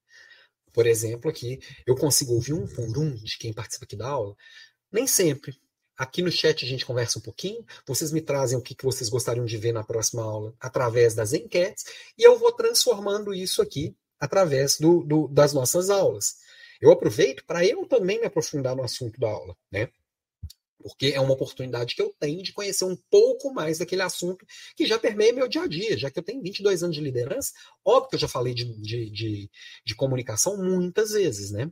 Por 0.73 0.87
exemplo, 0.87 1.31
aqui 1.31 1.61
eu 1.87 1.97
consigo 1.97 2.33
ouvir 2.33 2.53
um 2.53 2.67
por 2.67 2.99
um 2.99 3.15
de 3.15 3.39
quem 3.39 3.53
participa 3.53 3.85
aqui 3.85 3.97
da 3.97 4.09
aula? 4.09 4.35
Nem 4.93 5.07
sempre. 5.07 5.55
Aqui 5.97 6.23
no 6.23 6.33
chat 6.33 6.65
a 6.65 6.69
gente 6.69 6.87
conversa 6.87 7.19
um 7.19 7.23
pouquinho, 7.23 7.63
vocês 7.87 8.11
me 8.11 8.23
trazem 8.23 8.57
o 8.57 8.63
que 8.63 8.75
vocês 8.83 9.11
gostariam 9.11 9.45
de 9.45 9.59
ver 9.59 9.73
na 9.73 9.85
próxima 9.85 10.23
aula 10.23 10.55
através 10.59 11.15
das 11.15 11.35
enquetes, 11.35 11.85
e 12.17 12.23
eu 12.23 12.39
vou 12.39 12.53
transformando 12.53 13.35
isso 13.35 13.61
aqui 13.61 13.95
através 14.19 14.79
do, 14.79 15.05
do 15.05 15.29
das 15.29 15.53
nossas 15.53 15.91
aulas. 15.91 16.37
Eu 16.81 16.91
aproveito 16.91 17.45
para 17.45 17.67
eu 17.67 17.85
também 17.87 18.19
me 18.19 18.27
aprofundar 18.27 18.75
no 18.75 18.83
assunto 18.83 19.21
da 19.21 19.29
aula, 19.29 19.55
né? 19.71 19.91
Porque 20.83 21.09
é 21.09 21.21
uma 21.21 21.35
oportunidade 21.35 21.95
que 21.95 22.03
eu 22.03 22.15
tenho 22.19 22.43
de 22.43 22.53
conhecer 22.53 22.85
um 22.85 22.97
pouco 23.11 23.53
mais 23.53 23.79
daquele 23.79 24.03
assunto 24.03 24.47
que 24.77 24.87
já 24.87 24.99
permeia 24.99 25.33
meu 25.33 25.49
dia 25.49 25.63
a 25.63 25.67
dia, 25.67 25.97
já 25.97 26.11
que 26.11 26.19
eu 26.19 26.23
tenho 26.23 26.43
22 26.43 26.83
anos 26.83 26.97
de 26.97 27.03
liderança, 27.03 27.53
óbvio 27.85 28.11
que 28.11 28.15
eu 28.17 28.21
já 28.21 28.29
falei 28.29 28.55
de, 28.55 28.65
de, 28.81 29.11
de, 29.11 29.51
de 29.85 29.95
comunicação 29.95 30.57
muitas 30.57 31.11
vezes, 31.11 31.51
né? 31.51 31.71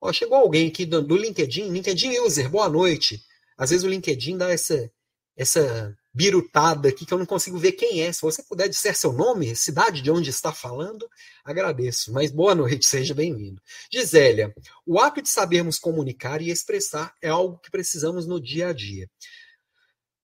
Ó, 0.00 0.12
chegou 0.12 0.36
alguém 0.36 0.68
aqui 0.68 0.84
do, 0.84 1.00
do, 1.00 1.16
LinkedIn, 1.16 1.70
LinkedIn 1.70 2.18
User, 2.18 2.50
boa 2.50 2.68
noite. 2.68 3.22
Às 3.56 3.70
vezes 3.70 3.84
o 3.84 3.88
LinkedIn 3.88 4.36
dá 4.36 4.50
essa, 4.50 4.90
essa 5.36 5.96
birutada 6.12 6.88
aqui 6.88 7.06
que 7.06 7.14
eu 7.14 7.18
não 7.18 7.26
consigo 7.26 7.58
ver 7.58 7.72
quem 7.72 8.02
é. 8.02 8.12
Se 8.12 8.20
você 8.20 8.42
puder 8.42 8.68
disser 8.68 8.94
seu 8.96 9.12
nome, 9.12 9.56
cidade 9.56 10.02
de 10.02 10.10
onde 10.10 10.30
está 10.30 10.52
falando, 10.52 11.08
agradeço. 11.44 12.12
Mas 12.12 12.30
boa 12.30 12.54
noite, 12.54 12.84
seja 12.86 13.14
bem-vindo. 13.14 13.60
Gisélia, 13.90 14.54
o 14.86 14.98
ato 14.98 15.22
de 15.22 15.28
sabermos 15.28 15.78
comunicar 15.78 16.42
e 16.42 16.50
expressar 16.50 17.14
é 17.22 17.28
algo 17.28 17.58
que 17.58 17.70
precisamos 17.70 18.26
no 18.26 18.40
dia 18.40 18.68
a 18.68 18.72
dia. 18.72 19.08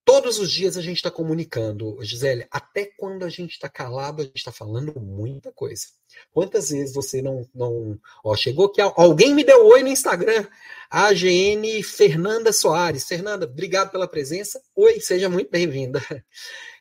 Todos 0.09 0.39
os 0.39 0.51
dias 0.51 0.79
a 0.79 0.81
gente 0.81 0.97
está 0.97 1.11
comunicando, 1.11 2.03
Gisele, 2.03 2.47
até 2.51 2.87
quando 2.87 3.27
a 3.27 3.29
gente 3.29 3.53
está 3.53 3.69
calado, 3.69 4.23
a 4.23 4.25
gente 4.25 4.39
está 4.39 4.51
falando 4.51 4.99
muita 4.99 5.53
coisa. 5.53 5.85
Quantas 6.33 6.71
vezes 6.71 6.95
você 6.95 7.21
não. 7.21 7.47
não 7.55 8.01
ó, 8.25 8.35
chegou 8.35 8.71
que 8.71 8.81
alguém 8.81 9.35
me 9.35 9.45
deu 9.45 9.67
oi 9.67 9.83
no 9.83 9.91
Instagram, 9.91 10.49
AGN 10.91 11.83
Fernanda 11.83 12.55
Soares. 12.55 13.07
Fernanda, 13.07 13.45
obrigado 13.45 13.91
pela 13.91 14.09
presença. 14.09 14.59
Oi, 14.75 14.99
seja 14.99 15.29
muito 15.29 15.51
bem-vinda. 15.51 16.01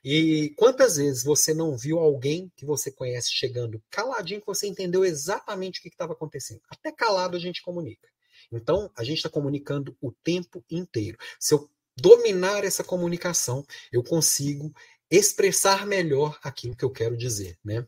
E 0.05 0.53
quantas 0.55 0.95
vezes 0.95 1.21
você 1.21 1.53
não 1.53 1.75
viu 1.75 1.99
alguém 1.99 2.49
que 2.55 2.65
você 2.65 2.89
conhece 2.89 3.30
chegando 3.34 3.84
caladinho, 3.89 4.39
que 4.39 4.47
você 4.47 4.65
entendeu 4.65 5.03
exatamente 5.03 5.80
o 5.80 5.84
que 5.84 5.89
estava 5.89 6.13
acontecendo? 6.13 6.61
Até 6.69 6.93
calado 6.93 7.36
a 7.36 7.39
gente 7.41 7.61
comunica. 7.61 8.07
Então, 8.49 8.89
a 8.95 9.03
gente 9.03 9.17
está 9.17 9.28
comunicando 9.28 9.97
o 9.99 10.13
tempo 10.23 10.63
inteiro. 10.71 11.17
Se 11.38 11.53
eu 11.53 11.69
dominar 11.98 12.64
essa 12.64 12.84
comunicação, 12.84 13.66
eu 13.91 14.04
consigo 14.04 14.74
expressar 15.10 15.86
melhor 15.86 16.38
aquilo 16.43 16.76
que 16.76 16.86
eu 16.86 16.91
quero 16.91 17.18
dizer, 17.18 17.58
né? 17.64 17.86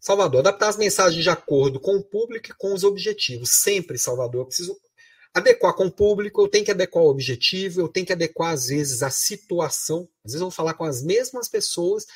Salvador, 0.00 0.40
adaptar 0.40 0.68
as 0.68 0.76
mensagens 0.76 1.22
de 1.22 1.30
acordo 1.30 1.78
com 1.78 1.96
o 1.96 2.02
público 2.02 2.50
e 2.50 2.54
com 2.54 2.74
os 2.74 2.84
objetivos. 2.84 3.60
Sempre, 3.62 3.98
Salvador, 3.98 4.42
eu 4.42 4.46
preciso 4.46 4.76
adequar 5.32 5.74
com 5.74 5.86
o 5.86 5.92
público, 5.92 6.40
eu 6.40 6.48
tenho 6.48 6.64
que 6.64 6.70
adequar 6.70 7.02
o 7.02 7.08
objetivo, 7.08 7.80
eu 7.80 7.88
tenho 7.88 8.06
que 8.06 8.12
adequar, 8.12 8.52
às 8.52 8.68
vezes, 8.68 9.02
a 9.02 9.10
situação. 9.10 10.08
Às 10.24 10.32
vezes 10.32 10.40
eu 10.40 10.46
vou 10.46 10.50
falar 10.50 10.74
com 10.74 10.84
as 10.84 11.02
mesmas 11.02 11.48
pessoas, 11.48 12.06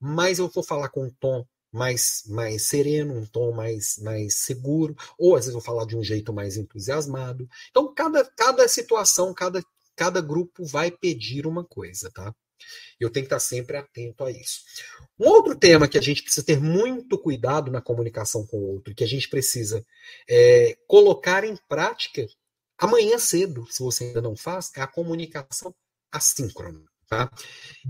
mas 0.00 0.38
eu 0.38 0.48
vou 0.48 0.62
falar 0.62 0.88
com 0.88 1.04
um 1.04 1.10
tom 1.10 1.44
mais, 1.72 2.22
mais 2.26 2.68
sereno, 2.68 3.14
um 3.14 3.26
tom 3.26 3.52
mais, 3.52 3.98
mais 3.98 4.36
seguro, 4.36 4.96
ou 5.18 5.34
às 5.34 5.40
vezes 5.44 5.54
eu 5.54 5.60
vou 5.60 5.62
falar 5.62 5.86
de 5.86 5.96
um 5.96 6.02
jeito 6.02 6.32
mais 6.32 6.56
entusiasmado. 6.56 7.48
Então, 7.70 7.92
cada, 7.92 8.24
cada 8.24 8.66
situação, 8.68 9.34
cada 9.34 9.62
cada 9.98 10.20
grupo 10.20 10.64
vai 10.64 10.92
pedir 10.92 11.44
uma 11.44 11.64
coisa, 11.64 12.08
tá? 12.14 12.32
Eu 13.00 13.10
tenho 13.10 13.24
que 13.24 13.34
estar 13.34 13.40
sempre 13.40 13.76
atento 13.76 14.22
a 14.24 14.30
isso. 14.30 14.60
Um 15.18 15.26
outro 15.26 15.58
tema 15.58 15.88
que 15.88 15.98
a 15.98 16.00
gente 16.00 16.22
precisa 16.22 16.46
ter 16.46 16.60
muito 16.60 17.18
cuidado 17.18 17.68
na 17.68 17.80
comunicação 17.80 18.46
com 18.46 18.58
o 18.58 18.74
outro, 18.74 18.94
que 18.94 19.02
a 19.02 19.08
gente 19.08 19.28
precisa 19.28 19.84
é, 20.28 20.76
colocar 20.86 21.42
em 21.42 21.56
prática 21.68 22.24
amanhã 22.78 23.18
cedo, 23.18 23.66
se 23.68 23.82
você 23.82 24.04
ainda 24.04 24.22
não 24.22 24.36
faz, 24.36 24.70
é 24.76 24.80
a 24.80 24.86
comunicação 24.86 25.74
assíncrona. 26.12 26.84
Tá? 27.08 27.28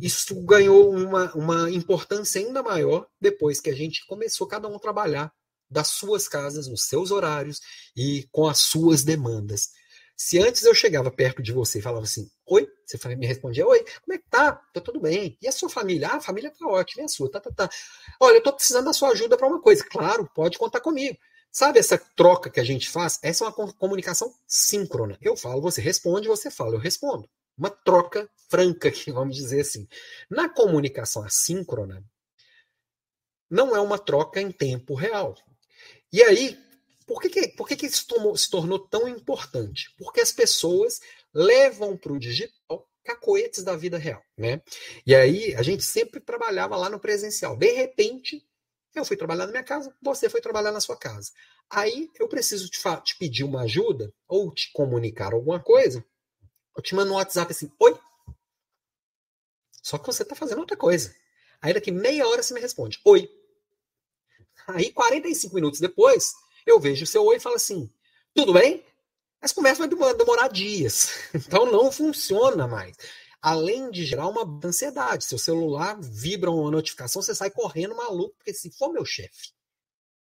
Isso 0.01 0.35
ganhou 0.45 0.91
uma, 0.91 1.35
uma 1.35 1.71
importância 1.71 2.41
ainda 2.41 2.63
maior 2.63 3.07
depois 3.21 3.61
que 3.61 3.69
a 3.69 3.75
gente 3.75 4.07
começou 4.07 4.47
cada 4.47 4.67
um 4.67 4.77
a 4.77 4.81
trabalhar 4.81 5.33
das 5.71 5.89
suas 5.89 6.27
casas, 6.27 6.67
nos 6.67 6.85
seus 6.85 7.11
horários 7.11 7.61
e 7.95 8.27
com 8.33 8.47
as 8.47 8.61
suas 8.61 9.05
demandas. 9.05 9.71
Se 10.21 10.37
antes 10.41 10.65
eu 10.65 10.75
chegava 10.75 11.13
perto 11.13 11.41
de 11.41 11.53
você 11.53 11.79
e 11.79 11.83
falava 11.83 12.03
assim, 12.03 12.29
oi, 12.45 12.69
você 12.85 13.15
me 13.15 13.25
respondia, 13.25 13.65
oi, 13.65 13.85
como 14.05 14.15
é 14.15 14.19
que 14.19 14.29
tá? 14.29 14.51
Tá 14.75 14.81
tudo 14.81 14.99
bem. 14.99 15.39
E 15.41 15.47
a 15.47 15.53
sua 15.53 15.69
família? 15.69 16.09
Ah, 16.09 16.17
a 16.17 16.21
família 16.21 16.51
tá 16.51 16.67
ótima, 16.67 17.03
e 17.03 17.05
a 17.05 17.09
sua? 17.09 17.31
Tá, 17.31 17.39
tá, 17.39 17.53
tá. 17.53 17.71
Olha, 18.19 18.39
eu 18.39 18.43
tô 18.43 18.53
precisando 18.53 18.87
da 18.87 18.93
sua 18.93 19.11
ajuda 19.11 19.37
para 19.37 19.47
uma 19.47 19.63
coisa. 19.63 19.85
Claro, 19.85 20.29
pode 20.35 20.59
contar 20.59 20.81
comigo. 20.81 21.17
Sabe 21.53 21.79
essa 21.79 21.97
troca 22.17 22.51
que 22.51 22.59
a 22.59 22.65
gente 22.65 22.91
faz? 22.91 23.21
Essa 23.23 23.45
é 23.45 23.49
uma 23.49 23.73
comunicação 23.75 24.35
síncrona. 24.45 25.17
Eu 25.23 25.37
falo, 25.37 25.63
você 25.63 25.81
responde, 25.81 26.27
você 26.27 26.51
fala, 26.51 26.75
eu 26.75 26.81
respondo. 26.81 27.31
Uma 27.57 27.71
troca 27.71 28.29
franca, 28.51 28.91
vamos 29.15 29.37
dizer 29.37 29.61
assim. 29.61 29.87
Na 30.29 30.49
comunicação 30.49 31.23
assíncrona, 31.23 32.03
não 33.49 33.77
é 33.77 33.81
uma 33.81 34.01
troca 34.01 34.41
em 34.41 34.51
tempo 34.51 34.95
real. 34.95 35.37
E 36.13 36.25
aí, 36.25 36.59
por 37.09 37.23
que, 37.23 37.31
que, 37.31 37.49
por 37.49 37.67
que, 37.67 37.75
que 37.75 37.87
isso 37.87 38.07
tomou, 38.07 38.37
se 38.37 38.51
tornou 38.51 38.79
tão 38.79 39.09
importante? 39.09 39.95
Porque 39.97 40.21
as 40.21 40.31
pessoas 40.31 41.01
levam 41.33 41.97
para 41.97 42.13
o 42.13 42.19
digital 42.19 42.87
cacoetes 43.03 43.65
da 43.65 43.75
vida 43.75 43.97
real, 43.97 44.23
né? 44.37 44.61
E 45.07 45.15
aí 45.15 45.55
a 45.55 45.63
gente 45.63 45.83
sempre 45.83 46.21
trabalhava 46.21 46.77
lá 46.77 46.91
no 46.91 47.01
presencial. 47.01 47.57
De 47.57 47.73
repente, 47.73 48.47
eu 48.95 49.05
fui 49.07 49.17
trabalhar 49.17 49.47
na 49.47 49.53
minha 49.53 49.65
casa, 49.65 49.95
você 50.03 50.29
foi 50.29 50.43
trabalhar 50.43 50.71
na 50.71 50.81
sua 50.81 50.99
casa. 50.99 51.33
Aí 51.71 52.11
eu 52.21 52.29
preciso 52.29 52.69
te, 52.69 52.79
te 53.03 53.17
pedir 53.17 53.45
uma 53.45 53.63
ajuda 53.63 54.13
ou 54.29 54.53
te 54.53 54.71
comunicar 54.73 55.33
alguma 55.33 55.59
coisa. 55.59 56.05
Eu 56.77 56.83
te 56.83 56.95
mando 56.95 57.13
um 57.13 57.17
WhatsApp 57.17 57.51
assim, 57.51 57.73
oi. 57.81 57.99
Só 59.83 59.97
que 59.97 60.07
você 60.07 60.23
está 60.23 60.35
fazendo 60.35 60.59
outra 60.59 60.77
coisa. 60.77 61.15
Aí 61.63 61.73
daqui 61.73 61.91
meia 61.91 62.29
hora 62.29 62.43
você 62.43 62.53
me 62.53 62.61
responde, 62.61 63.01
oi. 63.07 63.27
Aí 64.67 64.93
45 64.93 65.55
minutos 65.55 65.81
depois, 65.81 66.35
eu 66.71 66.81
vejo 66.81 67.05
o 67.05 67.07
seu 67.07 67.25
oi 67.25 67.37
e 67.37 67.41
falo 67.41 67.57
assim: 67.57 67.91
tudo 68.35 68.53
bem? 68.53 68.85
Essa 69.41 69.55
conversa 69.55 69.87
vai 69.87 70.15
demorar 70.15 70.49
dias. 70.49 71.11
Então 71.35 71.71
não 71.71 71.91
funciona 71.93 72.67
mais. 72.67 72.97
Além 73.41 73.91
de 73.91 74.05
gerar 74.05 74.27
uma 74.29 74.43
ansiedade. 74.65 75.25
Seu 75.25 75.39
celular 75.39 75.99
vibra 76.01 76.51
uma 76.51 76.71
notificação, 76.71 77.23
você 77.23 77.35
sai 77.35 77.51
correndo 77.51 77.97
maluco, 77.97 78.35
porque 78.37 78.53
se 78.53 78.71
for 78.71 78.93
meu 78.93 79.05
chefe. 79.05 79.53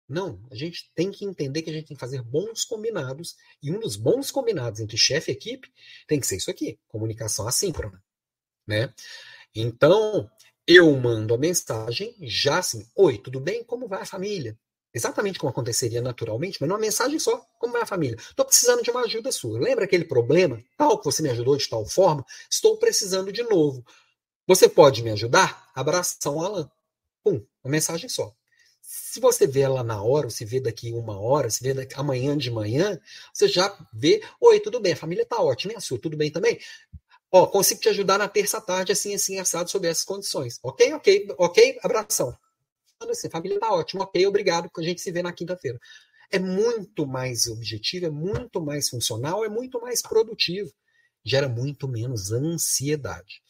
Não, 0.07 0.39
a 0.51 0.55
gente 0.55 0.91
tem 0.93 1.09
que 1.09 1.25
entender 1.25 1.63
que 1.63 1.69
a 1.69 1.73
gente 1.73 1.87
tem 1.87 1.97
que 1.97 2.01
fazer 2.01 2.21
bons 2.21 2.63
combinados, 2.63 3.35
e 3.61 3.71
um 3.71 3.79
dos 3.79 3.95
bons 3.95 4.29
combinados 4.29 4.79
entre 4.79 4.97
chefe 4.97 5.31
e 5.31 5.33
equipe 5.33 5.71
tem 6.07 6.19
que 6.19 6.27
ser 6.27 6.37
isso 6.37 6.51
aqui: 6.51 6.79
comunicação 6.87 7.47
assíncrona. 7.47 8.03
Né? 8.67 8.93
Então, 9.53 10.29
eu 10.67 10.95
mando 10.95 11.33
a 11.33 11.37
mensagem 11.37 12.15
já 12.21 12.59
assim: 12.59 12.87
Oi, 12.95 13.17
tudo 13.17 13.39
bem? 13.39 13.63
Como 13.63 13.87
vai 13.87 14.01
a 14.01 14.05
família? 14.05 14.57
Exatamente 14.95 15.37
como 15.37 15.49
aconteceria 15.49 16.01
naturalmente, 16.01 16.57
mas 16.61 16.69
numa 16.69 16.79
mensagem 16.79 17.19
só, 17.19 17.45
como 17.59 17.73
vai 17.73 17.81
a 17.81 17.85
família? 17.85 18.15
Estou 18.15 18.45
precisando 18.45 18.81
de 18.81 18.89
uma 18.89 19.01
ajuda 19.01 19.29
sua. 19.29 19.59
Lembra 19.59 19.83
aquele 19.83 20.05
problema? 20.05 20.63
Tal 20.77 20.97
que 20.97 21.03
você 21.03 21.21
me 21.21 21.29
ajudou 21.29 21.57
de 21.57 21.67
tal 21.67 21.85
forma? 21.85 22.25
Estou 22.49 22.77
precisando 22.77 23.29
de 23.29 23.43
novo. 23.43 23.85
Você 24.47 24.69
pode 24.69 25.03
me 25.03 25.11
ajudar? 25.11 25.69
Abração, 25.75 26.41
Alan. 26.41 26.71
Pum, 27.21 27.45
uma 27.61 27.71
mensagem 27.71 28.07
só. 28.07 28.33
Se 28.81 29.19
você 29.19 29.45
vê 29.45 29.61
ela 29.61 29.83
na 29.83 30.01
hora, 30.01 30.27
ou 30.27 30.31
se 30.31 30.45
vê 30.45 30.61
daqui 30.61 30.93
uma 30.93 31.19
hora, 31.19 31.49
se 31.49 31.61
vê 31.61 31.73
daqui, 31.73 31.93
amanhã 31.99 32.37
de 32.37 32.49
manhã, 32.49 32.97
você 33.33 33.49
já 33.49 33.77
vê, 33.91 34.23
oi, 34.39 34.61
tudo 34.61 34.79
bem, 34.79 34.93
a 34.93 34.97
família 34.97 35.23
está 35.23 35.41
ótima, 35.41 35.73
e 35.73 35.75
a 35.75 35.81
sua, 35.81 35.99
tudo 35.99 36.15
bem 36.15 36.31
também? 36.31 36.57
Ó, 37.29 37.45
consigo 37.47 37.81
te 37.81 37.89
ajudar 37.89 38.17
na 38.17 38.29
terça 38.29 38.61
tarde, 38.61 38.93
assim, 38.93 39.13
assim, 39.13 39.39
assado, 39.39 39.69
sob 39.69 39.85
essas 39.85 40.05
condições. 40.05 40.57
Ok, 40.63 40.93
ok, 40.93 41.27
ok, 41.37 41.79
abração 41.83 42.33
assim, 43.09 43.29
família 43.29 43.59
tá 43.59 43.73
ótimo, 43.73 44.03
ok, 44.03 44.25
obrigado, 44.25 44.69
a 44.75 44.81
gente 44.81 45.01
se 45.01 45.11
vê 45.11 45.21
na 45.21 45.33
quinta-feira. 45.33 45.79
É 46.31 46.39
muito 46.39 47.05
mais 47.05 47.47
objetivo, 47.47 48.07
é 48.07 48.09
muito 48.09 48.61
mais 48.61 48.89
funcional, 48.89 49.45
é 49.45 49.49
muito 49.49 49.79
mais 49.81 50.01
produtivo. 50.01 50.71
Gera 51.23 51.47
muito 51.47 51.87
menos 51.87 52.31
ansiedade. 52.31 53.41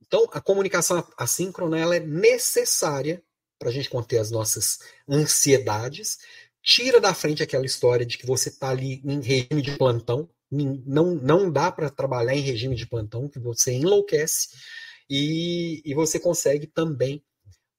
Então, 0.00 0.26
a 0.32 0.40
comunicação 0.40 1.06
assíncrona 1.16 1.78
ela 1.78 1.96
é 1.96 2.00
necessária 2.00 3.22
para 3.58 3.68
a 3.68 3.72
gente 3.72 3.90
conter 3.90 4.18
as 4.18 4.30
nossas 4.30 4.78
ansiedades. 5.08 6.18
Tira 6.62 7.00
da 7.00 7.12
frente 7.12 7.42
aquela 7.42 7.66
história 7.66 8.06
de 8.06 8.16
que 8.16 8.26
você 8.26 8.48
está 8.48 8.70
ali 8.70 9.02
em 9.04 9.20
regime 9.20 9.62
de 9.62 9.76
plantão. 9.76 10.28
Não, 10.50 11.14
não 11.14 11.50
dá 11.50 11.70
para 11.70 11.90
trabalhar 11.90 12.34
em 12.34 12.40
regime 12.40 12.74
de 12.74 12.86
plantão, 12.86 13.28
que 13.28 13.38
você 13.38 13.72
enlouquece. 13.72 14.48
E, 15.10 15.82
e 15.84 15.94
você 15.94 16.18
consegue 16.18 16.66
também 16.66 17.22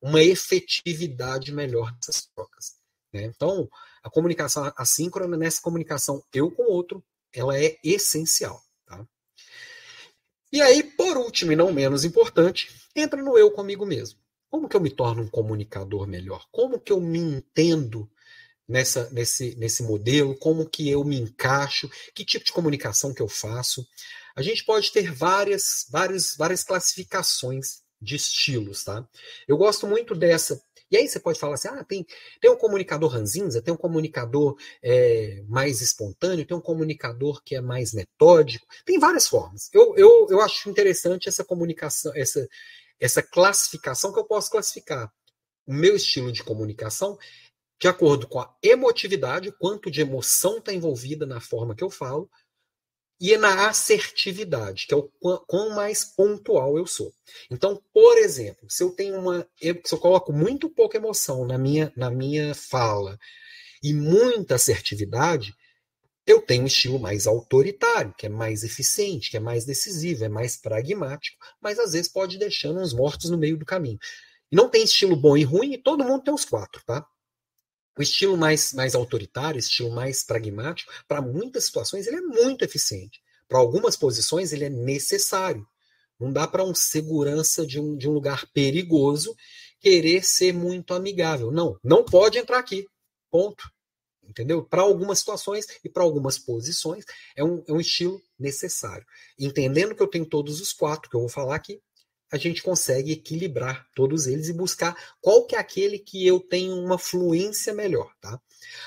uma 0.01 0.21
efetividade 0.21 1.51
melhor 1.51 1.91
dessas 1.93 2.27
trocas. 2.33 2.75
Né? 3.13 3.23
Então, 3.23 3.69
a 4.03 4.09
comunicação 4.09 4.71
assíncrona, 4.77 5.37
nessa 5.37 5.61
comunicação 5.61 6.23
eu 6.33 6.51
com 6.51 6.63
o 6.63 6.71
outro, 6.71 7.03
ela 7.33 7.57
é 7.57 7.77
essencial. 7.83 8.61
Tá? 8.85 9.05
E 10.51 10.61
aí, 10.61 10.83
por 10.83 11.17
último 11.17 11.51
e 11.51 11.55
não 11.55 11.71
menos 11.71 12.05
importante, 12.05 12.69
entra 12.95 13.21
no 13.21 13.37
eu 13.37 13.51
comigo 13.51 13.85
mesmo. 13.85 14.19
Como 14.49 14.67
que 14.67 14.75
eu 14.75 14.81
me 14.81 14.89
torno 14.89 15.23
um 15.23 15.27
comunicador 15.27 16.07
melhor? 16.07 16.47
Como 16.51 16.79
que 16.79 16.91
eu 16.91 16.99
me 16.99 17.19
entendo 17.19 18.09
nessa, 18.67 19.09
nesse, 19.11 19.55
nesse 19.55 19.83
modelo? 19.83 20.35
Como 20.35 20.67
que 20.67 20.89
eu 20.89 21.03
me 21.03 21.19
encaixo? 21.19 21.89
Que 22.15 22.25
tipo 22.25 22.45
de 22.45 22.51
comunicação 22.51 23.13
que 23.13 23.21
eu 23.21 23.27
faço? 23.27 23.87
A 24.35 24.41
gente 24.41 24.65
pode 24.65 24.91
ter 24.91 25.11
várias, 25.11 25.85
várias, 25.91 26.35
várias 26.35 26.63
classificações 26.63 27.81
de 28.01 28.15
estilos, 28.15 28.83
tá? 28.83 29.07
Eu 29.47 29.57
gosto 29.57 29.87
muito 29.87 30.15
dessa. 30.15 30.61
E 30.91 30.97
aí 30.97 31.07
você 31.07 31.19
pode 31.19 31.39
falar 31.39 31.53
assim, 31.53 31.67
ah, 31.67 31.83
tem, 31.83 32.05
tem 32.41 32.49
um 32.49 32.57
comunicador 32.57 33.11
ranzinza, 33.11 33.61
tem 33.61 33.73
um 33.73 33.77
comunicador 33.77 34.57
é, 34.81 35.43
mais 35.47 35.81
espontâneo, 35.81 36.45
tem 36.45 36.57
um 36.57 36.61
comunicador 36.61 37.43
que 37.43 37.55
é 37.55 37.61
mais 37.61 37.93
metódico, 37.93 38.65
tem 38.85 38.97
várias 38.97 39.27
formas. 39.27 39.69
Eu, 39.71 39.95
eu, 39.95 40.27
eu 40.29 40.41
acho 40.41 40.69
interessante 40.69 41.29
essa 41.29 41.45
comunicação, 41.45 42.11
essa, 42.15 42.47
essa 42.99 43.21
classificação 43.21 44.11
que 44.11 44.19
eu 44.19 44.25
posso 44.25 44.49
classificar 44.49 45.11
o 45.67 45.73
meu 45.73 45.95
estilo 45.95 46.31
de 46.31 46.43
comunicação 46.43 47.17
de 47.79 47.87
acordo 47.87 48.27
com 48.27 48.39
a 48.39 48.53
emotividade, 48.61 49.53
quanto 49.53 49.89
de 49.89 50.01
emoção 50.01 50.57
está 50.57 50.73
envolvida 50.73 51.25
na 51.25 51.39
forma 51.39 51.73
que 51.73 51.83
eu 51.83 51.89
falo, 51.89 52.29
e 53.19 53.35
na 53.37 53.67
assertividade, 53.67 54.87
que 54.87 54.93
é 54.93 54.97
o 54.97 55.09
quão 55.45 55.71
mais 55.71 56.05
pontual 56.05 56.77
eu 56.77 56.87
sou. 56.87 57.13
Então, 57.51 57.81
por 57.93 58.17
exemplo, 58.17 58.65
se 58.69 58.81
eu 58.81 58.91
tenho 58.91 59.19
uma. 59.19 59.45
Se 59.59 59.93
eu 59.93 59.97
coloco 59.97 60.31
muito 60.31 60.69
pouca 60.69 60.97
emoção 60.97 61.45
na 61.45 61.57
minha, 61.57 61.91
na 61.97 62.09
minha 62.09 62.55
fala 62.55 63.19
e 63.83 63.93
muita 63.93 64.55
assertividade, 64.55 65.53
eu 66.25 66.41
tenho 66.41 66.63
um 66.63 66.67
estilo 66.67 66.99
mais 66.99 67.27
autoritário, 67.27 68.13
que 68.17 68.27
é 68.27 68.29
mais 68.29 68.63
eficiente, 68.63 69.31
que 69.31 69.37
é 69.37 69.39
mais 69.39 69.65
decisivo, 69.65 70.23
é 70.23 70.29
mais 70.29 70.55
pragmático, 70.55 71.37
mas 71.59 71.79
às 71.79 71.93
vezes 71.93 72.11
pode 72.11 72.37
deixando 72.37 72.79
uns 72.79 72.93
mortos 72.93 73.29
no 73.29 73.37
meio 73.37 73.57
do 73.57 73.65
caminho. 73.65 73.99
Não 74.51 74.69
tem 74.69 74.83
estilo 74.83 75.15
bom 75.15 75.35
e 75.35 75.43
ruim, 75.43 75.73
e 75.73 75.77
todo 75.77 76.03
mundo 76.03 76.23
tem 76.23 76.33
os 76.33 76.45
quatro, 76.45 76.81
tá? 76.85 77.05
O 77.99 78.01
estilo 78.01 78.37
mais, 78.37 78.71
mais 78.71 78.95
autoritário, 78.95 79.59
estilo 79.59 79.91
mais 79.91 80.23
pragmático, 80.23 80.89
para 81.05 81.21
muitas 81.21 81.65
situações 81.65 82.07
ele 82.07 82.15
é 82.15 82.21
muito 82.21 82.63
eficiente. 82.63 83.21
Para 83.45 83.59
algumas 83.59 83.97
posições 83.97 84.53
ele 84.53 84.63
é 84.63 84.69
necessário. 84.69 85.67
Não 86.17 86.31
dá 86.31 86.47
para 86.47 86.63
um 86.63 86.73
segurança 86.73 87.67
de 87.67 87.77
um, 87.77 87.97
de 87.97 88.07
um 88.07 88.13
lugar 88.13 88.47
perigoso 88.53 89.35
querer 89.81 90.23
ser 90.23 90.53
muito 90.53 90.93
amigável. 90.93 91.51
Não, 91.51 91.77
não 91.83 92.05
pode 92.05 92.37
entrar 92.37 92.59
aqui. 92.59 92.87
Ponto. 93.29 93.69
Entendeu? 94.23 94.63
Para 94.63 94.83
algumas 94.83 95.19
situações 95.19 95.67
e 95.83 95.89
para 95.89 96.03
algumas 96.03 96.39
posições 96.39 97.03
é 97.35 97.43
um, 97.43 97.61
é 97.67 97.73
um 97.73 97.81
estilo 97.81 98.21
necessário. 98.39 99.05
Entendendo 99.37 99.93
que 99.93 100.01
eu 100.01 100.07
tenho 100.07 100.25
todos 100.25 100.61
os 100.61 100.71
quatro 100.71 101.09
que 101.09 101.17
eu 101.17 101.21
vou 101.21 101.29
falar 101.29 101.55
aqui, 101.55 101.81
a 102.31 102.37
gente 102.37 102.61
consegue 102.61 103.11
equilibrar 103.11 103.87
todos 103.95 104.27
eles 104.27 104.49
e 104.49 104.53
buscar 104.53 104.95
qual 105.21 105.45
que 105.45 105.55
é 105.55 105.59
aquele 105.59 105.97
que 105.97 106.25
eu 106.25 106.39
tenho 106.39 106.75
uma 106.75 106.97
fluência 106.97 107.73
melhor, 107.73 108.11
tá? 108.21 108.39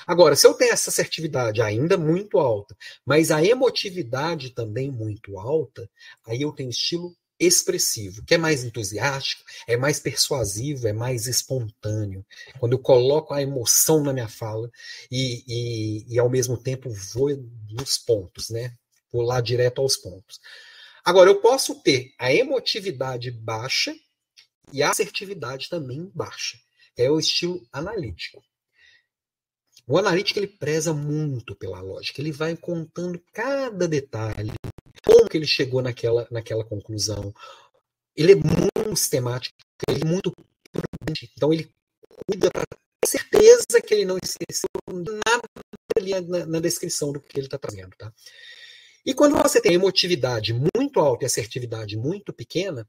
Agora, 0.07 0.35
se 0.35 0.47
eu 0.47 0.53
tenho 0.53 0.73
essa 0.73 0.89
assertividade 0.89 1.61
ainda 1.61 1.97
muito 1.97 2.39
alta, 2.39 2.75
mas 3.05 3.31
a 3.31 3.43
emotividade 3.43 4.51
também 4.51 4.91
muito 4.91 5.37
alta, 5.37 5.89
aí 6.25 6.41
eu 6.41 6.51
tenho 6.51 6.69
estilo 6.69 7.15
expressivo, 7.39 8.23
que 8.23 8.35
é 8.35 8.37
mais 8.37 8.63
entusiástico, 8.63 9.43
é 9.67 9.75
mais 9.75 9.99
persuasivo, 9.99 10.87
é 10.87 10.93
mais 10.93 11.27
espontâneo. 11.27 12.25
Quando 12.59 12.73
eu 12.73 12.79
coloco 12.79 13.33
a 13.33 13.41
emoção 13.41 14.03
na 14.03 14.13
minha 14.13 14.29
fala 14.29 14.71
e, 15.11 15.43
e, 15.47 16.13
e 16.13 16.19
ao 16.19 16.29
mesmo 16.29 16.57
tempo 16.57 16.89
vou 16.89 17.29
nos 17.69 17.97
pontos, 17.97 18.49
né? 18.49 18.73
Vou 19.11 19.21
lá 19.21 19.41
direto 19.41 19.81
aos 19.81 19.97
pontos. 19.97 20.39
Agora, 21.03 21.29
eu 21.29 21.41
posso 21.41 21.81
ter 21.81 22.13
a 22.17 22.33
emotividade 22.33 23.29
baixa 23.29 23.93
e 24.71 24.81
a 24.81 24.89
assertividade 24.89 25.69
também 25.69 26.09
baixa. 26.15 26.57
É 26.95 27.09
o 27.11 27.19
estilo 27.19 27.65
analítico. 27.71 28.41
O 29.85 29.97
analítico 29.97 30.39
ele 30.39 30.47
preza 30.47 30.93
muito 30.93 31.55
pela 31.55 31.81
lógica, 31.81 32.21
ele 32.21 32.31
vai 32.31 32.55
contando 32.55 33.21
cada 33.33 33.85
detalhe, 33.85 34.53
como 35.05 35.27
que 35.27 35.35
ele 35.35 35.45
chegou 35.45 35.81
naquela, 35.81 36.25
naquela 36.31 36.63
conclusão. 36.63 37.33
Ele 38.15 38.31
é 38.31 38.35
muito 38.35 38.95
sistemático, 38.95 39.55
ele 39.89 40.01
é 40.03 40.05
muito 40.05 40.31
prudente, 40.71 41.29
então 41.35 41.51
ele 41.51 41.69
cuida 42.25 42.49
para 42.49 42.63
ter 42.65 43.09
certeza 43.09 43.81
que 43.85 43.93
ele 43.93 44.05
não 44.05 44.17
esqueceu 44.23 44.69
nada 44.89 45.43
ali 45.97 46.21
na, 46.21 46.45
na 46.45 46.59
descrição 46.61 47.11
do 47.11 47.19
que 47.19 47.37
ele 47.37 47.47
está 47.47 47.57
trazendo. 47.57 47.93
Tá? 47.97 48.13
E 49.05 49.13
quando 49.13 49.35
você 49.41 49.61
tem 49.61 49.73
emotividade 49.73 50.53
muito 50.53 50.99
alta 50.99 51.25
e 51.25 51.27
assertividade 51.27 51.97
muito 51.97 52.31
pequena, 52.31 52.87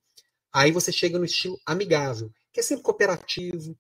aí 0.53 0.71
você 0.71 0.93
chega 0.93 1.19
no 1.19 1.25
estilo 1.25 1.59
amigável, 1.67 2.31
que 2.53 2.61
é 2.61 2.63
sempre 2.63 2.85
cooperativo, 2.85 3.77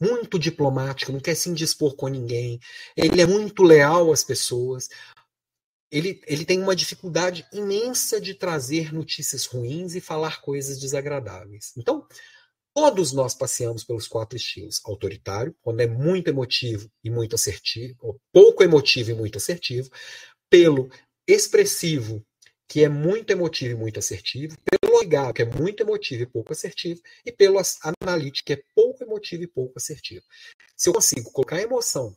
muito 0.00 0.38
diplomático, 0.38 1.12
não 1.12 1.20
quer 1.20 1.34
se 1.34 1.48
indispor 1.48 1.94
com 1.94 2.08
ninguém, 2.08 2.58
ele 2.96 3.20
é 3.20 3.26
muito 3.26 3.62
leal 3.62 4.12
às 4.12 4.24
pessoas. 4.24 4.88
Ele, 5.90 6.20
ele 6.26 6.44
tem 6.44 6.60
uma 6.60 6.76
dificuldade 6.76 7.46
imensa 7.52 8.20
de 8.20 8.34
trazer 8.34 8.92
notícias 8.92 9.46
ruins 9.46 9.94
e 9.94 10.00
falar 10.00 10.40
coisas 10.42 10.78
desagradáveis. 10.78 11.72
Então, 11.76 12.06
todos 12.74 13.12
nós 13.12 13.34
passeamos 13.34 13.84
pelos 13.84 14.06
quatro 14.06 14.36
estilos: 14.36 14.80
autoritário, 14.84 15.56
quando 15.62 15.80
é 15.80 15.86
muito 15.86 16.28
emotivo 16.28 16.90
e 17.02 17.10
muito 17.10 17.34
assertivo, 17.34 17.96
ou 18.00 18.20
pouco 18.32 18.62
emotivo 18.62 19.10
e 19.10 19.14
muito 19.14 19.38
assertivo, 19.38 19.90
pelo 20.50 20.90
expressivo, 21.28 22.24
que 22.66 22.82
é 22.82 22.88
muito 22.88 23.30
emotivo 23.30 23.72
e 23.72 23.78
muito 23.78 23.98
assertivo, 23.98 24.56
pelo 24.64 25.00
ligado, 25.00 25.34
que 25.34 25.42
é 25.42 25.44
muito 25.44 25.82
emotivo 25.82 26.22
e 26.22 26.26
pouco 26.26 26.52
assertivo, 26.52 27.00
e 27.24 27.30
pelo 27.30 27.60
analítico, 28.02 28.46
que 28.46 28.54
é 28.54 28.62
pouco 28.74 29.04
emotivo 29.04 29.42
e 29.42 29.46
pouco 29.46 29.74
assertivo. 29.76 30.24
Se 30.76 30.88
eu 30.88 30.94
consigo 30.94 31.30
colocar 31.30 31.60
emoção 31.60 32.16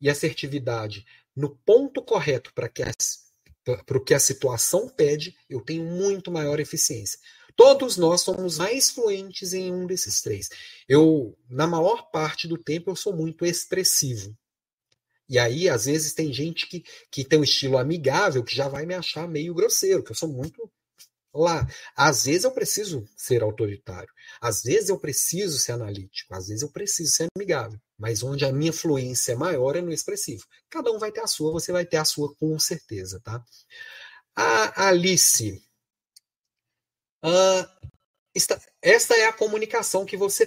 e 0.00 0.08
assertividade 0.08 1.04
no 1.34 1.56
ponto 1.64 2.02
correto 2.02 2.52
para 2.54 2.68
que 2.68 2.82
para 3.84 3.98
o 3.98 4.04
que 4.04 4.14
a 4.14 4.20
situação 4.20 4.88
pede, 4.88 5.36
eu 5.50 5.60
tenho 5.60 5.84
muito 5.84 6.30
maior 6.30 6.60
eficiência. 6.60 7.18
Todos 7.56 7.96
nós 7.96 8.20
somos 8.20 8.58
mais 8.58 8.90
fluentes 8.90 9.52
em 9.52 9.72
um 9.72 9.86
desses 9.86 10.20
três. 10.20 10.48
Eu, 10.88 11.36
na 11.48 11.66
maior 11.66 12.10
parte 12.10 12.46
do 12.46 12.56
tempo, 12.56 12.90
eu 12.90 12.96
sou 12.96 13.16
muito 13.16 13.44
expressivo. 13.44 14.36
E 15.28 15.38
aí, 15.38 15.68
às 15.68 15.86
vezes, 15.86 16.12
tem 16.12 16.32
gente 16.32 16.68
que, 16.68 16.84
que 17.10 17.24
tem 17.24 17.38
um 17.38 17.44
estilo 17.44 17.78
amigável 17.78 18.44
que 18.44 18.54
já 18.54 18.68
vai 18.68 18.86
me 18.86 18.94
achar 18.94 19.28
meio 19.28 19.54
grosseiro, 19.54 20.02
que 20.02 20.12
eu 20.12 20.16
sou 20.16 20.28
muito 20.28 20.70
lá. 21.36 21.66
Às 21.96 22.24
vezes 22.24 22.44
eu 22.44 22.52
preciso 22.52 23.06
ser 23.16 23.42
autoritário, 23.42 24.08
às 24.40 24.62
vezes 24.62 24.88
eu 24.88 24.98
preciso 24.98 25.58
ser 25.58 25.72
analítico, 25.72 26.34
às 26.34 26.48
vezes 26.48 26.62
eu 26.62 26.70
preciso 26.70 27.12
ser 27.12 27.26
amigável. 27.36 27.78
Mas 27.98 28.22
onde 28.22 28.44
a 28.44 28.52
minha 28.52 28.72
fluência 28.72 29.32
é 29.32 29.36
maior 29.36 29.76
é 29.76 29.80
no 29.80 29.92
expressivo. 29.92 30.44
Cada 30.70 30.90
um 30.90 30.98
vai 30.98 31.12
ter 31.12 31.20
a 31.20 31.26
sua, 31.26 31.52
você 31.52 31.72
vai 31.72 31.84
ter 31.84 31.98
a 31.98 32.04
sua 32.04 32.34
com 32.36 32.58
certeza, 32.58 33.20
tá? 33.22 33.42
A 34.34 34.88
Alice. 34.88 35.62
Uh, 37.24 37.90
esta, 38.34 38.60
esta 38.82 39.14
é 39.16 39.26
a 39.26 39.32
comunicação 39.32 40.04
que 40.04 40.16
você 40.16 40.46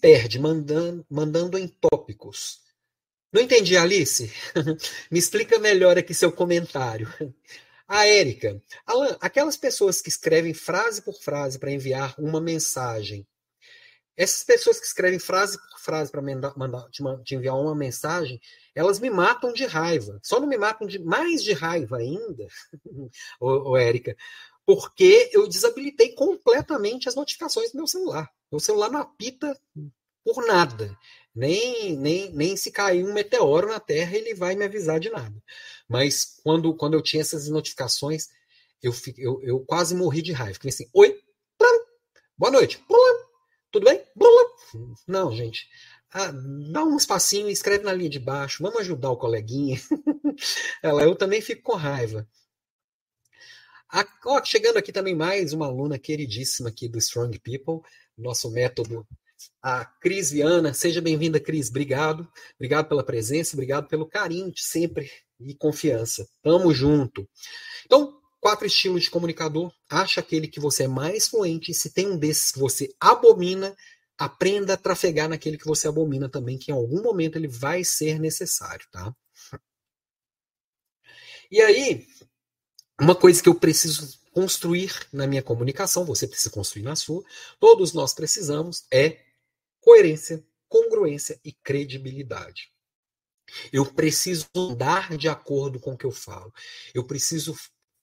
perde 0.00 0.38
mandando, 0.38 1.04
mandando 1.10 1.58
em 1.58 1.68
tópicos. 1.68 2.62
Não 3.34 3.42
entendi, 3.42 3.76
Alice? 3.76 4.32
Me 5.10 5.18
explica 5.18 5.58
melhor 5.58 5.98
aqui 5.98 6.14
seu 6.14 6.30
comentário. 6.30 7.12
A 7.88 8.06
Érica. 8.06 8.62
Alan, 8.86 9.16
aquelas 9.20 9.56
pessoas 9.56 10.00
que 10.00 10.08
escrevem 10.08 10.54
frase 10.54 11.02
por 11.02 11.20
frase 11.20 11.58
para 11.58 11.72
enviar 11.72 12.14
uma 12.16 12.40
mensagem. 12.40 13.26
Essas 14.16 14.44
pessoas 14.44 14.78
que 14.78 14.86
escrevem 14.86 15.18
frase 15.18 15.58
por 15.58 15.80
frase 15.80 16.12
para 16.12 16.22
te, 17.24 17.34
enviar 17.34 17.56
uma 17.56 17.74
mensagem, 17.74 18.40
elas 18.72 19.00
me 19.00 19.10
matam 19.10 19.52
de 19.52 19.66
raiva. 19.66 20.20
Só 20.22 20.38
não 20.38 20.46
me 20.46 20.56
matam 20.56 20.86
de 20.86 21.00
mais 21.00 21.42
de 21.42 21.52
raiva 21.52 21.96
ainda, 21.96 22.46
ô, 23.40 23.70
ô 23.70 23.76
Érica, 23.76 24.16
porque 24.64 25.28
eu 25.32 25.48
desabilitei 25.48 26.14
completamente 26.14 27.08
as 27.08 27.16
notificações 27.16 27.72
do 27.72 27.78
meu 27.78 27.88
celular. 27.88 28.30
Meu 28.48 28.60
celular 28.60 28.92
não 28.92 29.00
apita 29.00 29.60
por 30.24 30.46
nada. 30.46 30.96
Nem, 31.34 31.96
nem, 31.96 32.32
nem 32.32 32.56
se 32.56 32.70
cair 32.70 33.04
um 33.04 33.12
meteoro 33.12 33.68
na 33.68 33.80
Terra 33.80 34.16
ele 34.16 34.34
vai 34.34 34.54
me 34.54 34.64
avisar 34.64 35.00
de 35.00 35.10
nada. 35.10 35.34
Mas 35.88 36.38
quando, 36.42 36.74
quando 36.76 36.94
eu 36.94 37.02
tinha 37.02 37.20
essas 37.20 37.48
notificações, 37.48 38.28
eu, 38.82 38.92
eu, 39.18 39.42
eu 39.42 39.60
quase 39.60 39.94
morri 39.94 40.22
de 40.22 40.32
raiva. 40.32 40.54
Fiquei 40.54 40.70
assim, 40.70 40.88
oi, 40.92 41.20
boa 42.38 42.52
noite, 42.52 42.82
tudo 43.72 43.86
bem? 43.86 44.00
Não, 45.08 45.34
gente. 45.34 45.68
Ah, 46.12 46.30
dá 46.70 46.84
um 46.84 46.96
espacinho 46.96 47.48
escreve 47.48 47.82
na 47.82 47.92
linha 47.92 48.08
de 48.08 48.20
baixo. 48.20 48.62
Vamos 48.62 48.78
ajudar 48.80 49.10
o 49.10 49.16
coleguinha. 49.16 49.76
Ela, 50.80 51.02
eu 51.02 51.16
também 51.16 51.40
fico 51.40 51.62
com 51.62 51.74
raiva. 51.74 52.28
A, 53.90 54.06
ó, 54.26 54.44
chegando 54.44 54.76
aqui 54.76 54.92
também 54.92 55.14
mais 55.14 55.52
uma 55.52 55.66
aluna 55.66 55.98
queridíssima 55.98 56.68
aqui 56.68 56.88
do 56.88 56.98
Strong 56.98 57.36
People, 57.40 57.80
nosso 58.16 58.48
método 58.50 59.04
a 59.62 59.84
Cris 59.84 60.30
Viana. 60.30 60.74
Seja 60.74 61.00
bem-vinda, 61.00 61.40
Cris. 61.40 61.68
Obrigado. 61.68 62.28
Obrigado 62.54 62.88
pela 62.88 63.04
presença, 63.04 63.54
obrigado 63.54 63.88
pelo 63.88 64.06
carinho 64.06 64.52
de 64.52 64.62
sempre 64.62 65.10
e 65.40 65.54
confiança. 65.54 66.26
Tamo 66.42 66.72
junto. 66.72 67.28
Então, 67.84 68.20
quatro 68.40 68.66
estilos 68.66 69.04
de 69.04 69.10
comunicador. 69.10 69.72
Acha 69.88 70.20
aquele 70.20 70.46
que 70.48 70.60
você 70.60 70.84
é 70.84 70.88
mais 70.88 71.28
fluente. 71.28 71.72
Se 71.74 71.92
tem 71.92 72.08
um 72.08 72.18
desses 72.18 72.52
que 72.52 72.58
você 72.58 72.94
abomina, 73.00 73.74
aprenda 74.18 74.74
a 74.74 74.76
trafegar 74.76 75.28
naquele 75.28 75.58
que 75.58 75.66
você 75.66 75.88
abomina 75.88 76.28
também, 76.28 76.58
que 76.58 76.70
em 76.70 76.74
algum 76.74 77.02
momento 77.02 77.36
ele 77.36 77.48
vai 77.48 77.82
ser 77.84 78.18
necessário, 78.18 78.86
tá? 78.92 79.14
E 81.50 81.60
aí, 81.60 82.06
uma 83.00 83.14
coisa 83.14 83.42
que 83.42 83.48
eu 83.48 83.54
preciso 83.54 84.18
construir 84.32 84.92
na 85.12 85.26
minha 85.26 85.42
comunicação, 85.42 86.04
você 86.04 86.26
precisa 86.26 86.50
construir 86.50 86.82
na 86.82 86.96
sua, 86.96 87.24
todos 87.60 87.92
nós 87.92 88.12
precisamos, 88.12 88.84
é 88.92 89.23
coerência, 89.84 90.42
congruência 90.66 91.38
e 91.44 91.52
credibilidade. 91.52 92.72
Eu 93.70 93.84
preciso 93.84 94.48
andar 94.56 95.16
de 95.16 95.28
acordo 95.28 95.78
com 95.78 95.92
o 95.92 95.96
que 95.96 96.06
eu 96.06 96.10
falo. 96.10 96.52
Eu 96.94 97.04
preciso 97.04 97.54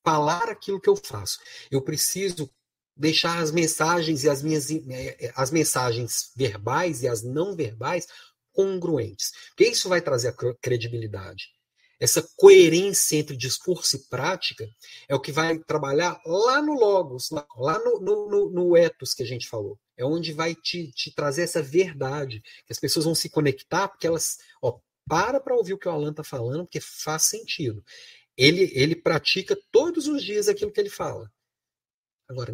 falar 0.05 0.47
aquilo 0.49 0.79
que 0.79 0.87
eu 0.89 0.95
faço. 0.95 1.39
Eu 1.71 1.81
preciso 1.81 2.49
deixar 2.95 3.39
as 3.39 3.51
mensagens 3.51 4.23
e 4.23 4.29
as 4.29 4.43
minhas 4.43 4.69
eh, 4.69 5.17
eh, 5.19 5.33
as 5.35 5.49
mensagens 5.49 6.31
verbais 6.35 7.01
e 7.01 7.07
as 7.07 7.23
não 7.23 7.55
verbais 7.55 8.07
congruentes. 8.53 9.31
Porque 9.49 9.71
isso 9.71 9.89
vai 9.89 10.01
trazer 10.01 10.27
a 10.29 10.53
credibilidade. 10.61 11.49
essa 11.99 12.27
coerência 12.35 13.17
entre 13.17 13.37
discurso 13.37 13.95
e 13.95 13.99
prática 14.09 14.67
é 15.07 15.15
o 15.15 15.19
que 15.19 15.31
vai 15.31 15.59
trabalhar 15.59 16.19
lá 16.25 16.59
no 16.61 16.73
Logos, 16.73 17.29
lá, 17.31 17.79
no, 17.79 17.99
no, 17.99 18.29
no, 18.29 18.49
no, 18.49 18.77
ethos 18.77 19.13
que 19.13 19.21
a 19.21 19.25
gente 19.25 19.47
falou. 19.47 19.79
É 20.01 20.05
onde 20.05 20.33
vai 20.33 20.55
te, 20.55 20.91
te, 20.91 21.13
trazer 21.13 21.43
essa 21.43 21.61
verdade, 21.61 22.41
que 22.65 22.73
as 22.73 22.79
pessoas 22.79 23.05
vão 23.05 23.13
se 23.13 23.29
conectar, 23.29 23.87
porque 23.87 24.07
elas, 24.07 24.39
ó, 24.61 24.79
para 25.07 25.39
para 25.39 25.55
ouvir 25.55 25.73
o 25.73 25.77
que 25.77 25.87
o 25.87 25.91
Alan 25.91 26.11
está 26.11 26.23
falando, 26.23 26.65
porque 26.65 26.81
faz 26.81 27.23
sentido. 27.23 27.83
Ele, 28.35 28.71
ele 28.73 28.95
pratica 28.95 29.55
todos 29.71 30.07
os 30.07 30.23
dias 30.23 30.47
aquilo 30.47 30.71
que 30.71 30.79
ele 30.79 30.89
fala. 30.89 31.31
Agora, 32.27 32.51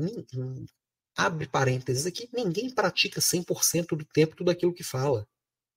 abre 1.16 1.48
parênteses 1.48 2.06
aqui, 2.06 2.28
ninguém 2.34 2.70
pratica 2.70 3.22
100% 3.22 3.96
do 3.96 4.04
tempo 4.04 4.36
tudo 4.36 4.52
aquilo 4.52 4.74
que 4.74 4.84
fala. 4.84 5.28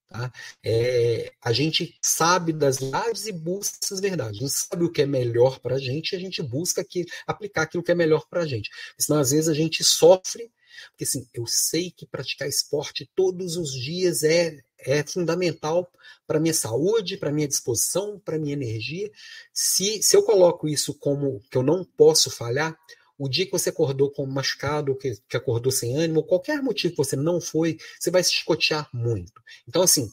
Tá? 0.09 0.33
É, 0.65 1.33
a 1.41 1.53
gente 1.53 1.97
sabe 2.03 2.53
das 2.53 2.81
verdades 2.81 3.29
e 3.29 3.33
busca 3.33 3.79
essas 3.81 4.01
verdades. 4.01 4.39
A 4.39 4.41
gente 4.41 4.53
sabe 4.53 4.85
o 4.85 4.91
que 4.91 5.03
é 5.03 5.07
melhor 5.07 5.61
para 5.61 5.77
a 5.77 5.79
gente 5.79 6.13
e 6.13 6.17
a 6.17 6.19
gente 6.19 6.43
busca 6.43 6.81
aqui, 6.81 7.07
aplicar 7.29 7.63
aquilo 7.63 7.83
que 7.85 7.93
é 7.93 7.95
melhor 7.95 8.27
para 8.29 8.43
a 8.43 8.47
gente. 8.47 8.69
Senão, 8.99 9.21
às 9.21 9.31
vezes, 9.31 9.49
a 9.49 9.55
gente 9.55 9.85
sofre, 9.85 10.51
porque 10.91 11.05
assim, 11.05 11.29
eu 11.35 11.47
sei 11.47 11.91
que 11.91 12.07
praticar 12.07 12.49
esporte 12.49 13.11
todos 13.15 13.57
os 13.57 13.73
dias 13.73 14.23
é, 14.23 14.59
é 14.79 15.03
fundamental 15.03 15.91
para 16.27 16.41
minha 16.41 16.55
saúde, 16.55 17.17
para 17.17 17.33
minha 17.33 17.49
disposição, 17.49 18.19
para 18.19 18.39
minha 18.39 18.55
energia. 18.55 19.11
Se, 19.53 20.03
se 20.03 20.17
eu 20.17 20.23
coloco 20.23 20.69
isso 20.69 20.95
como 20.95 21.41
que 21.51 21.57
eu 21.57 21.63
não 21.63 21.85
posso 21.85 22.31
falhar, 22.31 22.79
o 23.21 23.29
dia 23.29 23.45
que 23.45 23.53
você 23.53 23.69
acordou 23.69 24.11
com 24.11 24.25
machucado, 24.25 24.97
que, 24.97 25.15
que 25.29 25.37
acordou 25.37 25.71
sem 25.71 25.95
ânimo, 25.95 26.25
qualquer 26.25 26.63
motivo 26.63 26.95
que 26.95 27.05
você 27.05 27.17
não 27.17 27.39
foi, 27.39 27.77
você 27.99 28.11
vai 28.11 28.25
se 28.25 28.31
escotear 28.31 28.89
muito. 28.95 29.43
Então, 29.69 29.83
assim, 29.83 30.11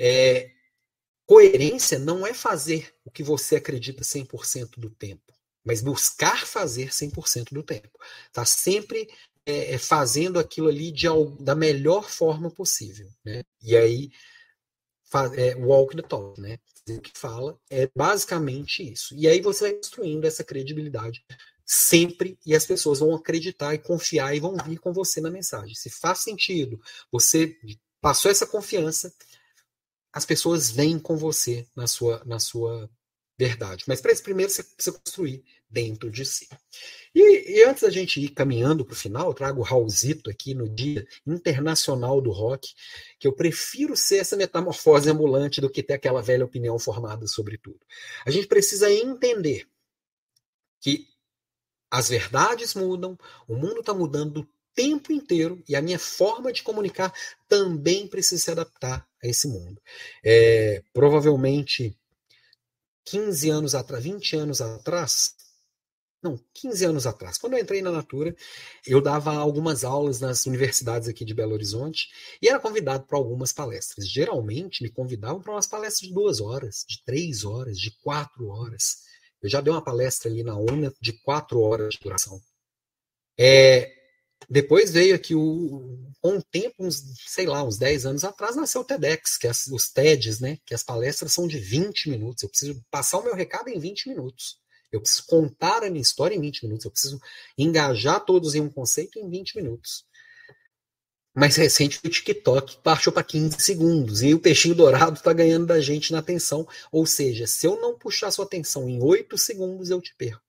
é, 0.00 0.50
coerência 1.26 1.98
não 1.98 2.26
é 2.26 2.32
fazer 2.32 2.94
o 3.04 3.10
que 3.10 3.22
você 3.22 3.56
acredita 3.56 4.02
100% 4.02 4.78
do 4.78 4.88
tempo, 4.88 5.34
mas 5.62 5.82
buscar 5.82 6.46
fazer 6.46 6.88
100% 6.88 7.52
do 7.52 7.62
tempo. 7.62 7.98
Tá 8.32 8.46
sempre 8.46 9.06
é, 9.46 9.74
é, 9.74 9.78
fazendo 9.78 10.38
aquilo 10.38 10.68
ali 10.68 10.90
de, 10.92 11.06
da 11.40 11.54
melhor 11.54 12.08
forma 12.08 12.50
possível. 12.50 13.08
Né? 13.24 13.42
E 13.62 13.76
aí, 13.76 14.10
é, 15.36 15.54
walk 15.56 15.96
the 15.96 16.02
talk, 16.02 16.40
né? 16.40 16.58
O 16.88 17.00
que 17.00 17.12
fala 17.14 17.56
é 17.70 17.88
basicamente 17.94 18.82
isso. 18.82 19.14
E 19.14 19.28
aí 19.28 19.40
você 19.40 19.64
vai 19.64 19.72
construindo 19.74 20.24
essa 20.24 20.42
credibilidade 20.42 21.24
sempre 21.64 22.36
e 22.44 22.54
as 22.54 22.66
pessoas 22.66 22.98
vão 22.98 23.14
acreditar 23.14 23.74
e 23.74 23.78
confiar 23.78 24.34
e 24.34 24.40
vão 24.40 24.56
vir 24.56 24.78
com 24.78 24.92
você 24.92 25.20
na 25.20 25.30
mensagem. 25.30 25.74
Se 25.74 25.90
faz 25.90 26.20
sentido, 26.20 26.80
você 27.10 27.56
passou 28.00 28.30
essa 28.30 28.46
confiança, 28.46 29.14
as 30.12 30.24
pessoas 30.24 30.70
vêm 30.70 30.98
com 30.98 31.16
você 31.16 31.66
na 31.74 31.86
sua, 31.86 32.22
na 32.24 32.38
sua 32.38 32.90
verdade. 33.44 33.84
Mas 33.86 34.00
para 34.00 34.12
isso, 34.12 34.22
primeiro 34.22 34.50
você 34.50 34.62
precisa 34.62 34.98
construir 34.98 35.44
dentro 35.68 36.10
de 36.10 36.24
si. 36.24 36.48
E, 37.14 37.58
e 37.58 37.64
antes 37.64 37.82
da 37.82 37.90
gente 37.90 38.20
ir 38.20 38.28
caminhando 38.30 38.84
para 38.84 38.92
o 38.92 38.96
final, 38.96 39.28
eu 39.28 39.34
trago 39.34 39.60
o 39.60 39.64
Raulzito 39.64 40.30
aqui 40.30 40.54
no 40.54 40.68
Dia 40.68 41.06
Internacional 41.26 42.20
do 42.20 42.30
Rock, 42.30 42.72
que 43.18 43.26
eu 43.26 43.32
prefiro 43.32 43.96
ser 43.96 44.18
essa 44.18 44.36
metamorfose 44.36 45.10
ambulante 45.10 45.60
do 45.60 45.70
que 45.70 45.82
ter 45.82 45.94
aquela 45.94 46.22
velha 46.22 46.44
opinião 46.44 46.78
formada 46.78 47.26
sobre 47.26 47.58
tudo. 47.58 47.80
A 48.24 48.30
gente 48.30 48.46
precisa 48.46 48.90
entender 48.92 49.66
que 50.80 51.06
as 51.90 52.08
verdades 52.08 52.74
mudam, 52.74 53.18
o 53.46 53.56
mundo 53.56 53.80
está 53.80 53.92
mudando 53.92 54.40
o 54.40 54.48
tempo 54.74 55.12
inteiro 55.12 55.62
e 55.68 55.76
a 55.76 55.82
minha 55.82 55.98
forma 55.98 56.52
de 56.52 56.62
comunicar 56.62 57.12
também 57.48 58.06
precisa 58.06 58.42
se 58.42 58.50
adaptar 58.50 59.06
a 59.22 59.26
esse 59.26 59.46
mundo. 59.48 59.80
É, 60.24 60.82
provavelmente 60.92 61.96
15 63.04 63.50
anos 63.50 63.74
atrás, 63.74 64.02
20 64.04 64.36
anos 64.36 64.60
atrás, 64.60 65.34
não, 66.22 66.38
15 66.54 66.84
anos 66.84 67.06
atrás, 67.06 67.36
quando 67.36 67.54
eu 67.54 67.58
entrei 67.58 67.82
na 67.82 67.90
Natura, 67.90 68.34
eu 68.86 69.00
dava 69.00 69.34
algumas 69.34 69.82
aulas 69.82 70.20
nas 70.20 70.46
universidades 70.46 71.08
aqui 71.08 71.24
de 71.24 71.34
Belo 71.34 71.52
Horizonte 71.52 72.08
e 72.40 72.48
era 72.48 72.60
convidado 72.60 73.04
para 73.08 73.18
algumas 73.18 73.52
palestras. 73.52 74.08
Geralmente 74.08 74.84
me 74.84 74.88
convidavam 74.88 75.42
para 75.42 75.52
umas 75.52 75.66
palestras 75.66 76.08
de 76.08 76.14
duas 76.14 76.40
horas, 76.40 76.84
de 76.88 77.02
três 77.04 77.44
horas, 77.44 77.76
de 77.76 77.90
quatro 78.02 78.46
horas. 78.46 78.98
Eu 79.42 79.50
já 79.50 79.60
dei 79.60 79.72
uma 79.72 79.82
palestra 79.82 80.30
ali 80.30 80.44
na 80.44 80.56
UNA 80.56 80.94
de 81.00 81.12
quatro 81.24 81.58
horas 81.60 81.94
de 81.94 82.00
duração. 82.00 82.40
É, 83.36 83.92
depois 84.52 84.90
veio 84.90 85.14
aqui 85.14 85.34
o, 85.34 85.98
com 86.20 86.36
o 86.36 86.42
tempo, 86.42 86.74
uns, 86.78 87.02
sei 87.26 87.46
lá, 87.46 87.64
uns 87.64 87.78
10 87.78 88.06
anos 88.06 88.24
atrás, 88.24 88.54
nasceu 88.54 88.82
o 88.82 88.84
TEDx, 88.84 89.38
que 89.38 89.46
é 89.46 89.50
os 89.50 89.90
TEDs, 89.90 90.40
né? 90.40 90.58
Que 90.66 90.74
as 90.74 90.82
palestras 90.82 91.32
são 91.32 91.48
de 91.48 91.58
20 91.58 92.10
minutos. 92.10 92.42
Eu 92.42 92.48
preciso 92.48 92.84
passar 92.90 93.18
o 93.18 93.24
meu 93.24 93.34
recado 93.34 93.68
em 93.68 93.78
20 93.78 94.08
minutos. 94.08 94.58
Eu 94.92 95.00
preciso 95.00 95.24
contar 95.26 95.82
a 95.82 95.90
minha 95.90 96.02
história 96.02 96.34
em 96.34 96.40
20 96.40 96.64
minutos. 96.64 96.84
Eu 96.84 96.90
preciso 96.90 97.20
engajar 97.56 98.24
todos 98.24 98.54
em 98.54 98.60
um 98.60 98.68
conceito 98.68 99.18
em 99.18 99.28
20 99.28 99.56
minutos 99.56 100.04
mais 101.34 101.56
recente 101.56 101.98
o 102.04 102.10
TikTok 102.10 102.78
baixou 102.84 103.12
para 103.12 103.24
15 103.24 103.58
segundos 103.60 104.22
e 104.22 104.34
o 104.34 104.38
peixinho 104.38 104.74
dourado 104.74 105.16
está 105.16 105.32
ganhando 105.32 105.66
da 105.66 105.80
gente 105.80 106.12
na 106.12 106.18
atenção. 106.18 106.68
Ou 106.90 107.06
seja, 107.06 107.46
se 107.46 107.66
eu 107.66 107.80
não 107.80 107.98
puxar 107.98 108.30
sua 108.30 108.44
atenção 108.44 108.88
em 108.88 109.02
8 109.02 109.38
segundos, 109.38 109.90
eu 109.90 110.00
te 110.00 110.14
perco. 110.16 110.42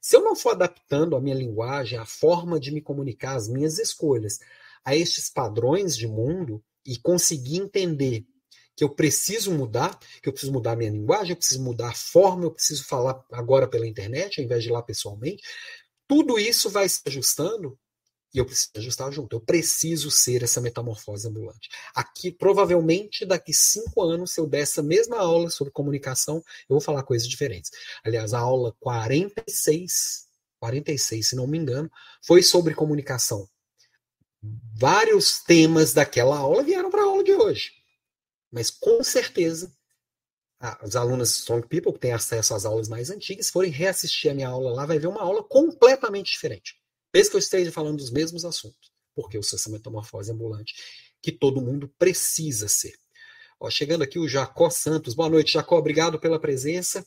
Se 0.00 0.16
eu 0.16 0.22
não 0.22 0.36
for 0.36 0.50
adaptando 0.50 1.16
a 1.16 1.20
minha 1.20 1.34
linguagem, 1.34 1.98
a 1.98 2.06
forma 2.06 2.58
de 2.60 2.70
me 2.70 2.80
comunicar, 2.80 3.36
as 3.36 3.48
minhas 3.48 3.78
escolhas 3.78 4.38
a 4.84 4.94
estes 4.94 5.28
padrões 5.28 5.96
de 5.96 6.06
mundo 6.06 6.62
e 6.84 6.96
conseguir 6.96 7.56
entender 7.56 8.24
que 8.76 8.84
eu 8.84 8.90
preciso 8.90 9.50
mudar, 9.52 9.98
que 10.22 10.28
eu 10.28 10.32
preciso 10.32 10.52
mudar 10.52 10.72
a 10.72 10.76
minha 10.76 10.90
linguagem, 10.90 11.30
eu 11.30 11.36
preciso 11.36 11.62
mudar 11.62 11.88
a 11.88 11.94
forma, 11.94 12.44
eu 12.44 12.50
preciso 12.50 12.84
falar 12.84 13.24
agora 13.32 13.66
pela 13.66 13.86
internet, 13.86 14.38
ao 14.38 14.44
invés 14.44 14.62
de 14.62 14.68
ir 14.68 14.72
lá 14.72 14.82
pessoalmente, 14.82 15.42
tudo 16.06 16.38
isso 16.38 16.70
vai 16.70 16.88
se 16.88 17.00
ajustando 17.06 17.78
e 18.36 18.38
eu 18.38 18.44
preciso 18.44 18.70
ajustar 18.76 19.10
junto. 19.10 19.34
Eu 19.34 19.40
preciso 19.40 20.10
ser 20.10 20.42
essa 20.42 20.60
metamorfose 20.60 21.26
ambulante. 21.26 21.70
Aqui, 21.94 22.30
provavelmente, 22.30 23.24
daqui 23.24 23.54
cinco 23.54 24.02
anos, 24.02 24.32
se 24.32 24.40
eu 24.40 24.46
der 24.46 24.60
essa 24.60 24.82
mesma 24.82 25.16
aula 25.16 25.48
sobre 25.48 25.72
comunicação, 25.72 26.36
eu 26.68 26.74
vou 26.74 26.80
falar 26.80 27.02
coisas 27.02 27.26
diferentes. 27.26 27.70
Aliás, 28.04 28.34
a 28.34 28.38
aula 28.38 28.76
46, 28.78 30.26
46, 30.60 31.28
se 31.28 31.34
não 31.34 31.46
me 31.46 31.56
engano, 31.56 31.90
foi 32.22 32.42
sobre 32.42 32.74
comunicação. 32.74 33.48
Vários 34.78 35.40
temas 35.42 35.94
daquela 35.94 36.36
aula 36.36 36.62
vieram 36.62 36.90
para 36.90 37.00
a 37.00 37.06
aula 37.06 37.24
de 37.24 37.32
hoje. 37.32 37.72
Mas 38.52 38.70
com 38.70 39.02
certeza 39.02 39.74
as 40.60 40.94
alunas 40.94 41.30
Strong 41.30 41.66
People, 41.68 41.94
que 41.94 42.00
têm 42.00 42.12
acesso 42.12 42.54
às 42.54 42.66
aulas 42.66 42.88
mais 42.88 43.08
antigas, 43.08 43.48
forem 43.48 43.70
reassistir 43.70 44.30
a 44.30 44.34
minha 44.34 44.48
aula 44.48 44.72
lá, 44.72 44.84
vai 44.84 44.98
ver 44.98 45.06
uma 45.06 45.22
aula 45.22 45.42
completamente 45.42 46.32
diferente. 46.32 46.76
Mesmo 47.16 47.30
que 47.30 47.36
eu 47.36 47.40
esteja 47.40 47.72
falando 47.72 47.96
dos 47.96 48.10
mesmos 48.10 48.44
assuntos, 48.44 48.92
porque 49.14 49.38
eu 49.38 49.42
sou 49.42 49.56
essa 49.58 49.70
metamorfose 49.70 50.30
ambulante 50.30 50.74
que 51.22 51.32
todo 51.32 51.62
mundo 51.62 51.88
precisa 51.98 52.68
ser. 52.68 52.92
Ó, 53.58 53.70
chegando 53.70 54.02
aqui 54.02 54.18
o 54.18 54.28
Jacó 54.28 54.68
Santos. 54.68 55.14
Boa 55.14 55.30
noite, 55.30 55.54
Jacó. 55.54 55.78
Obrigado 55.78 56.20
pela 56.20 56.38
presença. 56.38 57.06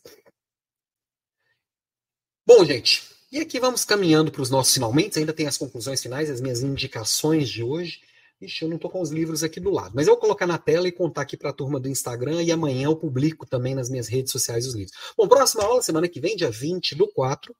Bom, 2.44 2.66
gente, 2.66 3.04
e 3.32 3.40
aqui 3.40 3.60
vamos 3.60 3.86
caminhando 3.86 4.32
para 4.32 4.42
os 4.42 4.50
nossos 4.50 4.74
finalmente. 4.74 5.20
Ainda 5.20 5.32
tem 5.32 5.46
as 5.46 5.60
conclusões 5.60 6.02
finais, 6.02 6.28
as 6.28 6.42
minhas 6.42 6.64
indicações 6.64 7.48
de 7.48 7.62
hoje. 7.62 8.02
Ixi, 8.42 8.64
eu 8.64 8.70
não 8.70 8.78
estou 8.78 8.90
com 8.90 9.02
os 9.02 9.12
livros 9.12 9.44
aqui 9.44 9.60
do 9.60 9.70
lado. 9.70 9.92
Mas 9.94 10.08
eu 10.08 10.14
vou 10.14 10.22
colocar 10.22 10.48
na 10.48 10.58
tela 10.58 10.88
e 10.88 10.92
contar 10.92 11.22
aqui 11.22 11.38
para 11.38 11.52
a 11.52 11.54
turma 11.54 11.80
do 11.80 11.88
Instagram 11.88 12.42
e 12.42 12.52
amanhã 12.52 12.86
eu 12.86 12.96
publico 12.96 13.46
também 13.46 13.76
nas 13.76 13.92
minhas 13.92 14.08
redes 14.08 14.32
sociais 14.32 14.66
os 14.66 14.74
livros. 14.74 14.98
Bom, 15.16 15.28
próxima 15.28 15.64
aula, 15.64 15.84
semana 15.84 16.10
que 16.10 16.20
vem, 16.20 16.36
dia 16.36 16.50
20 16.50 16.96
do 16.96 17.08
4, 17.08 17.56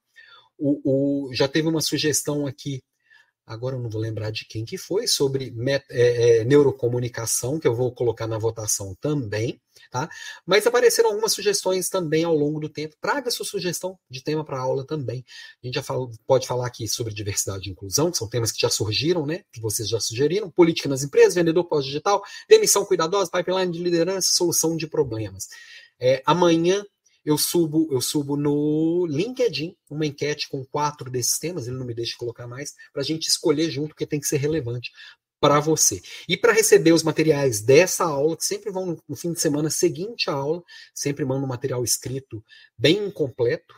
o, 0.60 1.28
o, 1.28 1.34
já 1.34 1.48
teve 1.48 1.66
uma 1.66 1.80
sugestão 1.80 2.46
aqui, 2.46 2.82
agora 3.46 3.74
eu 3.74 3.80
não 3.80 3.90
vou 3.90 4.00
lembrar 4.00 4.30
de 4.30 4.44
quem 4.46 4.64
que 4.64 4.78
foi, 4.78 5.08
sobre 5.08 5.52
é, 5.90 6.40
é, 6.40 6.44
neurocomunicação, 6.44 7.58
que 7.58 7.66
eu 7.66 7.74
vou 7.74 7.92
colocar 7.92 8.26
na 8.26 8.38
votação 8.38 8.94
também, 9.00 9.60
tá? 9.90 10.08
Mas 10.46 10.66
apareceram 10.66 11.10
algumas 11.10 11.32
sugestões 11.32 11.88
também 11.88 12.22
ao 12.22 12.34
longo 12.34 12.60
do 12.60 12.68
tempo. 12.68 12.94
Traga 13.00 13.30
sua 13.30 13.44
sugestão 13.44 13.98
de 14.08 14.22
tema 14.22 14.44
para 14.44 14.60
aula 14.60 14.86
também. 14.86 15.24
A 15.62 15.66
gente 15.66 15.74
já 15.74 15.82
fala, 15.82 16.08
pode 16.26 16.46
falar 16.46 16.66
aqui 16.66 16.86
sobre 16.86 17.12
diversidade 17.12 17.68
e 17.68 17.72
inclusão, 17.72 18.10
que 18.10 18.18
são 18.18 18.28
temas 18.28 18.52
que 18.52 18.60
já 18.60 18.70
surgiram, 18.70 19.26
né? 19.26 19.42
Que 19.52 19.60
vocês 19.60 19.88
já 19.88 19.98
sugeriram. 19.98 20.50
Política 20.50 20.88
nas 20.88 21.02
empresas, 21.02 21.34
vendedor 21.34 21.64
pós-digital, 21.64 22.22
demissão 22.48 22.84
cuidadosa, 22.84 23.30
pipeline 23.30 23.72
de 23.72 23.82
liderança, 23.82 24.28
solução 24.32 24.76
de 24.76 24.86
problemas. 24.86 25.48
É, 25.98 26.22
amanhã 26.24 26.84
eu 27.24 27.36
subo, 27.36 27.88
eu 27.90 28.00
subo 28.00 28.36
no 28.36 29.06
LinkedIn 29.06 29.76
uma 29.88 30.06
enquete 30.06 30.48
com 30.48 30.64
quatro 30.64 31.10
desses 31.10 31.38
temas, 31.38 31.66
ele 31.66 31.76
não 31.76 31.86
me 31.86 31.94
deixa 31.94 32.16
colocar 32.16 32.46
mais, 32.46 32.74
para 32.92 33.02
a 33.02 33.04
gente 33.04 33.28
escolher 33.28 33.70
junto, 33.70 33.88
porque 33.88 34.06
tem 34.06 34.20
que 34.20 34.26
ser 34.26 34.38
relevante 34.38 34.90
para 35.40 35.58
você. 35.58 36.02
E 36.28 36.36
para 36.36 36.52
receber 36.52 36.92
os 36.92 37.02
materiais 37.02 37.62
dessa 37.62 38.04
aula, 38.04 38.36
que 38.36 38.44
sempre 38.44 38.70
vão 38.70 38.98
no 39.08 39.16
fim 39.16 39.32
de 39.32 39.40
semana 39.40 39.70
seguinte 39.70 40.28
à 40.28 40.34
aula, 40.34 40.62
sempre 40.94 41.24
mando 41.24 41.44
um 41.44 41.48
material 41.48 41.82
escrito 41.82 42.44
bem 42.76 43.10
completo, 43.10 43.74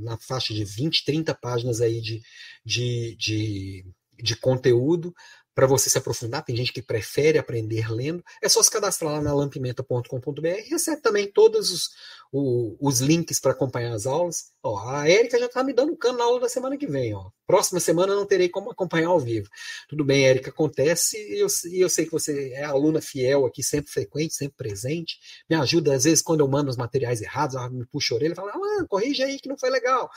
na 0.00 0.16
faixa 0.18 0.54
de 0.54 0.64
20, 0.64 1.04
30 1.04 1.34
páginas 1.34 1.80
aí 1.80 2.00
de, 2.00 2.22
de, 2.64 3.16
de, 3.16 3.86
de 4.22 4.36
conteúdo, 4.36 5.14
para 5.54 5.66
você 5.66 5.88
se 5.88 5.96
aprofundar. 5.96 6.44
Tem 6.44 6.56
gente 6.56 6.72
que 6.72 6.82
prefere 6.82 7.38
aprender 7.38 7.90
lendo. 7.90 8.22
É 8.42 8.48
só 8.48 8.62
se 8.62 8.70
cadastrar 8.70 9.12
lá 9.12 9.22
na 9.22 9.32
lampimenta.com.br. 9.32 10.68
Recebe 10.68 11.00
também 11.00 11.30
todos 11.30 11.70
os, 11.70 11.90
o, 12.32 12.76
os 12.80 13.00
links 13.00 13.38
para 13.38 13.52
acompanhar 13.52 13.94
as 13.94 14.06
aulas. 14.06 14.52
Ó, 14.62 14.76
a 14.78 15.08
Érica 15.08 15.38
já 15.38 15.46
está 15.46 15.62
me 15.62 15.72
dando 15.72 15.96
cano 15.96 16.18
na 16.18 16.24
aula 16.24 16.40
da 16.40 16.48
semana 16.48 16.76
que 16.76 16.86
vem. 16.86 17.14
Ó. 17.14 17.30
Próxima 17.46 17.78
semana 17.78 18.14
não 18.14 18.26
terei 18.26 18.48
como 18.48 18.70
acompanhar 18.70 19.08
ao 19.08 19.20
vivo. 19.20 19.48
Tudo 19.88 20.04
bem, 20.04 20.26
Érica, 20.26 20.50
acontece. 20.50 21.16
E 21.16 21.38
eu, 21.38 21.46
eu 21.72 21.88
sei 21.88 22.04
que 22.04 22.12
você 22.12 22.52
é 22.54 22.64
aluna 22.64 23.00
fiel 23.00 23.46
aqui, 23.46 23.62
sempre 23.62 23.92
frequente, 23.92 24.34
sempre 24.34 24.56
presente. 24.56 25.18
Me 25.48 25.54
ajuda, 25.54 25.94
às 25.94 26.04
vezes, 26.04 26.22
quando 26.22 26.40
eu 26.40 26.48
mando 26.48 26.70
os 26.70 26.76
materiais 26.76 27.22
errados, 27.22 27.54
ela 27.54 27.70
me 27.70 27.86
puxa 27.86 28.14
a 28.14 28.16
orelha 28.16 28.32
e 28.32 28.36
fala: 28.36 28.52
ah, 28.52 28.84
corrige 28.88 29.22
aí 29.22 29.38
que 29.38 29.48
não 29.48 29.56
foi 29.56 29.70
legal. 29.70 30.10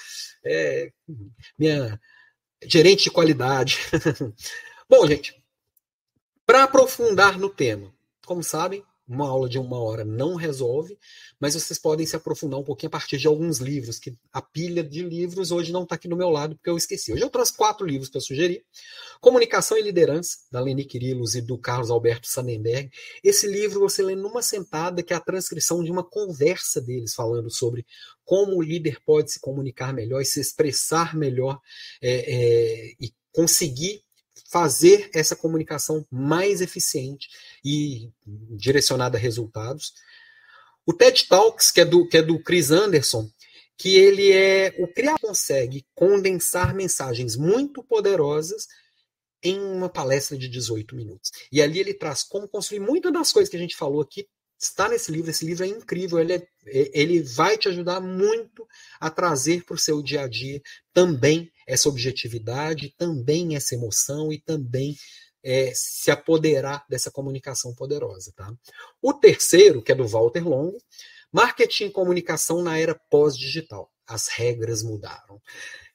É, 0.43 0.91
minha 1.57 1.99
gerente 2.65 3.03
de 3.03 3.11
qualidade. 3.11 3.77
Bom, 4.89 5.05
gente, 5.05 5.35
para 6.45 6.63
aprofundar 6.63 7.37
no 7.37 7.49
tema, 7.49 7.93
como 8.25 8.41
sabem, 8.41 8.85
uma 9.05 9.27
aula 9.27 9.49
de 9.49 9.59
uma 9.59 9.77
hora 9.81 10.05
não 10.05 10.35
resolve, 10.35 10.97
mas 11.37 11.55
vocês 11.55 11.77
podem 11.77 12.05
se 12.05 12.15
aprofundar 12.15 12.57
um 12.57 12.63
pouquinho 12.63 12.87
a 12.87 12.91
partir 12.91 13.17
de 13.17 13.27
alguns 13.27 13.59
livros, 13.59 13.99
que 13.99 14.17
a 14.31 14.41
pilha 14.41 14.81
de 14.81 15.03
livros 15.03 15.51
hoje 15.51 15.73
não 15.73 15.83
está 15.83 15.95
aqui 15.95 16.07
do 16.07 16.15
meu 16.15 16.29
lado, 16.29 16.55
porque 16.55 16.69
eu 16.69 16.77
esqueci. 16.77 17.11
Hoje 17.11 17.21
eu 17.21 17.29
trouxe 17.29 17.55
quatro 17.55 17.85
livros 17.85 18.09
para 18.09 18.21
sugerir. 18.21 18.65
Comunicação 19.19 19.77
e 19.77 19.81
Liderança, 19.81 20.37
da 20.49 20.61
Leni 20.61 20.85
Quirilos 20.85 21.35
e 21.35 21.41
do 21.41 21.57
Carlos 21.57 21.91
Alberto 21.91 22.27
Sannenberg. 22.27 22.89
Esse 23.21 23.45
livro 23.45 23.81
você 23.81 24.01
lê 24.01 24.15
numa 24.15 24.41
sentada, 24.41 25.03
que 25.03 25.13
é 25.13 25.17
a 25.17 25.21
transcrição 25.21 25.83
de 25.83 25.91
uma 25.91 26.03
conversa 26.03 26.79
deles, 26.79 27.13
falando 27.13 27.49
sobre 27.49 27.85
como 28.23 28.55
o 28.55 28.61
líder 28.61 29.01
pode 29.05 29.33
se 29.33 29.39
comunicar 29.41 29.93
melhor 29.93 30.21
e 30.21 30.25
se 30.25 30.39
expressar 30.39 31.13
melhor 31.13 31.59
é, 32.01 32.11
é, 32.11 32.93
e 33.01 33.13
conseguir 33.33 34.06
fazer 34.49 35.09
essa 35.13 35.35
comunicação 35.35 36.05
mais 36.09 36.61
eficiente 36.61 37.27
e 37.63 38.09
direcionada 38.25 39.17
a 39.17 39.21
resultados. 39.21 39.93
O 40.85 40.93
TED 40.93 41.27
Talks, 41.27 41.71
que 41.71 41.81
é 41.81 41.85
do, 41.85 42.07
que 42.07 42.17
é 42.17 42.21
do 42.21 42.41
Chris 42.41 42.71
Anderson, 42.71 43.29
que 43.77 43.95
ele 43.95 44.31
é 44.31 44.73
o 44.79 44.87
criador 44.87 45.19
consegue 45.19 45.85
condensar 45.93 46.73
mensagens 46.73 47.35
muito 47.35 47.83
poderosas 47.83 48.67
em 49.43 49.59
uma 49.59 49.89
palestra 49.89 50.37
de 50.37 50.47
18 50.47 50.95
minutos. 50.95 51.31
E 51.51 51.61
ali 51.61 51.79
ele 51.79 51.93
traz 51.93 52.23
como 52.23 52.47
construir 52.47 52.79
muitas 52.79 53.13
das 53.13 53.31
coisas 53.31 53.49
que 53.49 53.57
a 53.57 53.59
gente 53.59 53.75
falou 53.75 54.01
aqui 54.01 54.27
está 54.59 54.89
nesse 54.89 55.11
livro. 55.11 55.29
Esse 55.29 55.45
livro 55.45 55.63
é 55.63 55.67
incrível. 55.67 56.19
Ele, 56.19 56.33
é, 56.33 56.43
ele 56.65 57.21
vai 57.21 57.57
te 57.57 57.67
ajudar 57.67 58.01
muito 58.01 58.67
a 58.99 59.09
trazer 59.09 59.63
para 59.63 59.75
o 59.75 59.79
seu 59.79 60.01
dia 60.01 60.21
a 60.21 60.27
dia 60.27 60.61
também 60.93 61.51
essa 61.67 61.89
objetividade, 61.89 62.95
também 62.97 63.55
essa 63.55 63.75
emoção 63.75 64.31
e 64.31 64.39
também 64.39 64.95
é, 65.43 65.71
se 65.75 66.09
apoderar 66.09 66.85
dessa 66.89 67.11
comunicação 67.11 67.75
poderosa. 67.75 68.31
Tá? 68.35 68.51
O 69.01 69.13
terceiro, 69.13 69.83
que 69.83 69.91
é 69.91 69.95
do 69.95 70.07
Walter 70.07 70.47
Longo, 70.47 70.77
Marketing 71.31 71.85
e 71.85 71.91
Comunicação 71.91 72.63
na 72.63 72.79
Era 72.79 72.95
Pós-Digital. 73.09 73.91
As 74.07 74.29
regras 74.29 74.81
mudaram. 74.81 75.41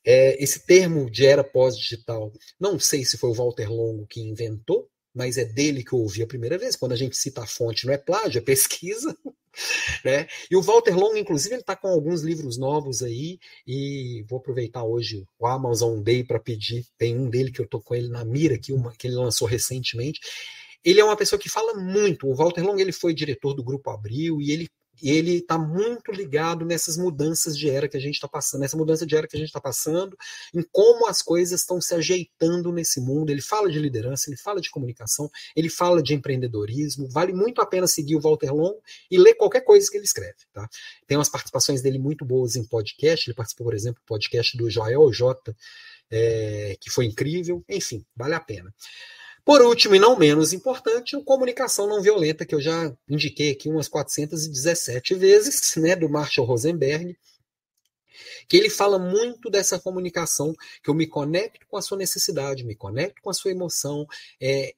É, 0.04 0.42
esse 0.42 0.66
termo 0.66 1.10
de 1.10 1.24
era 1.24 1.44
pós-digital, 1.44 2.32
não 2.58 2.78
sei 2.78 3.04
se 3.04 3.16
foi 3.16 3.30
o 3.30 3.34
Walter 3.34 3.70
Longo 3.70 4.06
que 4.06 4.20
inventou, 4.20 4.90
mas 5.14 5.36
é 5.36 5.44
dele 5.44 5.84
que 5.84 5.92
eu 5.92 5.98
ouvi 5.98 6.22
a 6.22 6.26
primeira 6.26 6.58
vez. 6.58 6.76
Quando 6.76 6.92
a 6.92 6.96
gente 6.96 7.16
cita 7.16 7.42
a 7.42 7.46
fonte, 7.46 7.86
não 7.86 7.92
é 7.92 7.98
plágio, 7.98 8.38
é 8.38 8.42
pesquisa. 8.42 9.16
Né? 10.02 10.26
E 10.50 10.56
o 10.56 10.62
Walter 10.62 10.96
Long, 10.96 11.14
inclusive, 11.14 11.54
ele 11.54 11.60
está 11.60 11.76
com 11.76 11.86
alguns 11.86 12.22
livros 12.22 12.56
novos 12.56 13.02
aí, 13.02 13.38
e 13.66 14.24
vou 14.26 14.38
aproveitar 14.38 14.82
hoje 14.82 15.26
o 15.38 15.46
Amazon 15.46 16.00
Day 16.00 16.24
para 16.24 16.40
pedir. 16.40 16.86
Tem 16.96 17.18
um 17.18 17.28
dele 17.28 17.52
que 17.52 17.60
eu 17.60 17.66
estou 17.66 17.82
com 17.82 17.94
ele 17.94 18.08
na 18.08 18.24
mira, 18.24 18.54
aqui, 18.54 18.72
uma, 18.72 18.94
que 18.96 19.06
ele 19.06 19.14
lançou 19.14 19.46
recentemente. 19.46 20.20
Ele 20.82 21.00
é 21.00 21.04
uma 21.04 21.18
pessoa 21.18 21.38
que 21.38 21.50
fala 21.50 21.74
muito. 21.74 22.26
O 22.26 22.34
Walter 22.34 22.62
Long 22.62 22.78
ele 22.78 22.92
foi 22.92 23.12
diretor 23.12 23.52
do 23.52 23.62
Grupo 23.62 23.90
Abril 23.90 24.40
e 24.40 24.50
ele 24.50 24.70
ele 25.00 25.38
está 25.38 25.58
muito 25.58 26.12
ligado 26.12 26.64
nessas 26.64 26.96
mudanças 26.96 27.56
de 27.56 27.68
era 27.68 27.88
que 27.88 27.96
a 27.96 28.00
gente 28.00 28.14
está 28.14 28.28
passando, 28.28 28.60
nessa 28.60 28.76
mudança 28.76 29.06
de 29.06 29.16
era 29.16 29.26
que 29.26 29.36
a 29.36 29.38
gente 29.38 29.48
está 29.48 29.60
passando, 29.60 30.16
em 30.54 30.62
como 30.70 31.06
as 31.08 31.22
coisas 31.22 31.60
estão 31.60 31.80
se 31.80 31.94
ajeitando 31.94 32.72
nesse 32.72 33.00
mundo. 33.00 33.30
Ele 33.30 33.40
fala 33.40 33.70
de 33.70 33.78
liderança, 33.78 34.28
ele 34.28 34.36
fala 34.36 34.60
de 34.60 34.70
comunicação, 34.70 35.30
ele 35.56 35.68
fala 35.68 36.02
de 36.02 36.14
empreendedorismo. 36.14 37.08
Vale 37.08 37.32
muito 37.32 37.60
a 37.60 37.66
pena 37.66 37.86
seguir 37.86 38.16
o 38.16 38.20
Walter 38.20 38.52
Long 38.52 38.78
e 39.10 39.18
ler 39.18 39.34
qualquer 39.34 39.62
coisa 39.62 39.88
que 39.90 39.96
ele 39.96 40.04
escreve. 40.04 40.36
Tá? 40.52 40.68
Tem 41.06 41.16
umas 41.16 41.28
participações 41.28 41.82
dele 41.82 41.98
muito 41.98 42.24
boas 42.24 42.56
em 42.56 42.64
podcast. 42.64 43.28
Ele 43.28 43.36
participou, 43.36 43.66
por 43.66 43.74
exemplo, 43.74 44.00
do 44.02 44.06
podcast 44.06 44.56
do 44.56 44.70
Joel 44.70 45.12
J, 45.12 45.56
é, 46.10 46.76
que 46.80 46.90
foi 46.90 47.06
incrível. 47.06 47.64
Enfim, 47.68 48.04
vale 48.16 48.34
a 48.34 48.40
pena. 48.40 48.72
Por 49.44 49.60
último, 49.60 49.96
e 49.96 49.98
não 49.98 50.16
menos 50.16 50.52
importante, 50.52 51.16
a 51.16 51.24
comunicação 51.24 51.88
não 51.88 52.00
violenta, 52.00 52.46
que 52.46 52.54
eu 52.54 52.60
já 52.60 52.94
indiquei 53.08 53.50
aqui 53.50 53.68
umas 53.68 53.88
417 53.88 55.14
vezes, 55.14 55.74
né, 55.76 55.96
do 55.96 56.08
Marshall 56.08 56.46
Rosenberg, 56.46 57.16
que 58.48 58.56
ele 58.56 58.70
fala 58.70 59.00
muito 59.00 59.50
dessa 59.50 59.80
comunicação, 59.80 60.54
que 60.82 60.88
eu 60.88 60.94
me 60.94 61.08
conecto 61.08 61.66
com 61.66 61.76
a 61.76 61.82
sua 61.82 61.98
necessidade, 61.98 62.64
me 62.64 62.76
conecto 62.76 63.20
com 63.20 63.30
a 63.30 63.34
sua 63.34 63.50
emoção, 63.50 64.06
é, 64.40 64.74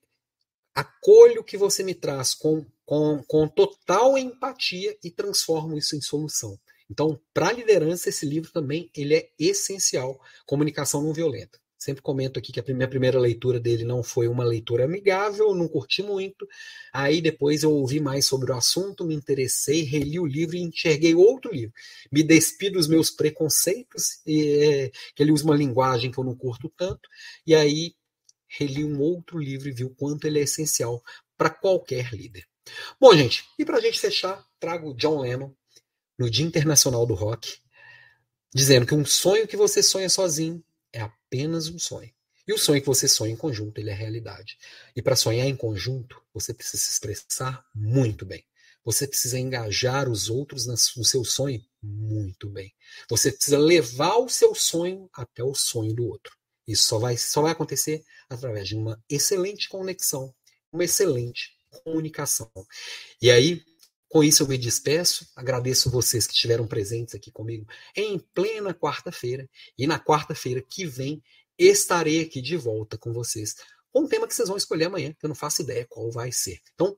acolho 0.75 1.43
o 1.43 1.45
que 1.45 1.59
você 1.59 1.83
me 1.83 1.95
traz 1.95 2.35
com, 2.35 2.65
com, 2.87 3.23
com 3.25 3.47
total 3.47 4.17
empatia 4.17 4.97
e 5.05 5.11
transformo 5.11 5.77
isso 5.77 5.95
em 5.95 6.01
solução. 6.01 6.59
Então, 6.91 7.21
para 7.33 7.49
a 7.49 7.53
liderança, 7.53 8.09
esse 8.09 8.25
livro 8.25 8.51
também 8.51 8.91
ele 8.95 9.15
é 9.15 9.31
essencial, 9.39 10.21
comunicação 10.47 11.03
não 11.03 11.13
violenta. 11.13 11.59
Sempre 11.85 12.01
comento 12.01 12.39
aqui 12.39 12.51
que 12.51 12.59
a 12.59 12.75
minha 12.75 12.89
primeira 12.89 13.21
leitura 13.21 13.61
dele 13.61 13.85
não 13.85 14.03
foi 14.03 14.27
uma 14.27 14.43
leitura 14.43 14.87
amigável, 14.87 15.55
não 15.55 15.69
curti 15.69 16.03
muito. 16.03 16.49
Aí 16.91 17.21
depois 17.21 17.63
eu 17.63 17.73
ouvi 17.73 18.01
mais 18.01 18.25
sobre 18.25 18.51
o 18.51 18.55
assunto, 18.55 19.05
me 19.05 19.15
interessei, 19.15 19.83
reli 19.83 20.19
o 20.19 20.25
livro 20.25 20.57
e 20.57 20.63
enxerguei 20.63 21.15
outro 21.15 21.53
livro. 21.53 21.75
Me 22.11 22.23
despi 22.23 22.71
dos 22.71 22.89
meus 22.89 23.11
preconceitos, 23.11 24.23
e, 24.27 24.65
é, 24.65 24.93
que 25.15 25.23
ele 25.23 25.31
usa 25.31 25.45
uma 25.45 25.55
linguagem 25.55 26.11
que 26.11 26.17
eu 26.17 26.25
não 26.25 26.35
curto 26.35 26.73
tanto, 26.75 27.07
e 27.47 27.55
aí 27.55 27.95
reli 28.49 28.83
um 28.83 28.99
outro 29.03 29.39
livro 29.39 29.69
e 29.69 29.73
vi 29.73 29.85
o 29.85 29.95
quanto 29.95 30.27
ele 30.27 30.39
é 30.39 30.45
essencial 30.45 31.03
para 31.37 31.51
qualquer 31.51 32.15
líder. 32.15 32.47
Bom, 32.99 33.15
gente, 33.15 33.45
e 33.59 33.65
para 33.67 33.77
a 33.77 33.81
gente 33.83 34.01
fechar, 34.01 34.43
trago 34.59 34.95
John 34.95 35.21
Lennon 35.21 35.53
no 36.19 36.31
Dia 36.31 36.47
Internacional 36.47 37.05
do 37.05 37.13
Rock, 37.13 37.59
dizendo 38.55 38.87
que 38.87 38.95
um 38.95 39.05
sonho 39.05 39.47
que 39.47 39.55
você 39.55 39.83
sonha 39.83 40.09
sozinho 40.09 40.65
é 40.95 41.01
apenas 41.01 41.69
um 41.69 41.79
sonho. 41.79 42.11
E 42.47 42.53
o 42.53 42.59
sonho 42.59 42.81
que 42.81 42.87
você 42.87 43.09
sonha 43.09 43.33
em 43.33 43.37
conjunto, 43.37 43.79
ele 43.79 43.91
é 43.91 43.95
realidade. 43.95 44.59
E 44.95 45.03
para 45.03 45.17
sonhar 45.17 45.47
em 45.47 45.57
conjunto, 45.57 46.23
você 46.33 46.55
precisa 46.55 46.83
se 46.83 46.93
expressar 46.93 47.65
muito 47.75 48.25
bem. 48.25 48.45
Você 48.85 49.09
precisa 49.09 49.39
engajar 49.39 50.11
os 50.11 50.29
outros 50.29 50.67
no 50.67 50.77
seu 50.77 51.25
sonho 51.25 51.65
muito 51.83 52.51
bem. 52.51 52.73
Você 53.09 53.33
precisa 53.33 53.59
levar 53.59 54.19
o 54.19 54.29
seu 54.29 54.55
sonho 54.55 55.09
até 55.13 55.43
o 55.43 55.55
sonho 55.55 55.95
do 55.95 56.07
outro. 56.07 56.37
Isso 56.69 56.85
só 56.85 56.99
vai, 56.99 57.17
só 57.17 57.43
vai 57.43 57.53
acontecer 57.53 58.05
através 58.29 58.69
de 58.69 58.77
uma 58.77 59.03
excelente 59.09 59.69
conexão, 59.69 60.35
uma 60.71 60.85
excelente 60.85 61.51
comunicação. 61.83 62.51
E 63.21 63.31
aí, 63.31 63.63
com 64.15 64.23
isso 64.23 64.45
eu 64.45 64.47
me 64.47 64.57
despeço, 64.57 65.27
agradeço 65.35 65.91
vocês 65.91 66.25
que 66.25 66.35
estiveram 66.35 66.69
presentes 66.69 67.17
aqui 67.17 67.33
comigo 67.33 67.67
em 67.97 68.17
plena 68.33 68.73
quarta-feira. 68.73 69.51
E 69.77 69.89
na 69.89 69.99
quarta-feira 69.99 70.63
que 70.63 70.87
vem 70.87 71.21
estarei 71.59 72.21
aqui 72.21 72.41
de 72.41 72.57
volta 72.57 72.97
com 72.97 73.13
vocês 73.13 73.57
com 73.91 74.03
um 74.03 74.07
tema 74.07 74.29
que 74.29 74.33
vocês 74.33 74.47
vão 74.47 74.57
escolher 74.57 74.85
amanhã, 74.85 75.13
que 75.19 75.27
eu 75.27 75.29
não 75.29 75.35
faço 75.35 75.63
ideia 75.63 75.85
qual 75.91 76.13
vai 76.13 76.31
ser. 76.31 76.61
Então, 76.75 76.97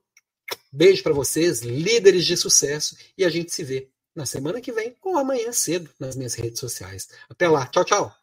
beijo 0.71 1.01
para 1.01 1.13
vocês, 1.13 1.61
líderes 1.61 2.23
de 2.23 2.37
sucesso, 2.37 2.95
e 3.17 3.25
a 3.25 3.29
gente 3.29 3.51
se 3.51 3.63
vê 3.63 3.89
na 4.15 4.27
semana 4.27 4.61
que 4.61 4.71
vem 4.71 4.95
ou 5.01 5.17
amanhã 5.17 5.51
cedo 5.51 5.89
nas 5.99 6.15
minhas 6.15 6.35
redes 6.35 6.59
sociais. 6.59 7.07
Até 7.27 7.49
lá, 7.49 7.65
tchau, 7.65 7.83
tchau! 7.83 8.15